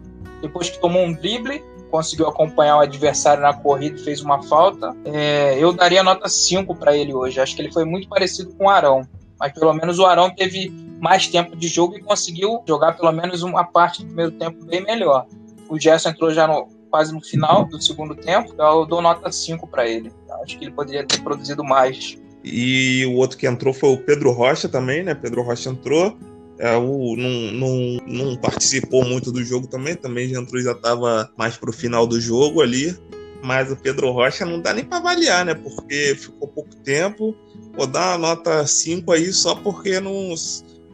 depois 0.43 0.69
que 0.69 0.79
tomou 0.79 1.03
um 1.03 1.13
drible, 1.15 1.65
conseguiu 1.91 2.29
acompanhar 2.29 2.77
o 2.77 2.81
adversário 2.81 3.43
na 3.43 3.55
corrida 3.55 3.99
e 3.99 4.05
fez 4.05 4.21
uma 4.21 4.43
falta. 4.43 4.95
É, 5.05 5.57
eu 5.59 5.73
daria 5.73 6.03
nota 6.03 6.29
5 6.29 6.75
para 6.75 6.97
ele 6.97 7.15
hoje. 7.15 7.41
Acho 7.41 7.55
que 7.55 7.63
ele 7.63 7.73
foi 7.73 7.85
muito 7.85 8.09
parecido 8.09 8.53
com 8.55 8.65
o 8.65 8.69
Arão. 8.69 9.07
Mas 9.39 9.53
pelo 9.53 9.73
menos 9.73 9.99
o 9.99 10.07
Arão 10.07 10.31
teve 10.31 10.71
mais 11.01 11.27
tempo 11.27 11.57
de 11.57 11.69
jogo 11.69 11.97
e 11.97 12.01
conseguiu 12.01 12.63
jogar 12.67 12.97
pelo 12.97 13.13
menos 13.13 13.43
uma 13.43 13.65
parte 13.65 14.01
do 14.01 14.07
primeiro 14.07 14.33
tempo 14.33 14.65
bem 14.65 14.83
melhor. 14.83 15.27
O 15.69 15.79
Gerson 15.79 16.11
entrou 16.11 16.33
já 16.33 16.47
no 16.47 16.69
quase 16.92 17.12
no 17.12 17.22
final 17.22 17.64
do 17.64 17.83
segundo 17.83 18.14
tempo, 18.14 18.55
eu 18.59 18.85
dou 18.85 19.00
nota 19.00 19.33
5 19.33 19.66
para 19.66 19.88
ele. 19.88 20.12
Acho 20.42 20.59
que 20.59 20.66
ele 20.66 20.72
poderia 20.72 21.07
ter 21.07 21.22
produzido 21.22 21.64
mais. 21.64 22.18
E 22.44 23.07
o 23.07 23.14
outro 23.14 23.38
que 23.38 23.46
entrou 23.46 23.72
foi 23.72 23.88
o 23.88 23.96
Pedro 23.96 24.31
Rocha 24.31 24.68
também, 24.68 25.02
né? 25.02 25.14
Pedro 25.14 25.42
Rocha 25.42 25.70
entrou. 25.70 26.18
É, 26.59 26.76
o, 26.76 27.16
não, 27.16 27.52
não, 27.52 27.96
não 28.07 28.37
participou 28.37 29.05
muito 29.05 29.33
do 29.33 29.42
jogo 29.42 29.66
também, 29.66 29.96
também 29.96 30.28
já 30.28 30.38
entrou 30.38 30.61
já 30.61 30.72
estava 30.72 31.33
mais 31.37 31.57
pro 31.57 31.72
final 31.72 32.07
do 32.07 32.20
jogo 32.20 32.61
ali. 32.61 32.94
Mas 33.42 33.72
o 33.72 33.76
Pedro 33.76 34.12
Rocha 34.12 34.44
não 34.44 34.61
dá 34.61 34.74
nem 34.74 34.85
para 34.85 34.98
avaliar, 34.98 35.46
né? 35.46 35.55
Porque 35.55 36.14
ficou 36.14 36.46
pouco 36.46 36.76
tempo. 36.76 37.35
Vou 37.74 37.87
dar 37.87 38.18
uma 38.18 38.28
nota 38.28 38.66
5 38.66 39.11
aí 39.11 39.33
só 39.33 39.55
porque 39.55 39.98
não 39.98 40.35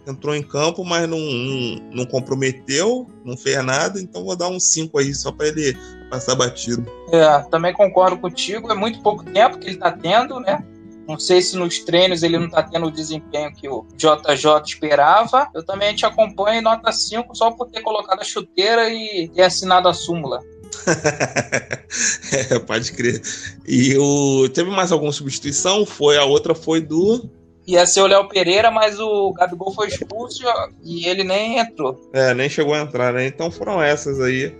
entrou 0.08 0.34
em 0.34 0.42
campo, 0.42 0.84
mas 0.84 1.08
não, 1.08 1.18
não, 1.18 1.90
não, 1.92 2.06
comprometeu, 2.06 3.06
não 3.24 3.36
fez 3.36 3.62
nada, 3.64 4.00
então 4.00 4.24
vou 4.24 4.36
dar 4.36 4.48
um 4.48 4.58
5 4.58 4.98
aí 4.98 5.14
só 5.14 5.30
para 5.30 5.48
ele 5.48 5.76
passar 6.10 6.34
batido. 6.34 6.90
É, 7.12 7.40
também 7.50 7.72
concordo 7.72 8.18
contigo, 8.18 8.70
é 8.70 8.74
muito 8.74 9.02
pouco 9.02 9.24
tempo 9.24 9.58
que 9.58 9.66
ele 9.66 9.74
está 9.74 9.92
tendo, 9.92 10.40
né? 10.40 10.64
Não 11.06 11.18
sei 11.18 11.40
se 11.40 11.56
nos 11.56 11.78
treinos 11.78 12.22
ele 12.22 12.38
não 12.38 12.46
está 12.46 12.62
tendo 12.62 12.86
o 12.86 12.90
desempenho 12.90 13.50
que 13.54 13.66
o 13.66 13.86
JJ 13.96 14.62
esperava. 14.66 15.48
Eu 15.54 15.64
também 15.64 15.94
te 15.94 16.04
acompanho 16.04 16.60
em 16.60 16.62
nota 16.62 16.92
5 16.92 17.34
só 17.34 17.50
por 17.50 17.70
ter 17.70 17.80
colocado 17.80 18.20
a 18.20 18.24
chuteira 18.24 18.90
e 18.90 19.26
ter 19.34 19.42
assinado 19.42 19.88
a 19.88 19.94
súmula. 19.94 20.42
é, 22.50 22.58
pode 22.58 22.92
crer. 22.92 23.22
E 23.66 23.96
o... 23.96 24.50
teve 24.50 24.70
mais 24.70 24.92
alguma 24.92 25.10
substituição? 25.10 25.86
Foi 25.86 26.18
A 26.18 26.26
outra 26.26 26.54
foi 26.54 26.82
do 26.82 27.26
ia 27.68 27.86
ser 27.86 28.00
o 28.00 28.06
Léo 28.06 28.26
Pereira, 28.28 28.70
mas 28.70 28.98
o 28.98 29.32
Gabigol 29.32 29.72
foi 29.72 29.88
expulso 29.88 30.42
e 30.82 31.06
ele 31.06 31.22
nem 31.22 31.58
entrou. 31.58 32.00
É, 32.14 32.32
nem 32.32 32.48
chegou 32.48 32.72
a 32.72 32.80
entrar, 32.80 33.12
né? 33.12 33.26
Então 33.26 33.50
foram 33.50 33.82
essas 33.82 34.20
aí. 34.20 34.54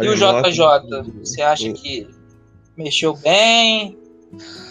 E 0.00 0.08
o 0.08 0.14
JJ, 0.14 1.12
você 1.18 1.42
acha 1.42 1.72
que 1.72 2.06
mexeu 2.76 3.16
bem? 3.16 3.98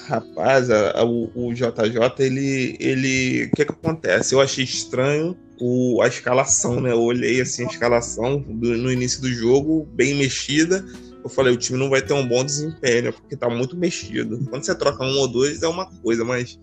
Rapaz, 0.08 0.68
o, 1.06 1.30
o 1.34 1.54
JJ, 1.54 2.00
ele. 2.20 2.78
ele 2.80 3.46
O 3.46 3.56
que, 3.56 3.66
que 3.66 3.72
acontece? 3.72 4.34
Eu 4.34 4.42
achei 4.42 4.64
estranho 4.64 5.38
o, 5.60 6.02
a 6.02 6.08
escalação, 6.08 6.80
né? 6.80 6.92
Eu 6.92 7.02
olhei 7.02 7.42
assim 7.42 7.64
a 7.64 7.68
escalação 7.68 8.40
do, 8.40 8.78
no 8.78 8.92
início 8.92 9.22
do 9.22 9.30
jogo, 9.30 9.88
bem 9.94 10.16
mexida. 10.16 10.86
Eu 11.24 11.30
falei, 11.30 11.54
o 11.54 11.58
time 11.58 11.80
não 11.80 11.90
vai 11.90 12.02
ter 12.02 12.14
um 12.14 12.28
bom 12.28 12.44
desempenho, 12.44 13.14
porque 13.14 13.38
tá 13.38 13.50
muito 13.50 13.78
mexido. 13.78 14.46
Quando 14.50 14.66
você 14.66 14.76
troca 14.76 15.06
um 15.06 15.18
ou 15.20 15.28
dois 15.28 15.64
é 15.64 15.68
uma 15.68 15.86
coisa, 16.02 16.26
mas 16.26 16.60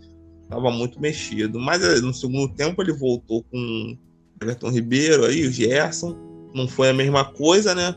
estava 0.51 0.71
muito 0.71 1.01
mexido. 1.01 1.61
Mas 1.61 1.83
eh, 1.83 2.01
no 2.01 2.13
segundo 2.13 2.53
tempo 2.53 2.83
ele 2.83 2.93
voltou 2.93 3.45
com 3.45 3.97
Everton 4.43 4.71
Ribeiro 4.71 5.25
aí, 5.25 5.47
o 5.47 5.53
Gerson. 5.53 6.17
Não 6.53 6.67
foi 6.67 6.91
a 6.91 6.95
mesma 6.95 7.25
coisa, 7.25 7.75
né? 7.75 7.95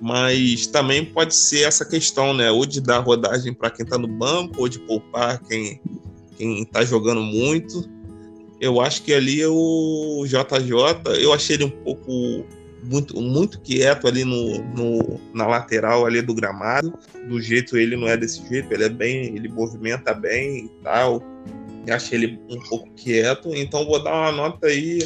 Mas 0.00 0.68
também 0.68 1.04
pode 1.04 1.34
ser 1.34 1.62
essa 1.62 1.84
questão, 1.84 2.32
né? 2.32 2.50
Ou 2.50 2.64
de 2.64 2.80
dar 2.80 3.00
rodagem 3.00 3.52
para 3.52 3.70
quem 3.70 3.84
está 3.84 3.98
no 3.98 4.06
banco, 4.06 4.60
ou 4.60 4.68
de 4.68 4.78
poupar 4.78 5.40
quem 5.42 5.80
quem 6.38 6.62
está 6.62 6.84
jogando 6.84 7.20
muito. 7.20 7.84
Eu 8.60 8.80
acho 8.80 9.02
que 9.02 9.12
ali 9.12 9.44
o 9.44 10.24
JJ, 10.26 11.20
eu 11.20 11.34
achei 11.34 11.56
ele 11.56 11.64
um 11.64 11.70
pouco 11.70 12.46
muito, 12.82 13.20
muito 13.20 13.60
quieto 13.60 14.06
ali 14.06 14.24
no, 14.24 14.58
no, 14.74 15.20
na 15.34 15.46
lateral 15.46 16.06
ali 16.06 16.22
do 16.22 16.34
gramado. 16.34 16.94
Do 17.28 17.40
jeito 17.42 17.76
ele 17.76 17.96
não 17.96 18.08
é 18.08 18.16
desse 18.16 18.46
jeito, 18.48 18.72
ele 18.72 18.84
é 18.84 18.88
bem, 18.88 19.36
ele 19.36 19.48
movimenta 19.48 20.14
bem 20.14 20.64
e 20.64 20.68
tal 20.82 21.22
achei 21.92 22.18
ele 22.18 22.40
um 22.48 22.60
pouco 22.68 22.90
quieto, 22.94 23.54
então 23.54 23.84
vou 23.84 24.02
dar 24.02 24.14
uma 24.14 24.32
nota 24.32 24.66
aí, 24.66 24.98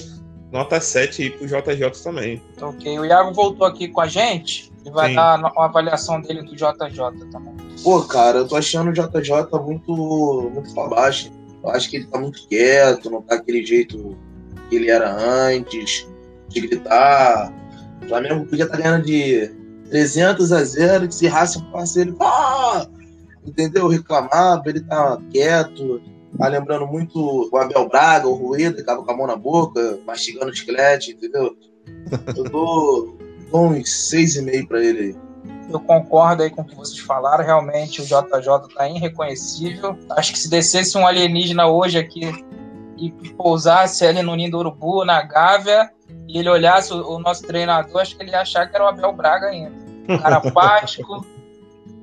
nota 0.53 0.81
7 0.81 1.23
aí 1.23 1.31
pro 1.31 1.47
JJ 1.47 2.03
também. 2.03 2.43
Ok, 2.61 2.99
o 2.99 3.05
Iago 3.05 3.33
voltou 3.33 3.67
aqui 3.67 3.89
com 3.89 4.01
a 4.01 4.07
gente 4.07 4.73
e 4.85 4.91
vai 4.91 5.11
Sim. 5.11 5.17
dar 5.17 5.39
uma 5.39 5.65
avaliação 5.65 6.21
dele 6.21 6.43
do 6.43 6.55
JJ 6.55 7.31
também. 7.31 7.55
Pô, 7.83 8.03
cara, 8.03 8.39
eu 8.39 8.49
tô 8.49 8.57
achando 8.57 8.91
o 8.91 8.93
JJ 8.93 9.31
muito, 9.65 10.51
muito 10.53 10.75
pra 10.75 10.89
baixo. 10.89 11.31
Eu 11.63 11.71
acho 11.71 11.89
que 11.89 11.97
ele 11.97 12.07
tá 12.07 12.19
muito 12.19 12.47
quieto, 12.47 13.11
não 13.11 13.23
tá 13.23 13.37
aquele 13.37 13.65
jeito 13.65 14.17
que 14.69 14.77
ele 14.77 14.91
era 14.91 15.11
antes, 15.15 16.07
de 16.49 16.61
gritar. 16.61 17.53
O 18.03 18.09
Flamengo 18.09 18.45
podia 18.47 18.65
estar 18.65 18.77
tá 18.77 18.83
ganhando 18.83 19.07
de 19.07 19.51
300 19.89 20.53
a 20.53 20.63
0, 20.63 21.09
que 21.09 21.15
se 21.15 21.27
raça 21.27 21.59
um 21.59 21.71
parceiro, 21.71 22.17
ah! 22.21 22.87
entendeu? 23.47 23.89
Reclamava, 23.89 24.63
ele 24.67 24.81
tá 24.81 25.19
quieto, 25.31 26.01
Tá 26.39 26.49
lembrando 26.49 26.87
muito 26.87 27.49
o 27.53 27.57
Abel 27.57 27.89
Braga, 27.89 28.27
o 28.27 28.35
Rueda, 28.35 28.77
que 28.77 28.83
tava 28.83 29.05
com 29.05 29.11
a 29.11 29.17
mão 29.17 29.27
na 29.27 29.37
boca, 29.37 29.99
mastigando 30.07 30.51
o 30.51 30.55
chiclete, 30.55 31.13
entendeu? 31.13 31.57
Eu 32.37 32.45
dou, 32.45 33.19
dou 33.51 33.67
uns 33.69 34.09
seis 34.09 34.37
e 34.37 34.43
meio 34.43 34.67
pra 34.67 34.83
ele 34.83 34.99
aí. 34.99 35.17
Eu 35.71 35.81
concordo 35.81 36.43
aí 36.43 36.51
com 36.51 36.63
o 36.63 36.65
que 36.65 36.75
vocês 36.75 36.99
falaram. 36.99 37.45
Realmente 37.45 38.03
o 38.03 38.05
JJ 38.05 38.75
tá 38.75 38.89
irreconhecível. 38.89 39.97
Acho 40.11 40.33
que 40.33 40.39
se 40.39 40.51
descesse 40.51 40.97
um 40.99 41.07
alienígena 41.07 41.67
hoje 41.67 41.99
aqui 41.99 42.45
e 42.97 43.11
pousasse 43.35 44.05
ali 44.07 44.23
no 44.23 44.35
Ninho 44.35 44.51
do 44.51 44.59
Urubu, 44.59 45.05
na 45.05 45.23
Gávea, 45.23 45.91
e 46.29 46.39
ele 46.39 46.49
olhasse 46.49 46.93
o, 46.93 47.17
o 47.17 47.19
nosso 47.19 47.43
treinador, 47.43 48.01
acho 48.01 48.17
que 48.17 48.23
ele 48.23 48.31
ia 48.31 48.41
achar 48.41 48.69
que 48.69 48.75
era 48.75 48.85
o 48.85 48.89
Abel 48.89 49.13
Braga 49.13 49.49
ainda. 49.49 49.73
Um 50.09 50.19
cara 50.19 50.37
apático, 50.45 51.25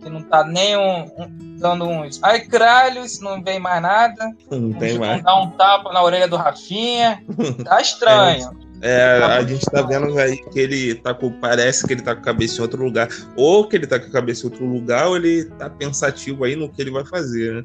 que 0.02 0.10
não 0.10 0.22
tá 0.22 0.44
nem 0.44 0.76
um, 0.76 1.04
um, 1.04 1.58
dando 1.58 1.86
uns. 1.86 2.20
Ai, 2.24 2.42
cralhos, 2.42 3.20
não 3.20 3.42
vem 3.42 3.60
mais 3.60 3.82
nada. 3.82 4.32
Não 4.50 4.74
tem 4.74 4.98
mais. 4.98 5.24
Dá 5.24 5.40
um 5.40 5.52
tapa 5.52 5.94
na 5.94 6.04
orelha 6.04 6.28
do 6.28 6.38
Rafinha. 6.38 7.24
Tá 7.64 7.80
estranho. 7.80 8.52
É, 8.82 9.20
tá 9.20 9.36
a 9.36 9.44
gente 9.44 9.66
tá 9.66 9.82
vendo 9.84 10.18
aí 10.18 10.38
que 10.38 10.60
ele 10.60 10.96
tá 10.96 11.14
com. 11.14 11.32
Parece 11.32 11.86
que 11.86 11.94
ele 11.94 12.02
tá 12.02 12.16
com 12.16 12.22
a 12.22 12.26
cabeça 12.26 12.58
em 12.58 12.62
outro 12.62 12.84
lugar. 12.84 13.08
Ou 13.36 13.68
que 13.68 13.76
ele 13.76 13.86
tá 13.86 14.00
com 14.00 14.08
a 14.08 14.12
cabeça 14.12 14.46
em 14.46 14.50
outro 14.50 14.66
lugar, 14.66 15.08
ou 15.08 15.16
ele 15.16 15.46
tá 15.46 15.70
pensativo 15.70 16.44
aí 16.44 16.56
no 16.56 16.68
que 16.68 16.82
ele 16.82 16.92
vai 16.92 17.06
fazer, 17.06 17.54
né? 17.54 17.64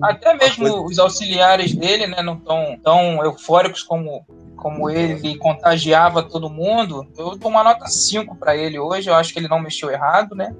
Até 0.00 0.34
mesmo 0.34 0.84
os 0.84 0.98
auxiliares 0.98 1.74
dele, 1.74 2.08
né, 2.08 2.22
não 2.22 2.36
tão, 2.36 2.76
tão 2.82 3.24
eufóricos 3.24 3.84
como, 3.84 4.26
como 4.56 4.90
ele 4.90 5.36
contagiava 5.38 6.24
todo 6.24 6.50
mundo. 6.50 7.06
Eu 7.16 7.36
dou 7.36 7.50
uma 7.50 7.62
nota 7.62 7.86
5 7.86 8.34
para 8.36 8.56
ele 8.56 8.78
hoje. 8.78 9.08
Eu 9.08 9.14
acho 9.14 9.32
que 9.32 9.38
ele 9.38 9.48
não 9.48 9.60
mexeu 9.60 9.90
errado, 9.90 10.34
né? 10.34 10.54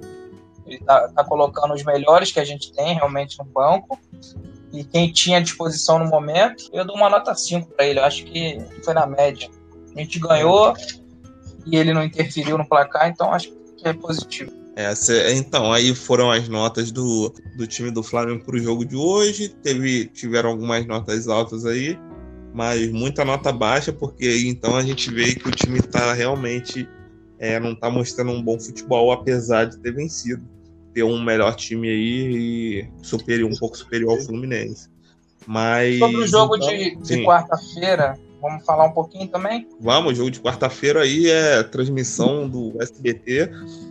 Ele 0.65 0.79
tá, 0.79 1.09
tá 1.09 1.23
colocando 1.23 1.73
os 1.73 1.83
melhores 1.83 2.31
que 2.31 2.39
a 2.39 2.45
gente 2.45 2.71
tem 2.73 2.95
realmente 2.95 3.37
no 3.37 3.45
banco. 3.45 3.99
E 4.71 4.83
quem 4.83 5.11
tinha 5.11 5.37
à 5.37 5.41
disposição 5.41 5.99
no 5.99 6.05
momento, 6.05 6.69
eu 6.73 6.85
dou 6.85 6.95
uma 6.95 7.09
nota 7.09 7.35
5 7.35 7.69
para 7.75 7.85
ele. 7.85 7.99
Eu 7.99 8.05
acho 8.05 8.25
que 8.25 8.59
foi 8.83 8.93
na 8.93 9.05
média. 9.05 9.49
A 9.95 9.99
gente 9.99 10.19
ganhou 10.19 10.73
e 11.65 11.77
ele 11.77 11.93
não 11.93 12.03
interferiu 12.03 12.57
no 12.57 12.67
placar, 12.67 13.07
então 13.07 13.31
acho 13.31 13.51
que 13.77 13.87
é 13.87 13.93
positivo. 13.93 14.51
É, 14.75 14.91
então, 15.33 15.71
aí 15.71 15.93
foram 15.93 16.31
as 16.31 16.49
notas 16.49 16.91
do, 16.91 17.31
do 17.55 17.67
time 17.67 17.91
do 17.91 18.01
Flamengo 18.01 18.43
para 18.43 18.55
o 18.55 18.59
jogo 18.59 18.83
de 18.83 18.95
hoje. 18.95 19.49
Teve, 19.49 20.07
tiveram 20.07 20.49
algumas 20.49 20.85
notas 20.87 21.27
altas 21.27 21.63
aí, 21.63 21.97
mas 22.51 22.91
muita 22.91 23.23
nota 23.23 23.51
baixa, 23.51 23.93
porque 23.93 24.47
então 24.47 24.75
a 24.75 24.81
gente 24.81 25.13
vê 25.13 25.35
que 25.35 25.47
o 25.47 25.51
time 25.51 25.77
está 25.77 26.13
realmente 26.13 26.89
é, 27.37 27.59
não 27.59 27.73
está 27.73 27.89
mostrando 27.89 28.31
um 28.31 28.41
bom 28.41 28.59
futebol, 28.59 29.11
apesar 29.11 29.65
de 29.65 29.77
ter 29.77 29.93
vencido. 29.93 30.43
Ter 30.93 31.03
um 31.03 31.21
melhor 31.21 31.55
time 31.55 31.89
aí 31.89 32.35
e 32.35 32.89
superior, 33.01 33.51
um 33.51 33.55
pouco 33.55 33.77
superior 33.77 34.11
ao 34.11 34.25
Fluminense. 34.25 34.89
Mas. 35.47 35.99
Sobre 35.99 36.17
o 36.17 36.27
jogo 36.27 36.55
então, 36.55 36.69
de, 36.69 36.95
de 36.95 37.25
quarta-feira, 37.25 38.17
Vamos 38.43 38.65
falar 38.65 38.87
um 38.87 38.91
pouquinho 38.91 39.25
também? 39.29 39.65
Vamos, 39.79 40.17
jogo 40.17 40.29
de 40.29 40.41
quarta-feira 40.41 41.03
aí 41.03 41.29
é 41.29 41.63
transmissão 41.63 42.45
do 42.49 42.73
SBT, 42.81 43.49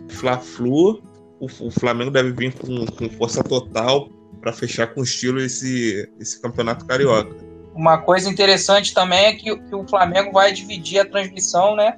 Fla-Flu. 0.09 1.01
O, 1.39 1.45
o, 1.45 1.71
Flamengo 1.71 2.11
deve 2.11 2.31
vir 2.33 2.53
com, 2.53 2.85
com 2.85 3.09
força 3.09 3.43
total 3.43 4.07
para 4.39 4.53
fechar 4.53 4.93
com 4.93 5.01
estilo 5.01 5.41
esse, 5.41 6.07
esse 6.19 6.39
campeonato 6.39 6.85
carioca. 6.85 7.35
Uma 7.73 7.97
coisa 7.97 8.29
interessante 8.29 8.93
também 8.93 9.25
é 9.25 9.33
que, 9.33 9.57
que 9.57 9.75
o 9.75 9.87
Flamengo 9.87 10.31
vai 10.31 10.53
dividir 10.53 10.99
a 10.99 11.05
transmissão, 11.05 11.75
né? 11.75 11.97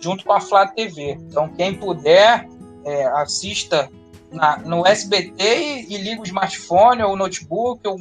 Junto 0.00 0.24
com 0.24 0.32
a 0.32 0.40
Flá 0.40 0.66
TV. 0.66 1.12
Então, 1.12 1.48
quem 1.50 1.72
puder, 1.72 2.48
é, 2.84 3.06
assista 3.06 3.88
na, 4.32 4.58
no 4.58 4.86
SBT 4.86 5.42
e, 5.42 5.94
e 5.94 5.98
liga 5.98 6.20
o 6.20 6.24
smartphone 6.24 7.02
ou 7.02 7.12
o 7.12 7.16
notebook 7.16 7.80
ou, 7.86 7.98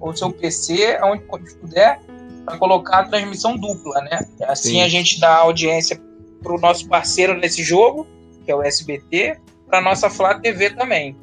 o 0.00 0.16
seu 0.16 0.30
PC, 0.30 0.98
onde 1.02 1.24
puder, 1.56 2.00
para 2.44 2.58
colocar 2.58 2.98
a 2.98 3.04
transmissão 3.04 3.56
dupla, 3.56 4.00
né? 4.02 4.20
Assim 4.42 4.74
Sim. 4.74 4.82
a 4.82 4.88
gente 4.88 5.18
dá 5.18 5.36
audiência 5.36 6.00
para 6.42 6.54
o 6.54 6.60
nosso 6.60 6.88
parceiro 6.88 7.34
nesse 7.34 7.62
jogo, 7.62 8.06
que 8.44 8.50
é 8.50 8.54
o 8.54 8.62
SBT, 8.62 9.38
para 9.66 9.80
nossa 9.80 10.08
Flá 10.08 10.38
TV 10.38 10.70
também. 10.70 11.16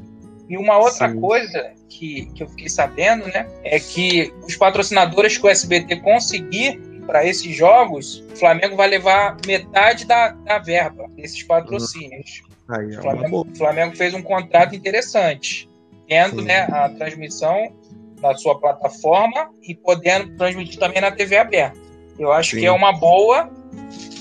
E 0.50 0.58
uma 0.58 0.78
outra 0.78 1.10
Sim. 1.10 1.20
coisa 1.22 1.72
que, 1.88 2.26
que 2.34 2.44
eu 2.44 2.50
fiquei 2.50 2.68
sabendo, 2.68 3.26
né, 3.28 3.48
é 3.64 3.80
que 3.80 4.34
os 4.46 4.56
patrocinadores 4.58 5.38
que 5.38 5.46
o 5.46 5.50
SBT 5.50 5.98
conseguir 5.98 6.82
para 7.06 7.26
esses 7.26 7.56
jogos, 7.56 8.24
o 8.32 8.36
Flamengo 8.36 8.76
vai 8.76 8.88
levar 8.88 9.38
metade 9.46 10.06
da, 10.06 10.30
da 10.30 10.58
verba 10.58 11.08
desses 11.16 11.44
patrocínios. 11.44 12.42
Uhum. 12.44 12.53
Aí, 12.70 12.94
é 12.94 13.00
o, 13.00 13.02
Flamengo, 13.02 13.48
Flamengo 13.56 13.96
fez 13.96 14.14
um 14.14 14.22
contrato 14.22 14.76
interessante, 14.76 15.70
tendo 16.08 16.42
né, 16.42 16.62
a 16.72 16.90
transmissão 16.90 17.74
na 18.22 18.34
sua 18.36 18.60
plataforma 18.60 19.50
e 19.62 19.76
podendo 19.76 20.36
transmitir 20.38 20.80
também 20.80 21.02
na 21.02 21.12
TV 21.12 21.38
aberta. 21.38 21.78
Eu 22.18 22.32
acho 22.32 22.52
Sim. 22.52 22.62
que 22.62 22.66
é 22.66 22.72
uma 22.72 22.94
boa 22.94 23.50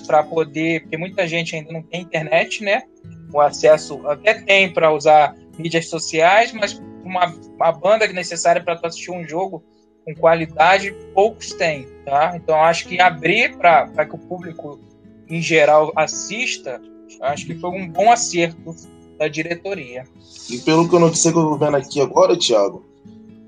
para 0.06 0.22
poder, 0.22 0.82
porque 0.82 0.96
muita 0.96 1.26
gente 1.26 1.54
ainda 1.54 1.72
não 1.72 1.82
tem 1.82 2.02
internet, 2.02 2.64
né? 2.64 2.82
O 3.32 3.40
acesso 3.40 4.06
até 4.08 4.34
tem 4.34 4.72
para 4.72 4.92
usar 4.92 5.34
mídias 5.58 5.88
sociais, 5.88 6.52
mas 6.52 6.82
uma, 7.04 7.26
uma 7.26 7.72
banda 7.72 8.06
necessária 8.08 8.62
para 8.62 8.78
assistir 8.82 9.10
um 9.10 9.26
jogo 9.26 9.62
com 10.04 10.14
qualidade, 10.14 10.92
poucos 11.14 11.52
têm, 11.52 11.86
tá? 12.04 12.32
Então 12.34 12.60
acho 12.60 12.88
que 12.88 13.00
abrir 13.00 13.56
para 13.56 14.04
que 14.04 14.14
o 14.14 14.18
público 14.18 14.80
em 15.28 15.40
geral 15.40 15.92
assista, 15.96 16.80
acho 17.20 17.46
que 17.46 17.54
foi 17.54 17.70
um 17.70 17.88
bom 17.88 18.10
acerto 18.10 18.74
da 19.18 19.28
diretoria. 19.28 20.04
E 20.50 20.58
pelo 20.58 20.88
que 20.88 20.94
eu 20.94 21.00
noticei 21.00 21.32
que 21.32 21.38
eu 21.38 21.42
tô 21.42 21.56
vendo 21.56 21.76
aqui 21.76 22.00
agora, 22.00 22.36
Thiago, 22.36 22.84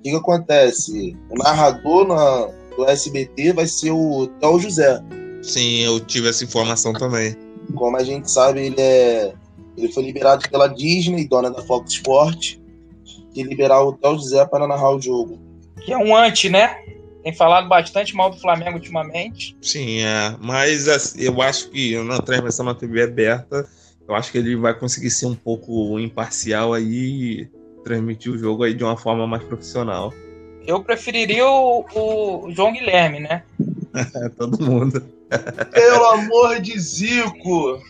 que, 0.04 0.10
que 0.10 0.16
acontece? 0.16 1.16
O 1.30 1.38
narrador 1.38 2.06
na, 2.06 2.48
do 2.76 2.84
SBT 2.84 3.54
vai 3.54 3.66
ser 3.66 3.90
o 3.90 4.26
Théo 4.38 4.60
José. 4.60 5.02
Sim, 5.42 5.80
eu 5.80 5.98
tive 5.98 6.28
essa 6.28 6.44
informação 6.44 6.92
também. 6.92 7.34
Como 7.74 7.96
a 7.96 8.04
gente 8.04 8.30
sabe, 8.30 8.66
ele 8.66 8.80
é. 8.80 9.32
Ele 9.76 9.90
foi 9.90 10.04
liberado 10.04 10.48
pela 10.48 10.68
Disney, 10.68 11.26
dona 11.26 11.50
da 11.50 11.62
Fox 11.62 11.94
Sport, 11.94 12.58
de 13.32 13.42
liberar 13.42 13.82
o 13.82 13.94
Théo 13.94 14.16
José 14.16 14.44
para 14.44 14.68
narrar 14.68 14.94
o 14.94 15.00
jogo. 15.00 15.38
Que 15.84 15.92
é 15.92 15.98
um 15.98 16.14
anti, 16.14 16.48
né? 16.48 16.76
Tem 17.24 17.32
falado 17.32 17.66
bastante 17.66 18.14
mal 18.14 18.28
do 18.28 18.36
Flamengo 18.36 18.76
ultimamente. 18.76 19.56
Sim, 19.62 20.00
é. 20.00 20.36
Mas 20.38 20.86
assim, 20.86 21.22
eu 21.22 21.40
acho 21.40 21.70
que 21.70 21.98
na 22.04 22.20
transmissão 22.20 22.66
na 22.66 22.74
TV 22.74 23.02
aberta, 23.02 23.66
eu 24.06 24.14
acho 24.14 24.30
que 24.30 24.36
ele 24.36 24.54
vai 24.54 24.74
conseguir 24.74 25.10
ser 25.10 25.24
um 25.24 25.34
pouco 25.34 25.98
imparcial 25.98 26.74
aí 26.74 27.48
transmitir 27.82 28.30
o 28.30 28.36
jogo 28.36 28.62
aí 28.62 28.74
de 28.74 28.84
uma 28.84 28.98
forma 28.98 29.26
mais 29.26 29.42
profissional. 29.42 30.12
Eu 30.66 30.84
preferiria 30.84 31.46
o, 31.46 31.86
o 31.94 32.50
João 32.52 32.74
Guilherme, 32.74 33.20
né? 33.20 33.42
Todo 34.36 34.62
mundo. 34.62 35.02
Pelo 35.72 36.04
amor 36.04 36.60
de 36.60 36.78
Zico! 36.78 37.82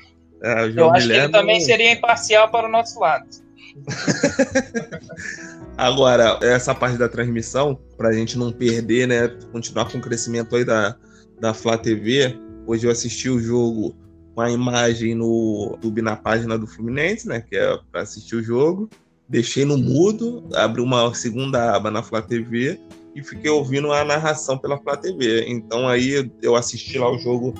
É, 0.42 0.70
Eu 0.76 0.90
acho 0.92 1.02
Guilherme... 1.02 1.08
que 1.08 1.12
ele 1.12 1.28
também 1.28 1.60
seria 1.60 1.90
imparcial 1.90 2.48
para 2.50 2.68
o 2.68 2.70
nosso 2.70 3.00
lado. 3.00 3.26
Agora, 5.76 6.38
essa 6.40 6.74
parte 6.74 6.96
da 6.96 7.08
transmissão, 7.08 7.78
para 7.96 8.08
a 8.08 8.12
gente 8.12 8.38
não 8.38 8.52
perder, 8.52 9.08
né? 9.08 9.28
Continuar 9.50 9.90
com 9.90 9.98
o 9.98 10.00
crescimento 10.00 10.54
aí 10.54 10.64
da, 10.64 10.96
da 11.40 11.52
Flá 11.52 11.76
TV. 11.76 12.38
Hoje 12.66 12.86
eu 12.86 12.90
assisti 12.90 13.28
o 13.28 13.40
jogo 13.40 13.96
com 14.34 14.40
a 14.40 14.50
imagem 14.50 15.14
no 15.14 15.72
YouTube 15.72 16.02
na 16.02 16.16
página 16.16 16.56
do 16.56 16.66
Fluminense, 16.66 17.26
né? 17.28 17.40
Que 17.40 17.56
é 17.56 17.78
para 17.90 18.02
assistir 18.02 18.36
o 18.36 18.42
jogo 18.42 18.88
deixei 19.28 19.64
no 19.64 19.76
mudo, 19.76 20.48
abri 20.54 20.80
uma 20.80 21.12
segunda 21.14 21.74
aba 21.74 21.90
na 21.90 22.02
Flá 22.02 22.20
TV 22.20 22.78
e 23.14 23.22
fiquei 23.22 23.50
ouvindo 23.50 23.92
a 23.92 24.04
narração 24.04 24.58
pela 24.58 24.78
Flá 24.78 24.96
TV. 24.96 25.44
Então 25.48 25.88
aí 25.88 26.30
eu 26.42 26.54
assisti 26.54 26.98
lá 26.98 27.10
o 27.10 27.18
jogo 27.18 27.54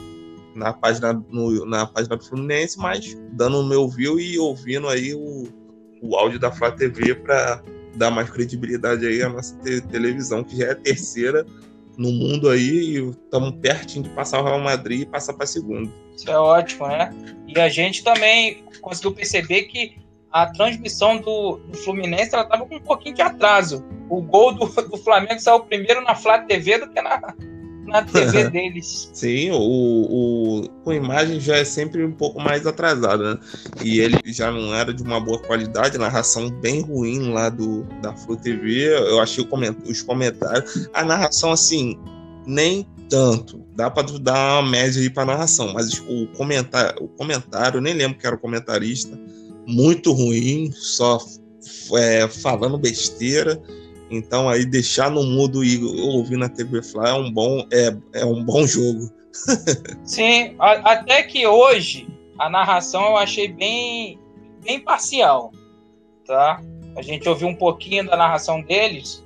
na 0.55 0.73
página, 0.73 1.13
no, 1.31 1.65
na 1.65 1.87
página 1.87 2.17
do 2.17 2.25
Fluminense, 2.25 2.79
mas 2.79 3.17
dando 3.33 3.59
o 3.59 3.65
meu 3.65 3.89
view 3.89 4.21
e 4.21 4.39
ouvindo 4.39 4.89
aí 4.89 5.15
o, 5.15 5.49
o 6.03 6.17
áudio 6.17 6.39
da 6.39 6.51
Flá 6.51 6.71
TV 6.71 7.15
para 7.15 7.63
dar 7.97 8.11
mais 8.11 8.31
credibilidade 8.31 9.07
aí 9.07 9.23
à 9.23 9.29
nossa 9.29 9.57
te 9.59 9.81
televisão, 9.83 10.45
que 10.45 10.57
já 10.57 10.67
é 10.67 10.71
a 10.73 10.77
terceira 10.77 11.47
no 11.97 12.11
mundo 12.11 12.49
aí 12.49 12.97
e 12.97 13.11
estamos 13.11 13.53
pertinho 13.61 14.05
de 14.05 14.11
passar 14.11 14.41
o 14.41 14.45
Real 14.45 14.61
Madrid 14.61 15.03
e 15.03 15.07
passar 15.07 15.33
para 15.35 15.47
segunda. 15.47 15.91
Isso 16.17 16.31
é 16.31 16.37
ótimo, 16.37 16.89
né? 16.89 17.11
E 17.47 17.59
a 17.59 17.69
gente 17.69 18.03
também 18.03 18.65
conseguiu 18.81 19.13
perceber 19.13 19.63
que 19.65 19.97
a 20.33 20.47
transmissão 20.47 21.19
do, 21.19 21.59
do 21.59 21.79
Fluminense 21.79 22.25
estava 22.25 22.67
com 22.67 22.75
um 22.75 22.81
pouquinho 22.81 23.15
de 23.15 23.23
atraso. 23.23 23.85
O 24.11 24.21
gol 24.21 24.53
do, 24.53 24.67
do 24.67 24.97
Flamengo 24.97 25.39
saiu 25.39 25.61
primeiro 25.61 26.01
na 26.03 26.17
Flá 26.17 26.41
TV 26.41 26.79
do 26.79 26.91
que 26.91 27.01
na, 27.01 27.35
na 27.95 28.03
TV 28.11 28.51
deles. 28.51 29.09
Sim, 29.13 29.53
o, 29.53 29.57
o, 29.57 30.69
com 30.83 30.93
imagem 30.93 31.39
já 31.39 31.57
é 31.57 31.65
sempre 31.65 32.05
um 32.05 32.13
pouco 32.13 32.41
mais 32.41 32.67
atrasada, 32.67 33.35
né? 33.35 33.41
E 33.83 34.01
ele 34.01 34.21
já 34.27 34.51
não 34.51 34.75
era 34.75 34.93
de 34.93 35.03
uma 35.03 35.21
boa 35.21 35.39
qualidade, 35.39 35.97
narração 35.97 36.51
bem 36.51 36.81
ruim 36.81 37.31
lá 37.31 37.49
do 37.49 37.85
da 38.03 38.15
Flu 38.15 38.37
TV. 38.37 38.89
Eu 38.89 39.21
achei 39.21 39.45
coment, 39.45 39.77
os 39.87 40.03
comentários. 40.03 40.89
A 40.93 41.05
narração, 41.05 41.53
assim, 41.53 41.97
nem 42.47 42.85
tanto. 43.09 43.65
Dá 43.77 43.91
para 43.91 44.07
dar 44.19 44.61
uma 44.61 44.71
média 44.71 45.01
aí 45.01 45.09
para 45.09 45.27
narração, 45.27 45.73
mas 45.73 46.01
o 46.01 46.27
comentário, 46.37 47.05
o 47.05 47.09
comentário, 47.09 47.79
eu 47.79 47.83
nem 47.83 47.95
lembro 47.95 48.19
que 48.19 48.27
era 48.27 48.35
o 48.35 48.39
comentarista 48.39 49.19
muito 49.67 50.13
ruim, 50.13 50.71
só 50.73 51.19
é, 51.97 52.29
falando 52.29 52.77
besteira. 52.77 53.61
Então 54.11 54.49
aí 54.49 54.65
deixar 54.65 55.11
no 55.11 55.23
mudo 55.23 55.65
e 55.65 55.83
ouvir 55.83 56.37
na 56.37 56.49
TV 56.49 56.83
Fly 56.83 57.09
é 57.09 57.15
um 57.15 57.31
bom, 57.31 57.67
é, 57.73 57.97
é 58.21 58.25
um 58.25 58.45
bom 58.45 58.67
jogo. 58.67 59.11
Sim, 60.05 60.55
a, 60.59 60.93
até 60.93 61.23
que 61.23 61.47
hoje 61.47 62.07
a 62.39 62.49
narração 62.49 63.05
eu 63.07 63.17
achei 63.17 63.49
bem, 63.49 64.19
bem 64.63 64.81
parcial, 64.81 65.53
tá? 66.27 66.61
A 66.97 67.03
gente 67.03 67.29
ouviu 67.29 67.49
um 67.49 67.55
pouquinho 67.55 68.07
da 68.07 68.17
narração 68.17 68.63
deles 68.63 69.25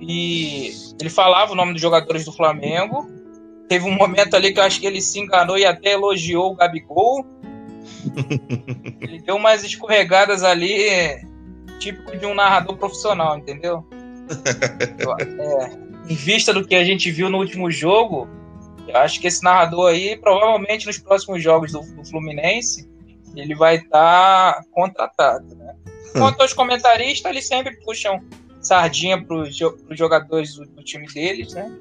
e 0.00 0.72
ele 1.00 1.10
falava 1.10 1.52
o 1.52 1.54
nome 1.54 1.72
dos 1.72 1.82
jogadores 1.82 2.24
do 2.24 2.32
Flamengo. 2.32 3.08
Teve 3.68 3.86
um 3.86 3.94
momento 3.94 4.34
ali 4.34 4.52
que 4.52 4.58
eu 4.58 4.64
acho 4.64 4.80
que 4.80 4.86
ele 4.86 5.00
se 5.00 5.18
enganou 5.18 5.56
e 5.56 5.64
até 5.64 5.92
elogiou 5.92 6.52
o 6.52 6.54
Gabigol 6.56 7.24
Ele 9.00 9.20
deu 9.20 9.36
umas 9.36 9.64
escorregadas 9.64 10.42
ali, 10.42 11.24
típico 11.78 12.16
de 12.16 12.26
um 12.26 12.34
narrador 12.34 12.76
profissional, 12.76 13.36
entendeu? 13.36 13.86
É, 15.40 16.10
em 16.10 16.14
vista 16.14 16.52
do 16.52 16.66
que 16.66 16.74
a 16.74 16.84
gente 16.84 17.10
viu 17.10 17.30
no 17.30 17.38
último 17.38 17.70
jogo, 17.70 18.28
eu 18.86 18.96
acho 18.96 19.20
que 19.20 19.26
esse 19.26 19.42
narrador 19.42 19.90
aí, 19.90 20.16
provavelmente 20.16 20.86
nos 20.86 20.98
próximos 20.98 21.42
jogos 21.42 21.72
do, 21.72 21.80
do 21.80 22.04
Fluminense, 22.04 22.88
ele 23.34 23.54
vai 23.54 23.76
estar 23.76 24.54
tá 24.54 24.64
contratado, 24.70 25.54
né? 25.56 25.74
Quanto 26.12 26.40
aos 26.42 26.52
comentaristas, 26.52 27.30
eles 27.30 27.46
sempre 27.48 27.76
puxam 27.80 28.22
sardinha 28.60 29.22
para 29.22 29.36
os 29.36 29.56
jogadores 29.90 30.54
do, 30.54 30.64
do, 30.66 30.82
time 30.82 31.06
deles, 31.08 31.52
né? 31.54 31.76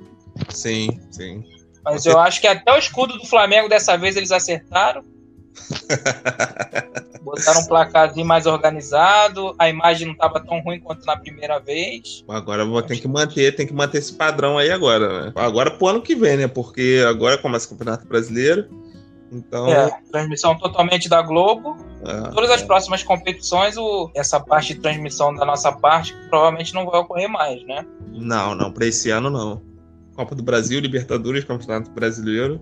Sim, 0.50 1.00
sim. 1.12 1.44
Mas 1.84 2.04
Você... 2.04 2.10
eu 2.10 2.20
acho 2.20 2.42
que 2.42 2.48
até 2.48 2.74
o 2.74 2.78
escudo 2.78 3.18
do 3.18 3.26
Flamengo 3.26 3.70
dessa 3.70 3.96
vez 3.96 4.16
eles 4.16 4.32
acertaram. 4.32 5.04
Botaram 7.24 7.62
um 7.62 7.66
placarzinho 7.66 8.26
mais 8.26 8.46
organizado, 8.46 9.56
a 9.58 9.70
imagem 9.70 10.08
não 10.08 10.14
estava 10.14 10.40
tão 10.42 10.60
ruim 10.60 10.80
quanto 10.80 11.06
na 11.06 11.16
primeira 11.16 11.60
vez. 11.60 12.24
Agora 12.28 12.66
ter 12.84 13.00
que 13.00 13.08
manter, 13.08 13.56
tem 13.56 13.66
que 13.66 13.74
manter 13.74 14.00
esse 14.00 14.14
padrão 14.14 14.58
aí 14.58 14.70
agora, 14.70 15.26
né? 15.26 15.34
Agora 15.36 15.72
pro 15.72 15.88
ano 15.88 16.02
que 16.02 16.16
vem, 16.16 16.38
né? 16.38 16.48
Porque 16.48 17.04
agora 17.08 17.38
começa 17.38 17.66
o 17.66 17.70
Campeonato 17.70 18.08
Brasileiro. 18.08 18.68
Então. 19.32 19.68
É, 19.68 19.90
transmissão 20.12 20.56
totalmente 20.58 21.10
da 21.10 21.22
Globo. 21.22 21.76
É, 22.06 22.30
Todas 22.32 22.52
as 22.52 22.62
é. 22.62 22.66
próximas 22.66 23.02
competições, 23.02 23.78
o, 23.78 24.12
essa 24.16 24.40
parte 24.40 24.76
de 24.76 24.82
transmissão 24.82 25.34
da 25.34 25.46
nossa 25.46 25.72
parte 25.72 26.16
provavelmente 26.30 26.74
não 26.74 26.86
vai 26.86 27.00
ocorrer 27.00 27.30
mais, 27.30 27.66
né? 27.66 27.86
Não, 28.12 28.54
não, 28.54 28.72
para 28.72 28.86
esse 28.86 29.10
ano 29.10 29.30
não. 29.30 29.62
Copa 30.16 30.36
do 30.36 30.44
Brasil, 30.44 30.80
Libertadores, 30.80 31.44
Campeonato 31.44 31.90
Brasileiro, 31.90 32.60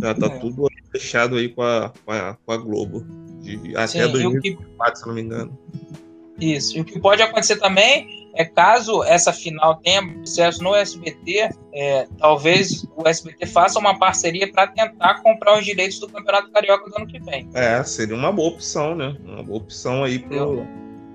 já 0.00 0.14
tá 0.14 0.26
é. 0.26 0.38
tudo 0.38 0.67
fechado 0.90 1.36
aí 1.36 1.48
com 1.48 1.62
a, 1.62 1.92
com 2.04 2.12
a, 2.12 2.36
com 2.44 2.52
a 2.52 2.56
Globo. 2.56 3.04
De, 3.40 3.76
até 3.76 4.04
Sim, 4.04 4.12
2024, 4.12 4.92
que... 4.92 4.98
se 4.98 5.06
não 5.06 5.14
me 5.14 5.22
engano. 5.22 5.58
Isso. 6.40 6.76
E 6.76 6.80
o 6.80 6.84
que 6.84 6.98
pode 7.00 7.20
acontecer 7.20 7.56
também 7.56 8.30
é 8.34 8.44
caso 8.44 9.02
essa 9.02 9.32
final 9.32 9.76
tenha 9.76 10.00
sucesso 10.24 10.62
no 10.62 10.74
SBT, 10.74 11.50
é, 11.74 12.06
talvez 12.18 12.86
o 12.96 13.06
SBT 13.08 13.46
faça 13.46 13.78
uma 13.78 13.98
parceria 13.98 14.50
para 14.50 14.68
tentar 14.68 15.20
comprar 15.22 15.58
os 15.58 15.64
direitos 15.64 15.98
do 15.98 16.08
Campeonato 16.08 16.50
Carioca 16.52 16.88
do 16.88 16.96
ano 16.96 17.06
que 17.06 17.18
vem. 17.18 17.48
É, 17.54 17.82
seria 17.82 18.14
uma 18.14 18.30
boa 18.30 18.50
opção, 18.50 18.94
né? 18.94 19.16
Uma 19.24 19.42
boa 19.42 19.58
opção 19.58 20.04
aí 20.04 20.20
para 20.20 20.36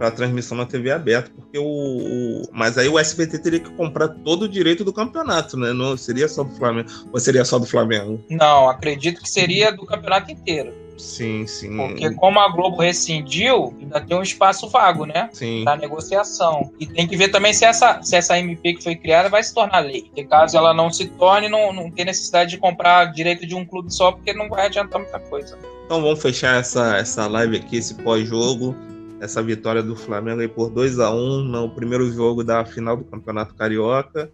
a 0.07 0.11
transmissão 0.11 0.57
na 0.57 0.65
TV 0.65 0.91
aberta, 0.91 1.31
porque 1.35 1.57
o, 1.57 1.63
o, 1.63 2.41
mas 2.51 2.77
aí 2.77 2.87
o 2.87 2.99
SBT 2.99 3.39
teria 3.39 3.59
que 3.59 3.69
comprar 3.71 4.07
todo 4.07 4.43
o 4.43 4.49
direito 4.49 4.83
do 4.83 4.93
campeonato, 4.93 5.57
né? 5.57 5.73
Não 5.73 5.95
seria 5.97 6.27
só 6.27 6.43
do 6.43 6.55
Flamengo, 6.55 6.89
ou 7.11 7.19
seria 7.19 7.45
só 7.45 7.59
do 7.59 7.65
Flamengo? 7.65 8.23
Não, 8.29 8.69
acredito 8.69 9.21
que 9.21 9.29
seria 9.29 9.71
do 9.71 9.85
campeonato 9.85 10.31
inteiro. 10.31 10.83
Sim, 10.97 11.45
sim. 11.47 11.75
Porque 11.75 12.13
como 12.15 12.39
a 12.39 12.49
Globo 12.49 12.81
rescindiu, 12.81 13.73
ainda 13.79 13.99
tem 13.99 14.15
um 14.15 14.21
espaço 14.21 14.69
vago, 14.69 15.05
né? 15.05 15.29
Sim. 15.33 15.63
Da 15.63 15.75
negociação. 15.75 16.71
E 16.79 16.85
tem 16.85 17.07
que 17.07 17.17
ver 17.17 17.29
também 17.29 17.53
se 17.53 17.65
essa, 17.65 18.01
se 18.01 18.15
essa 18.15 18.37
MP 18.37 18.75
que 18.75 18.83
foi 18.83 18.95
criada 18.95 19.29
vai 19.29 19.43
se 19.43 19.53
tornar 19.53 19.79
lei. 19.79 20.03
Porque 20.03 20.23
caso 20.23 20.57
ela 20.57 20.73
não 20.73 20.91
se 20.91 21.07
torne, 21.07 21.49
não, 21.49 21.73
não 21.73 21.89
tem 21.89 22.05
necessidade 22.05 22.51
de 22.51 22.57
comprar 22.57 23.05
direito 23.05 23.45
de 23.45 23.55
um 23.55 23.65
clube 23.65 23.93
só, 23.93 24.11
porque 24.11 24.33
não 24.33 24.49
vai 24.49 24.67
adiantar 24.67 25.01
muita 25.01 25.19
coisa. 25.19 25.57
Então 25.85 26.01
vamos 26.01 26.21
fechar 26.21 26.59
essa, 26.59 26.97
essa 26.97 27.27
live 27.27 27.57
aqui, 27.57 27.77
esse 27.77 27.95
pós-jogo. 27.95 28.75
Essa 29.23 29.41
vitória 29.41 29.81
do 29.81 29.95
Flamengo 29.95 30.41
aí 30.41 30.49
por 30.49 30.69
2 30.69 30.99
a 30.99 31.09
1 31.09 31.43
no 31.45 31.69
primeiro 31.69 32.11
jogo 32.11 32.43
da 32.43 32.65
final 32.65 32.97
do 32.97 33.05
Campeonato 33.05 33.55
Carioca. 33.55 34.29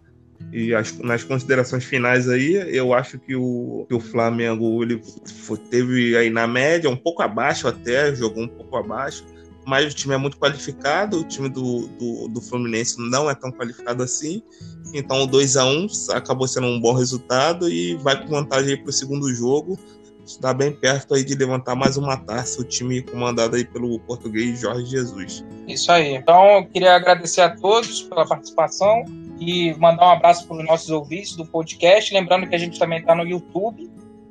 E 0.52 0.74
as, 0.74 0.98
nas 0.98 1.22
considerações 1.22 1.84
finais 1.84 2.28
aí, 2.28 2.54
eu 2.74 2.92
acho 2.92 3.18
que 3.18 3.36
o, 3.36 3.86
que 3.88 3.94
o 3.94 4.00
Flamengo 4.00 4.82
ele 4.82 5.00
foi, 5.44 5.58
teve 5.58 6.16
aí 6.16 6.28
na 6.28 6.46
média, 6.46 6.90
um 6.90 6.96
pouco 6.96 7.22
abaixo 7.22 7.68
até, 7.68 8.12
jogou 8.14 8.44
um 8.44 8.48
pouco 8.48 8.76
abaixo, 8.76 9.24
mas 9.64 9.92
o 9.92 9.94
time 9.94 10.14
é 10.14 10.16
muito 10.16 10.38
qualificado, 10.38 11.20
o 11.20 11.24
time 11.24 11.48
do, 11.48 11.86
do, 11.86 12.28
do 12.28 12.40
Fluminense 12.40 12.96
não 12.98 13.30
é 13.30 13.34
tão 13.34 13.52
qualificado 13.52 14.02
assim. 14.02 14.42
Então 14.92 15.22
o 15.22 15.26
2 15.26 15.56
a 15.56 15.66
1 15.66 15.86
acabou 16.14 16.48
sendo 16.48 16.66
um 16.66 16.80
bom 16.80 16.94
resultado 16.94 17.68
e 17.68 17.94
vai 17.96 18.20
com 18.20 18.28
vantagem 18.28 18.76
para 18.76 18.90
o 18.90 18.92
segundo 18.92 19.32
jogo. 19.32 19.78
Está 20.30 20.54
bem 20.54 20.72
perto 20.72 21.14
aí 21.14 21.24
de 21.24 21.34
levantar 21.34 21.74
mais 21.74 21.96
uma 21.96 22.16
taça, 22.16 22.60
o 22.60 22.64
time 22.64 23.02
comandado 23.02 23.56
aí 23.56 23.64
pelo 23.64 23.98
português 23.98 24.60
Jorge 24.60 24.86
Jesus. 24.86 25.44
Isso 25.66 25.90
aí. 25.90 26.14
Então 26.14 26.58
eu 26.58 26.66
queria 26.66 26.94
agradecer 26.94 27.40
a 27.40 27.50
todos 27.50 28.02
pela 28.02 28.24
participação 28.24 29.04
e 29.40 29.74
mandar 29.74 30.06
um 30.06 30.10
abraço 30.10 30.46
para 30.46 30.58
os 30.58 30.64
nossos 30.64 30.88
ouvintes 30.88 31.34
do 31.34 31.44
podcast. 31.44 32.14
Lembrando 32.14 32.48
que 32.48 32.54
a 32.54 32.58
gente 32.58 32.78
também 32.78 33.00
está 33.00 33.12
no 33.12 33.26
YouTube. 33.26 33.90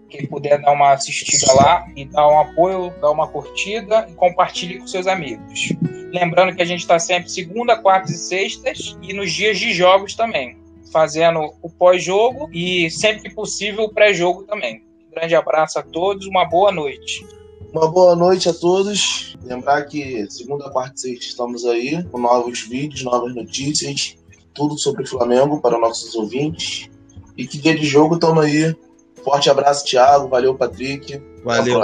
Quem 0.10 0.26
puder 0.26 0.62
dar 0.62 0.72
uma 0.72 0.94
assistida 0.94 1.54
lá 1.54 1.86
e 1.96 2.06
dar 2.06 2.28
um 2.28 2.40
apoio, 2.40 2.94
dar 3.02 3.12
uma 3.12 3.28
curtida 3.28 4.08
e 4.10 4.14
compartilhe 4.14 4.80
com 4.80 4.88
seus 4.88 5.06
amigos. 5.06 5.74
Lembrando 6.14 6.56
que 6.56 6.62
a 6.62 6.66
gente 6.66 6.80
está 6.80 6.98
sempre 6.98 7.30
segunda, 7.30 7.76
quartas 7.76 8.12
e 8.12 8.18
sextas 8.18 8.98
e 9.04 9.14
nos 9.14 9.32
dias 9.32 9.60
de 9.60 9.74
jogos 9.74 10.16
também, 10.16 10.58
fazendo 10.92 11.54
o 11.62 11.70
pós-jogo 11.70 12.50
e 12.54 12.90
sempre 12.90 13.24
que 13.24 13.36
possível 13.36 13.84
o 13.84 13.94
pré-jogo 13.94 14.44
também. 14.44 14.89
Um 15.10 15.16
grande 15.16 15.36
abraço 15.36 15.80
a 15.80 15.84
todos, 15.84 16.28
uma 16.28 16.46
boa 16.46 16.72
noite. 16.72 17.28
Uma 17.74 17.90
boa 17.90 18.16
noite 18.16 18.48
a 18.48 18.54
todos. 18.54 19.36
Lembrar 19.44 19.84
que 19.84 20.30
segunda, 20.30 20.70
quarta 20.70 20.96
e 20.96 21.00
sexta 21.00 21.26
estamos 21.26 21.66
aí 21.66 22.04
com 22.06 22.20
novos 22.20 22.62
vídeos, 22.62 23.04
novas 23.04 23.36
notícias 23.36 24.20
tudo 24.60 24.78
sobre 24.78 25.04
o 25.04 25.08
Flamengo 25.08 25.62
para 25.62 25.80
nossos 25.80 26.14
ouvintes. 26.16 26.90
E 27.38 27.48
que 27.48 27.58
dia 27.58 27.74
de 27.74 27.86
jogo 27.86 28.16
estamos 28.16 28.44
aí. 28.44 28.76
Forte 29.24 29.50
abraço, 29.50 29.86
Thiago. 29.86 30.28
Valeu, 30.28 30.56
Patrick. 30.56 31.22
Valeu. 31.44 31.80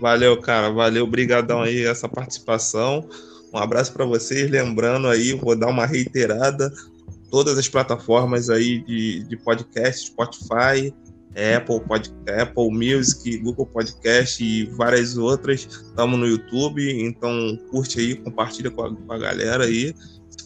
Valeu, 0.00 0.40
cara. 0.40 0.70
Valeu. 0.70 1.04
Obrigadão 1.04 1.62
aí 1.62 1.84
essa 1.84 2.08
participação. 2.08 3.06
Um 3.52 3.58
abraço 3.58 3.92
para 3.92 4.06
vocês. 4.06 4.50
Lembrando 4.50 5.08
aí, 5.08 5.34
vou 5.34 5.54
dar 5.54 5.68
uma 5.68 5.84
reiterada. 5.84 6.72
Todas 7.30 7.58
as 7.58 7.68
plataformas 7.68 8.48
aí 8.48 8.82
de, 8.84 9.24
de 9.24 9.36
podcast, 9.36 10.06
Spotify, 10.06 10.94
Apple, 11.36 11.80
Pod, 11.80 12.12
Apple 12.40 12.70
Music, 12.70 13.38
Google 13.38 13.66
Podcast 13.66 14.42
e 14.42 14.66
várias 14.76 15.16
outras. 15.16 15.60
Estamos 15.60 16.18
no 16.18 16.26
YouTube, 16.26 17.02
então 17.02 17.58
curte 17.70 18.00
aí, 18.00 18.14
compartilha 18.16 18.70
com 18.70 18.84
a, 18.84 18.94
com 18.94 19.12
a 19.12 19.18
galera 19.18 19.64
aí 19.64 19.94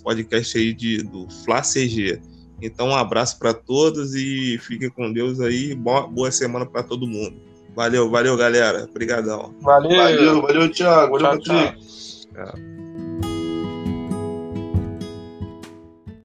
podcast 0.02 0.58
aí 0.58 0.74
de, 0.74 1.02
do 1.02 1.28
Fla 1.44 1.62
CG. 1.62 2.20
Então, 2.60 2.88
um 2.88 2.94
abraço 2.94 3.38
para 3.38 3.52
todos 3.54 4.14
e 4.14 4.58
fiquem 4.58 4.90
com 4.90 5.12
Deus 5.12 5.40
aí. 5.40 5.74
Boa, 5.74 6.06
boa 6.06 6.30
semana 6.30 6.66
para 6.66 6.82
todo 6.82 7.06
mundo. 7.06 7.36
Valeu, 7.74 8.10
valeu, 8.10 8.36
galera. 8.36 8.84
Obrigadão. 8.84 9.54
Valeu, 9.62 9.96
valeu, 9.96 10.42
valeu 10.42 10.70
Thiago. 10.70 11.18
Valeu, 11.18 11.40
tchau, 11.40 11.72
tchau. 11.72 12.71